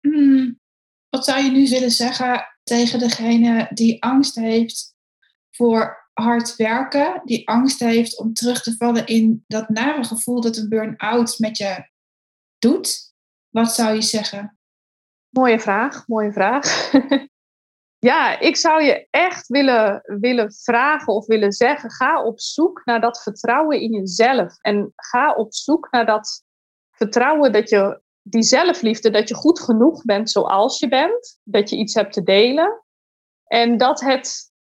Hmm. 0.00 0.60
Wat 1.08 1.24
zou 1.24 1.44
je 1.44 1.50
nu 1.50 1.68
willen 1.68 1.90
zeggen 1.90 2.46
tegen 2.62 2.98
degene 2.98 3.70
die 3.74 4.02
angst 4.02 4.34
heeft 4.34 4.94
voor 5.50 6.08
hard 6.12 6.56
werken, 6.56 7.22
die 7.24 7.48
angst 7.48 7.80
heeft 7.80 8.18
om 8.18 8.32
terug 8.32 8.62
te 8.62 8.76
vallen 8.76 9.06
in 9.06 9.44
dat 9.46 9.68
nare 9.68 10.04
gevoel 10.04 10.40
dat 10.40 10.56
een 10.56 10.68
burn-out 10.68 11.38
met 11.38 11.56
je 11.56 11.88
doet, 12.58 13.12
wat 13.48 13.74
zou 13.74 13.94
je 13.94 14.02
zeggen? 14.02 14.58
Mooie 15.28 15.60
vraag, 15.60 16.06
mooie 16.06 16.32
vraag. 16.32 16.90
ja, 18.00 18.38
ik 18.38 18.56
zou 18.56 18.82
je 18.82 19.06
echt 19.10 19.46
willen, 19.46 20.02
willen 20.04 20.52
vragen 20.52 21.14
of 21.14 21.26
willen 21.26 21.52
zeggen: 21.52 21.90
ga 21.90 22.22
op 22.22 22.40
zoek 22.40 22.82
naar 22.84 23.00
dat 23.00 23.22
vertrouwen 23.22 23.80
in 23.80 23.92
jezelf. 23.92 24.58
En 24.60 24.92
ga 24.96 25.34
op 25.34 25.54
zoek 25.54 25.88
naar 25.90 26.06
dat 26.06 26.44
vertrouwen 26.90 27.52
dat 27.52 27.68
je, 27.68 28.00
die 28.22 28.42
zelfliefde, 28.42 29.10
dat 29.10 29.28
je 29.28 29.34
goed 29.34 29.60
genoeg 29.60 30.04
bent 30.04 30.30
zoals 30.30 30.78
je 30.78 30.88
bent, 30.88 31.40
dat 31.42 31.70
je 31.70 31.76
iets 31.76 31.94
hebt 31.94 32.12
te 32.12 32.22
delen. 32.22 32.84
En 33.44 33.76
dat, 33.76 34.00
het, 34.00 34.52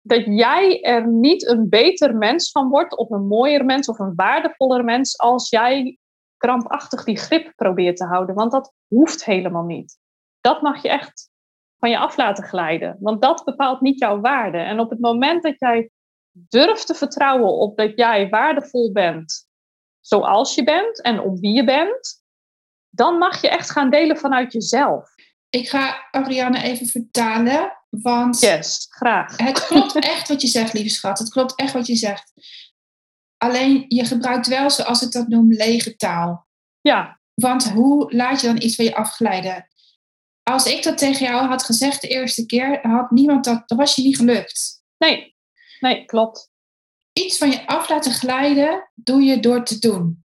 dat 0.00 0.24
jij 0.24 0.82
er 0.82 1.06
niet 1.06 1.48
een 1.48 1.68
beter 1.68 2.16
mens 2.16 2.50
van 2.50 2.68
wordt, 2.68 2.96
of 2.96 3.10
een 3.10 3.26
mooier 3.26 3.64
mens, 3.64 3.88
of 3.88 3.98
een 3.98 4.14
waardevoller 4.14 4.84
mens, 4.84 5.18
als 5.18 5.50
jij 5.50 5.98
krampachtig 6.36 7.04
die 7.04 7.16
grip 7.16 7.52
probeert 7.56 7.96
te 7.96 8.04
houden. 8.04 8.34
Want 8.34 8.52
dat 8.52 8.72
hoeft 8.86 9.24
helemaal 9.24 9.64
niet. 9.64 9.98
Dat 10.40 10.62
mag 10.62 10.82
je 10.82 10.88
echt 10.88 11.30
van 11.78 11.90
je 11.90 11.98
af 11.98 12.16
laten 12.16 12.44
glijden. 12.44 12.96
Want 13.00 13.22
dat 13.22 13.44
bepaalt 13.44 13.80
niet 13.80 13.98
jouw 13.98 14.20
waarde. 14.20 14.58
En 14.58 14.80
op 14.80 14.90
het 14.90 15.00
moment 15.00 15.42
dat 15.42 15.58
jij 15.58 15.90
durft 16.30 16.86
te 16.86 16.94
vertrouwen 16.94 17.52
op 17.52 17.76
dat 17.76 17.92
jij 17.96 18.28
waardevol 18.28 18.92
bent 18.92 19.46
zoals 20.06 20.54
je 20.54 20.64
bent 20.64 21.02
en 21.02 21.20
om 21.20 21.40
wie 21.40 21.52
je 21.52 21.64
bent, 21.64 22.22
dan 22.90 23.18
mag 23.18 23.40
je 23.40 23.48
echt 23.48 23.70
gaan 23.70 23.90
delen 23.90 24.16
vanuit 24.16 24.52
jezelf. 24.52 25.14
Ik 25.50 25.68
ga 25.68 26.08
Ariane 26.10 26.62
even 26.62 26.86
vertalen, 26.86 27.72
want 27.90 28.40
yes, 28.40 28.86
graag. 28.90 29.36
het 29.36 29.66
klopt 29.66 29.98
echt 30.14 30.28
wat 30.28 30.42
je 30.42 30.48
zegt, 30.48 30.72
lieve 30.72 30.88
schat. 30.88 31.18
Het 31.18 31.28
klopt 31.28 31.54
echt 31.54 31.72
wat 31.72 31.86
je 31.86 31.96
zegt. 31.96 32.32
Alleen 33.36 33.84
je 33.88 34.04
gebruikt 34.04 34.46
wel, 34.46 34.70
zoals 34.70 35.02
ik 35.02 35.12
dat 35.12 35.28
noem, 35.28 35.52
lege 35.52 35.96
taal. 35.96 36.46
Ja. 36.80 37.20
Want 37.34 37.70
hoe 37.70 38.14
laat 38.14 38.40
je 38.40 38.46
dan 38.46 38.62
iets 38.62 38.74
van 38.74 38.84
je 38.84 38.94
afglijden? 38.94 39.68
Als 40.50 40.66
ik 40.66 40.82
dat 40.82 40.98
tegen 40.98 41.26
jou 41.26 41.46
had 41.46 41.62
gezegd 41.62 42.00
de 42.00 42.08
eerste 42.08 42.46
keer, 42.46 42.78
had 42.82 43.10
niemand 43.10 43.44
dat, 43.44 43.68
dan 43.68 43.78
was 43.78 43.94
je 43.94 44.02
niet 44.02 44.16
gelukt. 44.16 44.82
Nee, 44.98 45.34
nee, 45.80 46.04
klopt. 46.04 46.50
Iets 47.12 47.38
van 47.38 47.50
je 47.50 47.66
af 47.66 47.88
laten 47.88 48.12
glijden 48.12 48.90
doe 48.94 49.22
je 49.22 49.40
door 49.40 49.64
te 49.64 49.78
doen. 49.78 50.24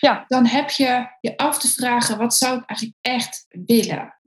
Ja. 0.00 0.24
Dan 0.28 0.46
heb 0.46 0.70
je 0.70 1.06
je 1.20 1.36
af 1.36 1.58
te 1.58 1.68
vragen, 1.68 2.18
wat 2.18 2.34
zou 2.34 2.58
ik 2.58 2.64
eigenlijk 2.66 2.98
echt 3.00 3.46
willen? 3.48 4.18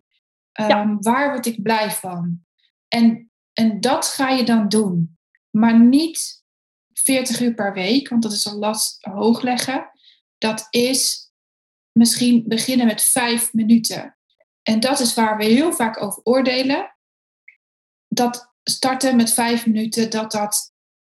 Um, 0.62 1.02
Waar 1.02 1.32
word 1.32 1.45
ik 1.45 1.62
blij 1.62 1.91
van? 1.91 2.45
En, 2.88 3.32
en 3.54 3.80
dat 3.80 4.08
ga 4.08 4.30
je 4.30 4.43
dan 4.43 4.70
doen. 4.70 5.18
Maar 5.49 5.80
niet 5.80 6.43
40 6.93 7.39
uur 7.41 7.54
per 7.54 7.74
week, 7.74 8.10
want 8.10 8.24
dat 8.24 8.32
is 8.32 8.45
een 8.45 8.58
last 8.58 8.97
hoog 9.06 9.41
leggen. 9.41 9.91
Dat 10.38 10.68
is 10.70 11.32
misschien 11.91 12.43
beginnen 12.47 12.86
met 12.86 13.04
vijf 13.04 13.54
minuten. 13.54 14.16
En 14.64 14.80
dat 14.80 14.99
is 14.99 15.14
waar 15.14 15.38
we 15.38 15.45
heel 15.45 15.74
vaak 15.74 16.01
over 16.01 16.22
oordelen. 16.24 16.95
Dat 18.07 18.53
starten 18.64 19.16
met 19.16 19.34
vijf 19.34 19.66
minuten, 19.66 20.09
dat 20.09 20.32
dat 20.32 20.74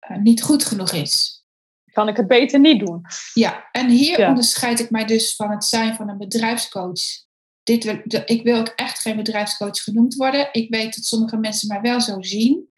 uh, 0.09 0.17
niet 0.17 0.41
goed 0.41 0.65
genoeg 0.65 0.91
is. 0.91 1.43
Kan 1.91 2.07
ik 2.07 2.17
het 2.17 2.27
beter 2.27 2.59
niet 2.59 2.85
doen? 2.85 3.01
Ja, 3.33 3.69
en 3.71 3.89
hier 3.89 4.19
ja. 4.19 4.27
onderscheid 4.27 4.79
ik 4.79 4.89
mij 4.89 5.05
dus 5.05 5.35
van 5.35 5.51
het 5.51 5.65
zijn 5.65 5.95
van 5.95 6.09
een 6.09 6.17
bedrijfscoach. 6.17 7.23
Dit 7.63 7.85
ik 8.25 8.43
wil 8.43 8.59
ook 8.59 8.73
echt 8.75 8.99
geen 8.99 9.15
bedrijfscoach 9.15 9.83
genoemd 9.83 10.15
worden. 10.15 10.49
Ik 10.51 10.69
weet 10.69 10.95
dat 10.95 11.05
sommige 11.05 11.37
mensen 11.37 11.67
mij 11.67 11.81
wel 11.81 12.01
zo 12.01 12.21
zien. 12.21 12.69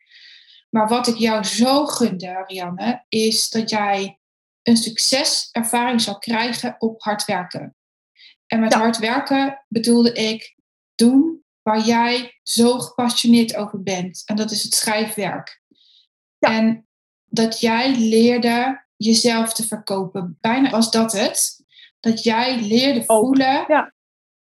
Maar 0.70 0.88
wat 0.88 1.08
ik 1.08 1.16
jou 1.16 1.44
zo 1.44 1.86
gunde, 1.86 2.38
Ariane, 2.38 3.06
is 3.10 3.50
dat 3.50 3.70
jij 3.70 4.20
een 4.64 4.78
succeservaring 4.78 6.02
zal 6.02 6.18
krijgen 6.18 6.76
op 6.80 7.02
hard 7.02 7.26
werken. 7.26 7.76
En 8.48 8.60
met 8.60 8.74
ja. 8.74 8.80
hard 8.80 8.98
werken 8.98 9.66
bedoelde 9.68 10.14
ik 10.14 10.57
doen 10.98 11.44
waar 11.62 11.82
jij 11.82 12.40
zo 12.44 12.80
gepassioneerd 12.80 13.56
over 13.56 13.84
bent. 13.84 14.22
En 14.26 14.36
dat 14.36 14.52
is 14.52 14.64
het 14.64 14.74
schrijfwerk. 14.74 15.62
Ja. 16.38 16.50
En 16.50 16.88
dat 17.26 17.60
jij 17.60 17.96
leerde 17.96 18.86
jezelf 18.96 19.54
te 19.54 19.68
verkopen. 19.68 20.38
Bijna 20.42 20.70
was 20.70 20.92
dat 20.92 21.12
het. 21.12 21.66
Dat 22.00 22.24
jij 22.24 22.62
leerde 22.62 23.04
voelen 23.04 23.66
ja. 23.68 23.94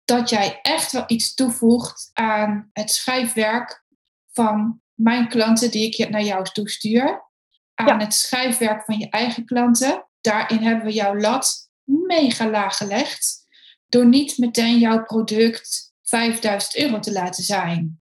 dat 0.06 0.30
jij 0.30 0.60
echt 0.62 0.92
wel 0.92 1.04
iets 1.08 1.34
toevoegt 1.34 2.10
aan 2.14 2.70
het 2.74 2.92
schrijfwerk 2.92 3.86
van 4.32 4.82
mijn 4.94 5.28
klanten 5.28 5.72
die 5.72 5.94
ik 5.94 6.10
naar 6.10 6.24
jou 6.24 6.44
toestuur. 6.44 7.26
Aan 7.74 7.88
ja. 7.88 7.98
het 7.98 8.14
schrijfwerk 8.14 8.86
van 8.86 8.98
je 8.98 9.10
eigen 9.10 9.46
klanten. 9.46 10.08
Daarin 10.22 10.64
hebben 10.64 10.86
we 10.86 10.94
jouw 10.94 11.20
lat 11.20 11.70
mega 11.84 12.50
laag 12.50 12.78
gelegd. 12.78 13.46
Door 13.88 14.06
niet 14.06 14.38
meteen 14.38 14.78
jouw 14.78 15.04
product 15.04 15.87
5000 16.10 16.78
euro 16.78 17.00
te 17.00 17.12
laten 17.12 17.44
zijn. 17.44 18.02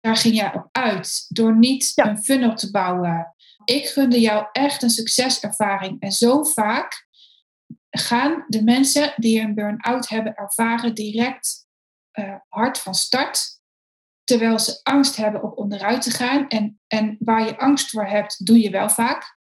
Daar 0.00 0.16
ging 0.16 0.34
jij 0.34 0.54
op 0.54 0.68
uit. 0.72 1.26
Door 1.28 1.56
niet 1.56 1.92
ja. 1.94 2.08
een 2.08 2.22
funnel 2.22 2.54
te 2.54 2.70
bouwen. 2.70 3.34
Ik 3.64 3.86
gunde 3.86 4.20
jou 4.20 4.46
echt 4.52 4.82
een 4.82 4.90
succeservaring. 4.90 6.00
En 6.00 6.12
zo 6.12 6.44
vaak 6.44 7.06
gaan 7.90 8.44
de 8.48 8.62
mensen 8.62 9.12
die 9.16 9.40
een 9.40 9.54
burn-out 9.54 10.08
hebben 10.08 10.34
ervaren 10.34 10.94
direct 10.94 11.66
uh, 12.12 12.34
hard 12.48 12.78
van 12.78 12.94
start 12.94 13.56
terwijl 14.24 14.58
ze 14.58 14.80
angst 14.82 15.16
hebben 15.16 15.42
om 15.42 15.52
onderuit 15.52 16.02
te 16.02 16.10
gaan. 16.10 16.48
En, 16.48 16.80
en 16.86 17.16
waar 17.18 17.44
je 17.46 17.58
angst 17.58 17.90
voor 17.90 18.06
hebt, 18.06 18.46
doe 18.46 18.60
je 18.60 18.70
wel 18.70 18.88
vaak. 18.88 19.38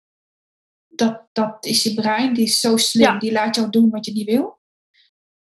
Dat, 0.88 1.28
dat 1.32 1.64
is 1.64 1.82
je 1.82 1.94
brein, 1.94 2.34
die 2.34 2.44
is 2.44 2.60
zo 2.60 2.76
slim, 2.76 3.12
ja. 3.12 3.18
die 3.18 3.32
laat 3.32 3.54
jou 3.54 3.70
doen 3.70 3.90
wat 3.90 4.06
je 4.06 4.12
niet 4.12 4.26
wil. 4.26 4.60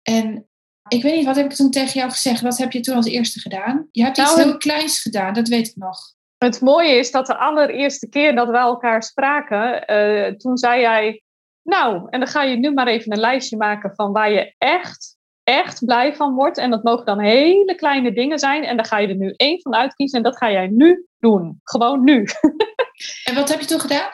En 0.02 0.49
ik 0.90 1.04
weet 1.04 1.16
niet, 1.16 1.26
wat 1.26 1.36
heb 1.36 1.46
ik 1.46 1.54
toen 1.54 1.72
tegen 1.72 2.00
jou 2.00 2.12
gezegd? 2.12 2.42
Wat 2.42 2.58
heb 2.58 2.72
je 2.72 2.80
toen 2.80 2.96
als 2.96 3.06
eerste 3.06 3.40
gedaan? 3.40 3.88
Je 3.92 4.04
hebt 4.04 4.18
iets 4.18 4.36
nou, 4.36 4.48
heel 4.48 4.58
kleins 4.58 5.02
gedaan, 5.02 5.34
dat 5.34 5.48
weet 5.48 5.68
ik 5.68 5.76
nog. 5.76 5.98
Het 6.38 6.62
mooie 6.62 6.96
is 6.96 7.12
dat 7.12 7.26
de 7.26 7.38
allereerste 7.38 8.10
keer 8.10 8.36
dat 8.36 8.48
we 8.48 8.58
elkaar 8.58 9.04
spraken, 9.04 9.94
uh, 9.94 10.36
toen 10.36 10.58
zei 10.58 10.82
jij, 10.82 11.22
nou, 11.64 12.08
en 12.10 12.20
dan 12.20 12.30
ga 12.30 12.44
je 12.44 12.58
nu 12.58 12.72
maar 12.72 12.88
even 12.88 13.12
een 13.12 13.20
lijstje 13.20 13.58
maken 13.58 13.92
van 13.96 14.12
waar 14.12 14.32
je 14.32 14.56
echt 14.58 15.18
echt 15.50 15.86
blij 15.86 16.16
van 16.16 16.36
wordt. 16.36 16.58
En 16.58 16.70
dat 16.70 16.84
mogen 16.84 17.06
dan 17.06 17.20
hele 17.20 17.76
kleine 17.76 18.14
dingen 18.14 18.40
zijn. 18.40 18.64
En 18.64 18.76
daar 18.76 18.86
ga 18.86 18.98
je 18.98 19.08
er 19.08 19.16
nu 19.16 19.34
één 19.36 19.62
van 19.62 19.76
uitkiezen. 19.76 20.18
En 20.18 20.24
dat 20.24 20.38
ga 20.38 20.52
jij 20.52 20.68
nu 20.68 21.06
doen. 21.20 21.60
Gewoon 21.64 22.04
nu. 22.04 22.28
en 23.28 23.36
wat 23.36 23.50
heb 23.50 23.60
je 23.60 23.66
toen 23.66 23.80
gedaan? 23.80 24.10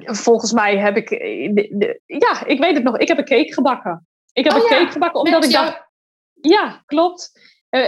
Volgens 0.00 0.52
mij 0.52 0.76
heb 0.76 0.96
ik. 0.96 1.10
Ja, 2.06 2.46
ik 2.46 2.58
weet 2.58 2.74
het 2.74 2.82
nog. 2.82 2.98
Ik 2.98 3.08
heb 3.08 3.18
een 3.18 3.24
cake 3.24 3.52
gebakken. 3.52 4.06
Ik 4.32 4.44
heb 4.44 4.52
oh, 4.52 4.58
een 4.58 4.64
ja. 4.64 4.78
cake 4.78 4.92
gebakken 4.92 5.20
omdat 5.20 5.44
ik 5.44 5.52
dacht. 5.52 5.87
Ja, 6.40 6.82
klopt. 6.86 7.32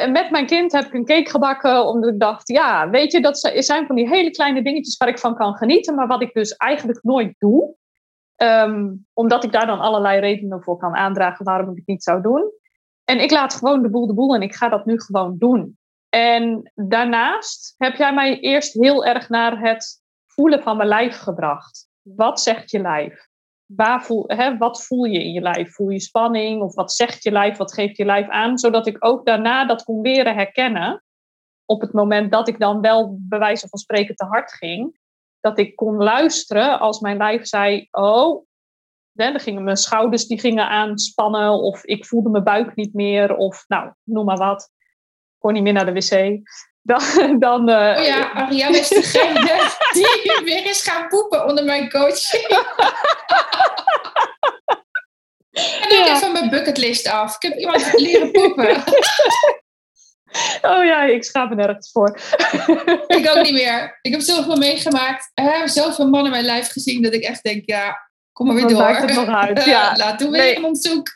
Met 0.08 0.30
mijn 0.30 0.46
kind 0.46 0.72
heb 0.72 0.84
ik 0.84 0.94
een 0.94 1.04
cake 1.04 1.30
gebakken 1.30 1.86
omdat 1.86 2.10
ik 2.10 2.20
dacht, 2.20 2.48
ja, 2.48 2.90
weet 2.90 3.12
je, 3.12 3.20
dat 3.20 3.38
zijn 3.54 3.86
van 3.86 3.96
die 3.96 4.08
hele 4.08 4.30
kleine 4.30 4.62
dingetjes 4.62 4.96
waar 4.96 5.08
ik 5.08 5.18
van 5.18 5.34
kan 5.34 5.54
genieten, 5.54 5.94
maar 5.94 6.06
wat 6.06 6.22
ik 6.22 6.32
dus 6.32 6.56
eigenlijk 6.56 7.02
nooit 7.02 7.34
doe. 7.38 7.74
Um, 8.42 9.06
omdat 9.12 9.44
ik 9.44 9.52
daar 9.52 9.66
dan 9.66 9.80
allerlei 9.80 10.20
redenen 10.20 10.62
voor 10.62 10.76
kan 10.76 10.94
aandragen 10.94 11.44
waarom 11.44 11.70
ik 11.70 11.76
het 11.76 11.86
niet 11.86 12.02
zou 12.02 12.22
doen. 12.22 12.52
En 13.04 13.20
ik 13.20 13.30
laat 13.30 13.54
gewoon 13.54 13.82
de 13.82 13.90
boel 13.90 14.06
de 14.06 14.14
boel 14.14 14.34
en 14.34 14.42
ik 14.42 14.54
ga 14.54 14.68
dat 14.68 14.84
nu 14.84 15.00
gewoon 15.00 15.36
doen. 15.38 15.78
En 16.08 16.72
daarnaast 16.74 17.74
heb 17.76 17.96
jij 17.96 18.14
mij 18.14 18.40
eerst 18.40 18.72
heel 18.74 19.04
erg 19.04 19.28
naar 19.28 19.60
het 19.60 20.02
voelen 20.26 20.62
van 20.62 20.76
mijn 20.76 20.88
lijf 20.88 21.18
gebracht. 21.18 21.88
Wat 22.02 22.40
zegt 22.40 22.70
je 22.70 22.80
lijf? 22.80 23.28
Waar 23.76 24.04
voel, 24.04 24.24
hè, 24.26 24.56
wat 24.56 24.84
voel 24.84 25.04
je 25.04 25.24
in 25.24 25.32
je 25.32 25.40
lijf? 25.40 25.74
Voel 25.74 25.88
je 25.88 26.00
spanning? 26.00 26.62
Of 26.62 26.74
wat 26.74 26.92
zegt 26.92 27.22
je 27.22 27.30
lijf? 27.30 27.56
Wat 27.56 27.72
geeft 27.72 27.96
je 27.96 28.04
lijf 28.04 28.28
aan? 28.28 28.58
Zodat 28.58 28.86
ik 28.86 29.04
ook 29.04 29.26
daarna 29.26 29.66
dat 29.66 29.84
kon 29.84 30.00
leren 30.00 30.34
herkennen. 30.34 31.04
Op 31.64 31.80
het 31.80 31.92
moment 31.92 32.32
dat 32.32 32.48
ik 32.48 32.58
dan 32.58 32.80
wel 32.80 33.18
bij 33.20 33.38
wijze 33.38 33.68
van 33.68 33.78
spreken 33.78 34.14
te 34.14 34.24
hard 34.24 34.52
ging. 34.52 34.98
Dat 35.40 35.58
ik 35.58 35.76
kon 35.76 35.96
luisteren 35.96 36.80
als 36.80 37.00
mijn 37.00 37.16
lijf 37.16 37.46
zei: 37.46 37.88
Oh, 37.90 38.46
dan 39.12 39.40
gingen 39.40 39.64
mijn 39.64 39.76
schouders 39.76 40.26
die 40.26 40.40
gingen 40.40 40.68
aanspannen 40.68 41.52
of 41.52 41.84
ik 41.84 42.06
voelde 42.06 42.30
mijn 42.30 42.44
buik 42.44 42.74
niet 42.74 42.94
meer 42.94 43.36
of 43.36 43.64
nou, 43.68 43.92
noem 44.04 44.24
maar 44.24 44.36
wat. 44.36 44.70
Ik 45.34 45.38
kon 45.38 45.52
niet 45.52 45.62
meer 45.62 45.72
naar 45.72 45.86
de 45.86 45.92
wc. 45.92 46.42
Dan, 46.82 47.02
dan, 47.46 47.68
uh... 47.68 47.96
oh 47.98 48.04
ja, 48.04 48.32
Ariane 48.32 48.78
is 48.78 48.88
degene 48.88 49.70
die 49.92 50.40
weer 50.44 50.66
is 50.66 50.82
gaan 50.82 51.08
poepen 51.08 51.46
onder 51.46 51.64
mijn 51.64 51.90
coaching. 51.90 52.46
en 55.82 55.90
ik 55.90 56.06
ja. 56.06 56.18
van 56.18 56.32
mijn 56.32 56.50
bucketlist 56.50 57.08
af. 57.08 57.34
Ik 57.34 57.42
heb 57.42 57.58
iemand 57.58 57.92
leren 57.92 58.30
poepen. 58.30 58.82
Oh 60.62 60.84
ja, 60.84 61.02
ik 61.02 61.24
schaap 61.24 61.48
me 61.48 61.54
nergens 61.54 61.90
voor. 61.90 62.18
ik 63.06 63.28
ook 63.28 63.42
niet 63.42 63.52
meer. 63.52 63.98
Ik 64.02 64.12
heb 64.12 64.20
zoveel 64.20 64.56
meegemaakt. 64.56 65.30
Ik 65.34 65.44
heb 65.44 65.68
zoveel 65.68 66.08
mannen 66.08 66.24
in 66.24 66.30
mijn 66.30 66.44
lijf 66.44 66.70
gezien 66.70 67.02
dat 67.02 67.14
ik 67.14 67.22
echt 67.22 67.42
denk, 67.42 67.62
ja, 67.66 68.10
kom 68.32 68.46
maar 68.46 68.56
weer 68.56 68.68
door. 68.68 68.78
Maakt 68.78 69.00
het 69.00 69.14
nog 69.14 69.28
uit. 69.28 69.64
Ja. 69.64 69.96
Laat 69.96 70.18
doen 70.18 70.30
weer 70.30 70.42
nee. 70.42 70.56
een 70.56 70.64
onderzoek. 70.64 71.08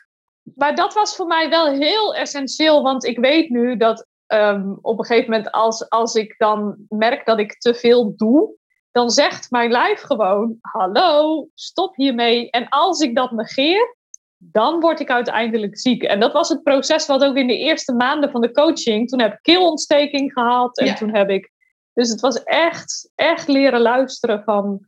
Maar 0.54 0.74
dat 0.74 0.94
was 0.94 1.16
voor 1.16 1.26
mij 1.26 1.48
wel 1.48 1.72
heel 1.72 2.14
essentieel, 2.14 2.82
want 2.82 3.04
ik 3.04 3.18
weet 3.18 3.48
nu 3.48 3.76
dat 3.76 4.06
um, 4.26 4.78
op 4.80 4.98
een 4.98 5.04
gegeven 5.04 5.30
moment 5.30 5.50
als, 5.50 5.88
als 5.88 6.14
ik 6.14 6.34
dan 6.38 6.76
merk 6.88 7.26
dat 7.26 7.38
ik 7.38 7.58
te 7.58 7.74
veel 7.74 8.16
doe, 8.16 8.56
dan 8.92 9.10
zegt 9.10 9.50
mijn 9.50 9.70
lijf 9.70 10.00
gewoon: 10.00 10.58
hallo, 10.60 11.48
stop 11.54 11.96
hiermee. 11.96 12.50
En 12.50 12.68
als 12.68 13.00
ik 13.00 13.14
dat 13.14 13.30
negeer, 13.30 13.96
dan 14.36 14.80
word 14.80 15.00
ik 15.00 15.10
uiteindelijk 15.10 15.78
ziek. 15.78 16.02
En 16.02 16.20
dat 16.20 16.32
was 16.32 16.48
het 16.48 16.62
proces 16.62 17.06
wat 17.06 17.24
ook 17.24 17.36
in 17.36 17.46
de 17.46 17.58
eerste 17.58 17.94
maanden 17.94 18.30
van 18.30 18.40
de 18.40 18.52
coaching. 18.52 19.08
Toen 19.08 19.20
heb 19.20 19.32
ik 19.32 19.38
keelontsteking 19.42 20.32
gehad 20.32 20.78
en 20.78 20.94
toen 20.94 21.14
heb 21.14 21.30
ik. 21.30 21.52
Dus 21.92 22.08
het 22.08 22.20
was 22.20 22.42
echt, 22.42 23.10
echt 23.14 23.48
leren 23.48 23.80
luisteren 23.80 24.42
van. 24.44 24.86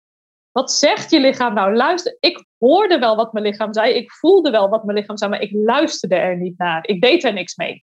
Wat 0.52 0.72
zegt 0.72 1.10
je 1.10 1.20
lichaam 1.20 1.54
nou? 1.54 1.74
Luister. 1.74 2.16
Ik 2.20 2.44
hoorde 2.58 2.98
wel 2.98 3.16
wat 3.16 3.32
mijn 3.32 3.44
lichaam 3.44 3.72
zei. 3.72 3.94
Ik 3.94 4.12
voelde 4.12 4.50
wel 4.50 4.68
wat 4.68 4.84
mijn 4.84 4.98
lichaam 4.98 5.16
zei, 5.16 5.30
maar 5.30 5.40
ik 5.40 5.52
luisterde 5.52 6.14
er 6.14 6.36
niet 6.36 6.58
naar. 6.58 6.86
Ik 6.86 7.00
deed 7.00 7.24
er 7.24 7.32
niks 7.32 7.56
mee. 7.56 7.84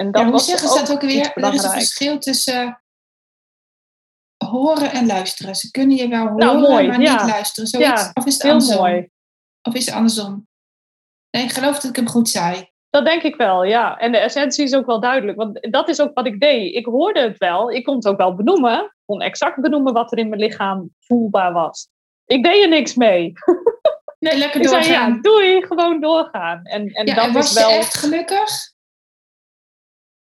En 0.00 0.10
dat 0.10 0.22
ja, 0.22 0.30
was 0.30 0.46
zeggen, 0.46 0.80
ook, 0.80 0.90
ook 0.90 1.00
weer, 1.00 1.32
er 1.34 1.54
is 1.54 1.62
een 1.62 1.70
verschil 1.70 2.18
tussen 2.18 2.82
horen 4.44 4.90
en 4.90 5.06
luisteren. 5.06 5.54
Ze 5.54 5.70
kunnen 5.70 5.96
je 5.96 6.08
wel 6.08 6.24
nou, 6.24 6.58
horen, 6.58 6.86
maar 6.86 6.98
niet 6.98 7.08
luisteren. 7.08 7.68
Zoiets, 7.68 8.10
of 8.12 8.26
is 8.26 8.34
het 8.34 8.42
andersom? 8.42 8.76
Mooi. 8.76 9.08
Of 9.62 9.74
is 9.74 9.86
het 9.86 9.94
andersom? 9.94 10.46
Nee, 11.30 11.42
ik 11.42 11.50
geloof 11.50 11.74
dat 11.74 11.90
ik 11.90 11.96
hem 11.96 12.08
goed 12.08 12.28
zei. 12.28 12.70
Dat 12.90 13.04
denk 13.04 13.22
ik 13.22 13.36
wel, 13.36 13.64
ja. 13.64 13.98
En 13.98 14.12
de 14.12 14.18
essentie 14.18 14.64
is 14.64 14.74
ook 14.74 14.86
wel 14.86 15.00
duidelijk. 15.00 15.38
Want 15.38 15.68
dat 15.70 15.88
is 15.88 16.00
ook 16.00 16.14
wat 16.14 16.26
ik 16.26 16.40
deed. 16.40 16.74
Ik 16.74 16.84
hoorde 16.84 17.20
het 17.20 17.38
wel. 17.38 17.70
Ik 17.70 17.84
kon 17.84 17.94
het 17.94 18.08
ook 18.08 18.18
wel 18.18 18.34
benoemen. 18.34 18.84
Ik 18.84 19.02
kon 19.04 19.20
exact 19.20 19.60
benoemen 19.60 19.92
wat 19.92 20.12
er 20.12 20.18
in 20.18 20.28
mijn 20.28 20.40
lichaam 20.40 20.94
voelbaar 21.00 21.52
was. 21.52 21.88
Ik 22.26 22.44
deed 22.44 22.62
er 22.62 22.68
niks 22.68 22.94
mee. 22.94 23.32
Nee, 24.18 24.38
lekker 24.38 24.62
doorgaan. 24.62 24.82
Zei, 24.82 24.98
ja, 24.98 25.18
doei, 25.20 25.66
gewoon 25.66 26.00
doorgaan. 26.00 26.60
En, 26.64 26.86
en, 26.86 27.06
ja, 27.06 27.14
dat 27.14 27.24
en 27.24 27.32
was 27.32 27.50
is 27.50 27.58
wel... 27.60 27.68
je 27.70 27.76
echt 27.76 27.94
gelukkig? 27.94 28.69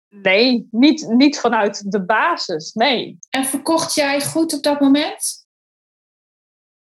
Nee, 0.10 0.68
niet, 0.72 1.08
niet 1.08 1.40
vanuit 1.40 1.92
de 1.92 2.06
basis, 2.06 2.74
nee. 2.74 3.18
En 3.30 3.46
verkocht 3.46 3.96
jij 3.96 4.22
goed 4.22 4.54
op 4.54 4.64
dat 4.64 4.80
moment? 4.80 5.48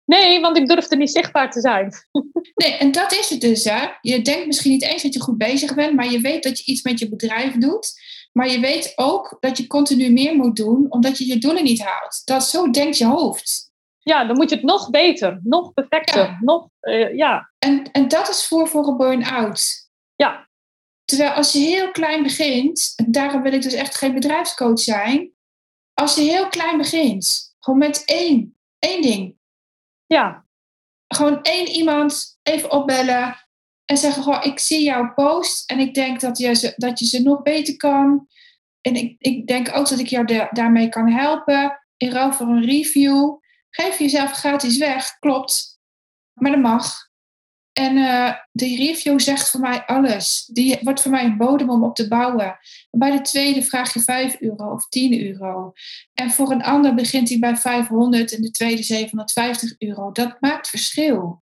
Nee, 0.06 0.40
want 0.40 0.58
ik 0.58 0.68
durfde 0.68 0.96
niet 0.96 1.12
zichtbaar 1.12 1.52
te 1.52 1.60
zijn. 1.60 1.92
Nee, 2.56 2.74
en 2.74 2.92
dat 2.92 3.12
is 3.12 3.30
het 3.30 3.42
dus. 3.42 3.64
Hè? 3.64 3.88
Je 4.02 4.22
denkt 4.22 4.46
misschien 4.46 4.72
niet 4.72 4.84
eens 4.84 5.04
dat 5.04 5.14
je 5.14 5.22
goed 5.22 5.38
bezig 5.38 5.76
bent, 5.76 5.96
maar 5.96 6.12
je 6.12 6.20
weet 6.20 6.44
dat 6.44 6.60
je 6.60 6.72
iets 6.72 6.82
met 6.82 7.00
je 7.00 7.10
bedrijf 7.10 7.54
doet. 7.58 7.94
Maar 8.32 8.50
je 8.50 8.60
weet 8.60 8.94
ook 8.96 9.38
dat 9.40 9.58
je 9.58 9.68
continu 9.68 10.12
meer 10.12 10.36
moet 10.36 10.56
doen, 10.56 10.86
omdat 10.90 11.18
je 11.18 11.28
je 11.28 11.38
doelen 11.38 11.64
niet 11.64 11.82
haalt. 11.82 12.22
Dat 12.26 12.44
zo 12.44 12.70
denkt 12.70 12.98
je 12.98 13.06
hoofd. 13.06 13.72
Ja, 14.00 14.26
dan 14.26 14.36
moet 14.36 14.50
je 14.50 14.56
het 14.56 14.66
nog 14.66 14.90
beter, 14.90 15.40
nog 15.44 15.74
perfecter, 15.74 16.38
nog, 16.42 16.68
uh, 16.82 17.16
ja. 17.16 17.52
En, 17.60 17.92
en 17.92 18.08
dat 18.08 18.30
is 18.30 18.48
voor, 18.48 18.68
voor 18.68 18.88
een 18.88 18.98
burn-out. 18.98 19.90
Ja. 20.16 20.49
Terwijl 21.10 21.32
als 21.32 21.52
je 21.52 21.60
heel 21.60 21.92
klein 21.92 22.24
begint, 22.24 22.94
en 22.96 23.12
daarom 23.12 23.42
wil 23.42 23.54
ik 23.54 23.62
dus 23.62 23.74
echt 23.74 23.96
geen 23.96 24.14
bedrijfscoach 24.14 24.80
zijn. 24.80 25.32
Als 25.94 26.16
je 26.16 26.22
heel 26.22 26.48
klein 26.48 26.78
begint, 26.78 27.56
gewoon 27.60 27.80
met 27.80 28.06
één, 28.06 28.58
één 28.80 29.02
ding. 29.02 29.38
Ja. 30.06 30.46
Gewoon 31.08 31.42
één 31.42 31.68
iemand 31.68 32.40
even 32.44 32.72
opbellen 32.72 33.36
en 33.86 33.98
zeggen: 33.98 34.24
Goh, 34.24 34.46
ik 34.46 34.60
zie 34.60 34.84
jouw 34.84 35.14
post 35.14 35.70
en 35.70 35.80
ik 35.80 35.94
denk 35.94 36.20
dat 36.20 36.38
je 36.38 36.54
ze, 36.54 36.74
dat 36.76 37.00
je 37.00 37.06
ze 37.06 37.22
nog 37.22 37.42
beter 37.42 37.78
kan. 37.78 38.28
En 38.82 38.96
ik, 38.96 39.16
ik 39.18 39.48
denk 39.48 39.76
ook 39.76 39.90
dat 39.90 40.00
ik 40.00 40.08
jou 40.08 40.48
daarmee 40.52 40.90
kan 40.90 41.12
helpen. 41.12 41.80
In 41.98 42.12
ruil 42.12 42.34
voor 42.34 42.48
een 42.48 42.66
review. 42.66 43.38
Geef 43.70 44.00
jezelf 44.00 44.32
gratis 44.32 44.78
weg, 44.78 45.20
klopt. 45.20 45.80
Maar 46.34 46.52
dat 46.52 46.62
mag. 46.62 47.09
En 47.74 47.98
uh, 47.98 48.34
die 48.52 48.78
review 48.78 49.20
zegt 49.20 49.50
voor 49.50 49.60
mij 49.60 49.86
alles. 49.86 50.46
Die 50.46 50.80
wordt 50.82 51.02
voor 51.02 51.12
mij 51.12 51.24
een 51.24 51.38
bodem 51.38 51.70
om 51.70 51.84
op 51.84 51.96
te 51.96 52.08
bouwen. 52.08 52.58
Bij 52.92 53.12
de 53.12 53.22
tweede 53.22 53.64
vraag 53.64 53.94
je 53.94 54.00
5 54.00 54.40
euro 54.40 54.72
of 54.72 54.88
10 54.88 55.26
euro. 55.26 55.72
En 56.14 56.32
voor 56.32 56.52
een 56.52 56.64
ander 56.64 56.96
begint 56.96 57.30
hij 57.30 57.40
bij 57.40 57.56
500 57.56 58.36
en 58.36 58.42
de 58.42 58.52
tweede 58.52 58.84
750 58.84 59.76
euro. 59.78 60.12
Dat 60.12 60.38
maakt 60.40 60.70
verschil. 60.70 61.44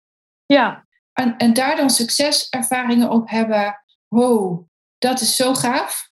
Ja. 0.46 0.86
En, 1.12 1.36
en 1.36 1.52
daar 1.52 1.76
dan 1.76 1.90
succeservaringen 1.90 3.10
op 3.10 3.30
hebben. 3.30 3.82
Wow, 4.08 4.68
dat 4.98 5.20
is 5.20 5.36
zo 5.36 5.54
gaaf. 5.54 6.10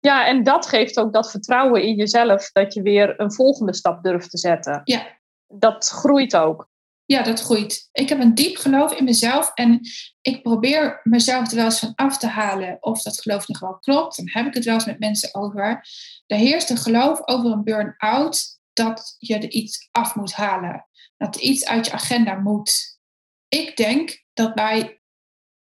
Ja, 0.00 0.26
en 0.26 0.42
dat 0.42 0.66
geeft 0.66 0.98
ook 0.98 1.12
dat 1.12 1.30
vertrouwen 1.30 1.82
in 1.82 1.94
jezelf 1.94 2.52
dat 2.52 2.74
je 2.74 2.82
weer 2.82 3.20
een 3.20 3.32
volgende 3.32 3.74
stap 3.74 4.02
durft 4.02 4.30
te 4.30 4.38
zetten. 4.38 4.80
Ja. 4.84 5.06
Dat 5.46 5.88
groeit 5.88 6.36
ook. 6.36 6.68
Ja, 7.10 7.22
dat 7.22 7.40
groeit. 7.40 7.88
Ik 7.92 8.08
heb 8.08 8.20
een 8.20 8.34
diep 8.34 8.56
geloof 8.56 8.92
in 8.92 9.04
mezelf 9.04 9.50
en 9.54 9.80
ik 10.20 10.42
probeer 10.42 11.00
mezelf 11.02 11.50
er 11.50 11.56
wel 11.56 11.64
eens 11.64 11.78
van 11.78 11.94
af 11.94 12.18
te 12.18 12.26
halen 12.26 12.76
of 12.80 13.02
dat 13.02 13.20
geloof 13.20 13.48
nog 13.48 13.58
wel 13.58 13.78
klopt. 13.78 14.16
Dan 14.16 14.28
heb 14.30 14.46
ik 14.46 14.54
het 14.54 14.64
wel 14.64 14.74
eens 14.74 14.84
met 14.84 14.98
mensen 14.98 15.34
over. 15.34 15.86
Er 16.26 16.36
heerst 16.36 16.70
een 16.70 16.78
geloof 16.78 17.26
over 17.26 17.50
een 17.50 17.64
burn-out 17.64 18.60
dat 18.72 19.14
je 19.18 19.34
er 19.34 19.50
iets 19.50 19.88
af 19.90 20.14
moet 20.14 20.32
halen. 20.32 20.88
Dat 21.16 21.34
er 21.34 21.40
iets 21.40 21.66
uit 21.66 21.86
je 21.86 21.92
agenda 21.92 22.34
moet. 22.34 23.00
Ik 23.48 23.76
denk 23.76 24.24
dat 24.32 24.54
bij 24.54 25.00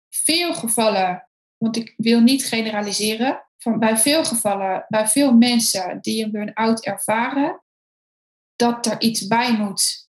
veel 0.08 0.54
gevallen, 0.54 1.28
want 1.56 1.76
ik 1.76 1.94
wil 1.96 2.20
niet 2.20 2.46
generaliseren, 2.46 3.48
van 3.56 3.78
bij 3.78 3.96
veel 3.96 4.24
gevallen, 4.24 4.84
bij 4.88 5.08
veel 5.08 5.32
mensen 5.32 6.00
die 6.00 6.24
een 6.24 6.30
burn-out 6.30 6.84
ervaren, 6.84 7.62
dat 8.56 8.86
er 8.86 9.00
iets 9.00 9.26
bij 9.26 9.56
moet 9.56 10.08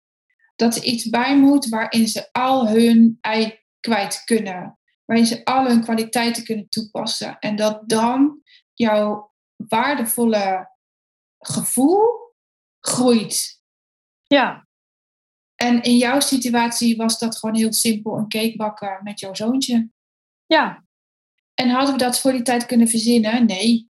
dat 0.56 0.76
er 0.76 0.84
iets 0.84 1.10
bij 1.10 1.38
moet 1.38 1.70
waarin 1.70 2.08
ze 2.08 2.30
al 2.32 2.68
hun 2.68 3.18
ei 3.22 3.60
kwijt 3.80 4.24
kunnen. 4.24 4.80
Waarin 5.06 5.26
ze 5.26 5.46
al 5.46 5.68
hun 5.68 5.84
kwaliteiten 5.84 6.44
kunnen 6.44 6.70
toepassen. 6.70 7.40
En 7.40 7.56
dat 7.56 7.90
dan 7.90 8.42
jouw 8.74 9.34
waardevolle 9.56 10.72
gevoel 11.40 12.34
groeit. 12.80 13.62
Ja. 14.24 14.68
En 15.56 15.82
in 15.82 15.98
jouw 15.98 16.20
situatie 16.20 16.98
was 16.98 17.20
dat 17.20 17.38
gewoon 17.38 17.56
heel 17.56 17.74
simpel 17.74 18.18
een 18.18 18.28
cake 18.28 18.56
bakken 18.56 19.00
met 19.04 19.20
jouw 19.20 19.34
zoontje. 19.34 19.90
Ja. 20.46 20.86
En 21.54 21.70
hadden 21.70 21.92
we 21.92 22.00
dat 22.00 22.20
voor 22.20 22.32
die 22.32 22.42
tijd 22.42 22.66
kunnen 22.66 22.88
verzinnen? 22.88 23.46
Nee. 23.46 23.90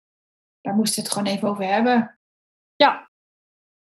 Daar 0.60 0.74
moesten 0.74 0.96
we 0.96 1.08
het 1.08 1.18
gewoon 1.18 1.34
even 1.34 1.48
over 1.48 1.64
hebben. 1.64 2.18
Ja. 2.76 3.10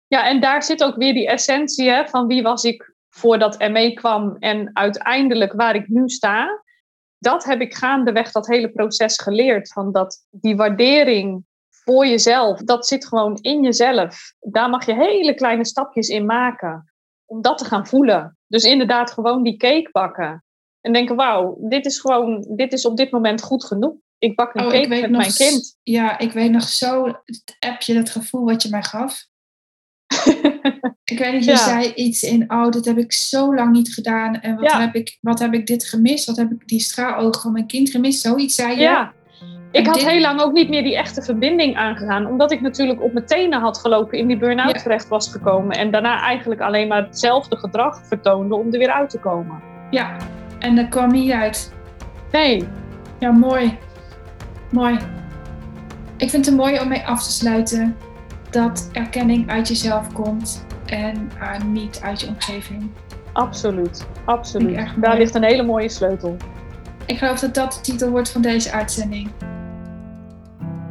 Ja, 0.10 0.28
en 0.28 0.42
daar 0.42 0.64
zit 0.64 0.84
ook 0.84 0.96
weer 0.96 1.14
die 1.14 1.28
essentie 1.28 1.90
hè, 1.90 2.08
van 2.08 2.28
wie 2.28 2.42
was 2.42 2.64
ik 2.64 2.94
voordat 3.10 3.70
ME 3.70 3.94
kwam 3.94 4.36
en 4.40 4.70
uiteindelijk 4.74 5.54
waar 5.54 5.76
ik 5.76 5.88
nu 5.88 6.10
sta. 6.10 6.64
Dat 7.18 7.44
heb 7.44 7.62
ik 7.62 7.76
gaandeweg 7.76 8.32
dat 8.32 8.48
hele 8.48 8.70
proces 8.70 9.20
geleerd. 9.22 9.72
Van 9.72 9.92
dat 9.92 10.26
die 10.30 10.56
waardering 10.56 11.46
voor 11.70 12.08
jezelf, 12.08 12.62
dat 12.62 12.88
zit 12.88 13.08
gewoon 13.08 13.38
in 13.42 13.64
jezelf. 13.64 14.34
Daar 14.40 14.70
mag 14.70 14.86
je 14.86 14.94
hele 14.94 15.34
kleine 15.34 15.66
stapjes 15.66 16.08
in 16.08 16.26
maken 16.26 16.94
om 17.26 17.42
dat 17.42 17.58
te 17.58 17.66
gaan 17.66 17.88
voelen. 17.88 18.38
Dus 18.48 18.64
inderdaad 18.64 19.12
gewoon 19.12 19.44
die 19.44 19.58
cake 19.58 19.90
bakken. 19.92 20.44
En 20.82 20.94
denken, 20.94 21.16
wauw, 21.16 21.58
dit 21.60 21.86
is 21.86 22.00
gewoon, 22.00 22.46
dit 22.50 22.74
is 22.74 22.86
op 22.86 22.98
dit 22.98 23.12
moment 23.12 23.42
goed 23.42 23.66
genoeg. 23.66 23.96
Ik 24.18 24.36
bak 24.36 24.56
een 24.56 24.66
oh, 24.66 24.72
cake 24.72 24.88
met 24.88 25.12
mijn 25.12 25.34
kind. 25.34 25.78
Ja, 25.84 26.20
ik 26.20 26.32
weet 26.32 26.52
nog 26.52 26.64
zo 26.64 27.06
het 27.06 27.56
appje, 27.60 27.94
dat 27.94 28.10
gevoel 28.10 28.46
wat 28.46 28.64
je 28.64 28.70
mij 28.70 28.84
gaf. 28.84 29.29
Ik 31.04 31.20
weet 31.20 31.34
niet, 31.34 31.46
je 31.46 31.58
zei 31.58 31.94
iets 31.94 32.24
in, 32.24 32.52
oh, 32.52 32.70
dat 32.70 32.86
heb 32.86 32.98
ik 32.98 33.14
zo 33.14 33.56
lang 33.56 33.72
niet 33.72 33.94
gedaan. 33.94 34.40
En 34.40 34.56
wat, 34.56 34.74
heb, 34.74 34.96
ik, 34.96 35.18
wat 35.22 35.40
heb 35.40 35.54
ik 35.54 35.68
dit 35.68 35.86
gemist? 35.86 36.26
Wat 36.26 36.38
heb 36.38 36.52
ik 36.52 36.68
die 36.68 36.80
straalogen 36.80 37.42
van 37.42 37.52
mijn 37.52 37.68
kind 37.68 37.90
gemist? 37.90 38.22
Zoiets 38.22 38.56
zei 38.56 38.76
je. 38.76 38.82
Ja. 38.82 39.14
Ik 39.72 39.88
had 39.88 40.00
heel 40.00 40.22
lang 40.22 40.42
ook 40.42 40.52
niet 40.52 40.70
meer 40.70 40.84
die 40.84 40.98
echte 40.98 41.22
verbinding 41.22 41.76
aangegaan. 41.76 42.26
Omdat 42.26 42.52
ik 42.52 42.62
natuurlijk 42.62 43.02
op 43.02 43.14
mijn 43.14 43.26
tenen 43.26 43.60
had 43.60 43.78
gelopen, 43.78 44.18
in 44.18 44.28
die 44.28 44.38
burn-out 44.38 44.82
terecht 44.82 45.08
was 45.08 45.32
gekomen. 45.32 45.78
En 45.78 45.92
daarna 45.92 46.22
eigenlijk 46.22 46.62
alleen 46.62 46.88
maar 46.88 47.04
hetzelfde 47.04 47.58
gedrag 47.58 48.02
vertoonde 48.08 48.56
om 48.56 48.74
er 48.74 48.80
weer 48.80 48.92
uit 48.92 49.10
te 49.10 49.20
komen. 49.20 49.62
Ja, 49.90 50.18
en 50.60 50.76
dat 50.76 50.90
kwam 50.90 51.12
niet 51.12 51.32
uit. 51.32 51.74
Nee. 52.32 52.68
Ja, 53.20 53.32
mooi. 53.32 53.78
Mooi. 54.72 54.98
Ik 56.18 56.30
vind 56.30 56.46
het 56.46 56.56
mooi 56.56 56.80
om 56.80 56.88
mee 56.88 57.06
af 57.06 57.24
te 57.24 57.32
sluiten 57.32 57.96
dat 58.52 58.90
erkenning 58.92 59.50
uit 59.50 59.68
jezelf 59.68 60.14
komt 60.14 60.66
en 60.86 61.32
uh, 61.42 61.62
niet 61.64 62.00
uit 62.04 62.22
je 62.22 62.28
omgeving. 62.28 62.90
Absoluut, 63.34 64.08
absoluut. 64.26 64.88
Daar 64.98 65.18
ligt 65.18 65.36
een 65.36 65.44
hele 65.44 65.64
mooie 65.64 65.90
sleutel. 65.90 66.38
Ik 67.06 67.18
geloof 67.18 67.40
dat 67.40 67.54
dat 67.54 67.74
de 67.74 67.82
titel 67.82 68.10
wordt 68.10 68.32
van 68.32 68.42
deze 68.42 68.72
uitzending. 68.72 69.30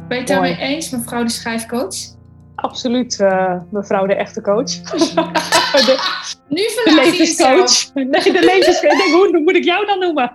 Ben 0.07 0.17
je 0.17 0.23
het 0.23 0.27
daarmee 0.27 0.57
eens, 0.57 0.89
mevrouw 0.89 1.23
de 1.23 1.29
schrijfcoach? 1.29 1.95
Absoluut, 2.55 3.19
uh, 3.19 3.61
mevrouw 3.71 4.05
de 4.05 4.15
echte 4.15 4.41
coach. 4.41 4.81
de, 4.81 6.17
nu 6.47 6.61
de 6.61 6.93
levenscoach. 6.95 7.93
Nee, 7.93 8.31
de 8.31 8.43
levenscoach. 8.45 9.11
hoe 9.11 9.39
moet 9.43 9.55
ik 9.55 9.63
jou 9.63 9.85
dan 9.85 9.99
noemen? 9.99 10.31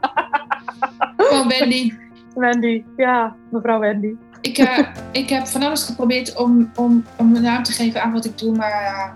Gewoon 1.16 1.49
Wendy. 1.49 1.93
Wendy, 2.35 2.85
ja, 2.97 3.37
mevrouw 3.51 3.79
Wendy 3.79 4.14
ik, 4.45 4.59
uh, 4.59 4.79
ik 5.13 5.29
heb 5.29 5.47
van 5.47 5.63
alles 5.63 5.83
geprobeerd 5.83 6.35
om, 6.35 6.71
om, 6.75 7.05
om 7.17 7.37
een 7.37 7.43
naam 7.43 7.63
te 7.63 7.73
geven 7.73 8.03
aan 8.03 8.13
wat 8.13 8.25
ik 8.25 8.39
doe, 8.39 8.57
maar 8.57 8.83
ja. 8.83 9.13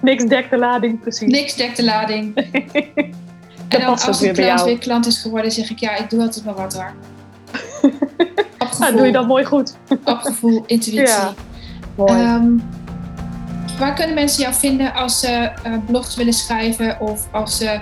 Niks 0.00 0.24
dekt 0.24 0.50
de 0.50 0.58
lading, 0.58 1.00
precies. 1.00 1.32
Niks 1.32 1.54
dekt 1.54 1.76
de 1.76 1.84
lading. 1.84 2.34
en 3.68 3.80
dan 3.80 3.98
als 3.98 4.20
een 4.20 4.32
klant 4.32 4.62
weer 4.62 4.78
klant 4.78 5.06
is 5.06 5.18
geworden, 5.18 5.52
zeg 5.52 5.70
ik 5.70 5.78
ja, 5.78 5.96
ik 5.96 6.10
doe 6.10 6.20
altijd 6.20 6.44
maar 6.44 6.54
wat 6.54 6.74
hoor. 6.74 6.92
Gevoel. 8.58 8.96
doe 8.96 9.06
je 9.06 9.12
dat 9.12 9.26
mooi 9.26 9.44
goed. 9.44 9.76
Op 10.04 10.18
gevoel, 10.18 10.64
intuïtie. 10.66 11.06
Ja, 11.06 11.34
mooi. 11.94 12.12
Um, 12.12 12.62
waar 13.78 13.94
kunnen 13.94 14.14
mensen 14.14 14.42
jou 14.42 14.54
vinden 14.54 14.94
als 14.94 15.20
ze 15.20 15.50
blogs 15.86 16.16
willen 16.16 16.32
schrijven 16.32 17.00
of 17.00 17.28
als 17.32 17.56
ze 17.56 17.80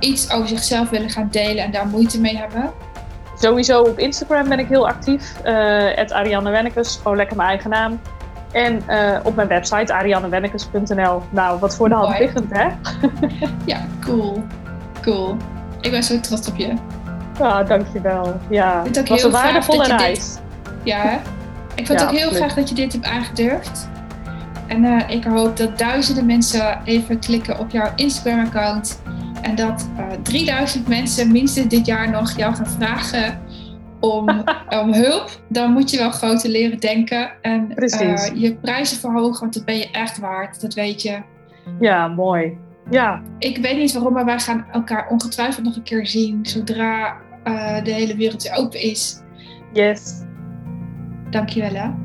iets 0.00 0.30
over 0.30 0.48
zichzelf 0.48 0.90
willen 0.90 1.10
gaan 1.10 1.28
delen 1.30 1.64
en 1.64 1.70
daar 1.70 1.86
moeite 1.86 2.20
mee 2.20 2.36
hebben? 2.36 2.72
Sowieso 3.38 3.82
op 3.82 3.98
Instagram 3.98 4.48
ben 4.48 4.58
ik 4.58 4.68
heel 4.68 4.86
actief. 4.86 5.34
Uh, 5.44 6.10
Ariane 6.10 6.50
Wennekes, 6.50 6.98
gewoon 7.02 7.16
lekker 7.16 7.36
mijn 7.36 7.48
eigen 7.48 7.70
naam. 7.70 8.00
En 8.52 8.82
uh, 8.88 9.18
op 9.22 9.34
mijn 9.34 9.48
website 9.48 9.94
ariannewennekes.nl. 9.94 11.22
Nou, 11.30 11.58
wat 11.58 11.76
voor 11.76 11.88
de 11.88 11.94
hand 11.94 12.18
liggend, 12.18 12.46
hè? 12.50 12.68
ja, 13.72 13.86
cool. 14.00 14.44
Cool. 15.00 15.36
Ik 15.80 15.90
ben 15.90 16.02
zo 16.02 16.20
trots 16.20 16.48
op 16.48 16.56
je. 16.56 16.74
Ah, 17.38 17.68
dankjewel. 17.68 18.40
Ja, 18.50 18.82
het 18.92 19.08
was 19.08 19.22
een 19.22 19.30
waardevolle 19.30 19.86
reis. 19.96 20.18
Dit... 20.18 20.42
Ja? 20.82 21.20
Ik 21.74 21.88
het 21.88 22.02
ook 22.02 22.10
heel 22.10 22.30
graag 22.30 22.54
dat 22.54 22.68
je 22.68 22.74
dit 22.74 22.92
hebt 22.92 23.04
aangedurfd. 23.04 23.88
En 24.66 24.84
uh, 24.84 25.00
ik 25.08 25.24
hoop 25.24 25.56
dat 25.56 25.78
duizenden 25.78 26.26
mensen 26.26 26.80
even 26.84 27.18
klikken 27.18 27.58
op 27.58 27.70
jouw 27.70 27.92
Instagram-account. 27.96 29.02
En 29.44 29.54
dat 29.54 29.88
uh, 29.98 30.06
3000 30.22 30.88
mensen 30.88 31.32
minstens 31.32 31.68
dit 31.68 31.86
jaar 31.86 32.10
nog 32.10 32.36
jou 32.36 32.54
gaan 32.54 32.66
vragen 32.66 33.40
om, 34.00 34.28
om 34.82 34.92
hulp, 34.92 35.40
dan 35.48 35.72
moet 35.72 35.90
je 35.90 35.98
wel 35.98 36.10
groter 36.10 36.50
leren 36.50 36.80
denken. 36.80 37.30
En 37.42 37.72
uh, 37.76 38.26
je 38.34 38.54
prijzen 38.54 38.96
verhogen, 38.96 39.40
want 39.40 39.54
dat 39.54 39.64
ben 39.64 39.76
je 39.76 39.90
echt 39.90 40.18
waard. 40.18 40.60
Dat 40.60 40.74
weet 40.74 41.02
je. 41.02 41.22
Ja, 41.80 42.08
mooi. 42.08 42.58
Ja. 42.90 43.22
Ik 43.38 43.58
weet 43.58 43.76
niet 43.76 43.92
waarom, 43.92 44.12
maar 44.12 44.24
wij 44.24 44.38
gaan 44.38 44.66
elkaar 44.72 45.08
ongetwijfeld 45.08 45.64
nog 45.64 45.76
een 45.76 45.82
keer 45.82 46.06
zien 46.06 46.46
zodra 46.46 47.16
uh, 47.44 47.84
de 47.84 47.90
hele 47.90 48.16
wereld 48.16 48.42
weer 48.42 48.56
open 48.56 48.80
is. 48.80 49.22
Yes. 49.72 50.22
Dankjewel 51.30 51.74
hè. 51.74 52.03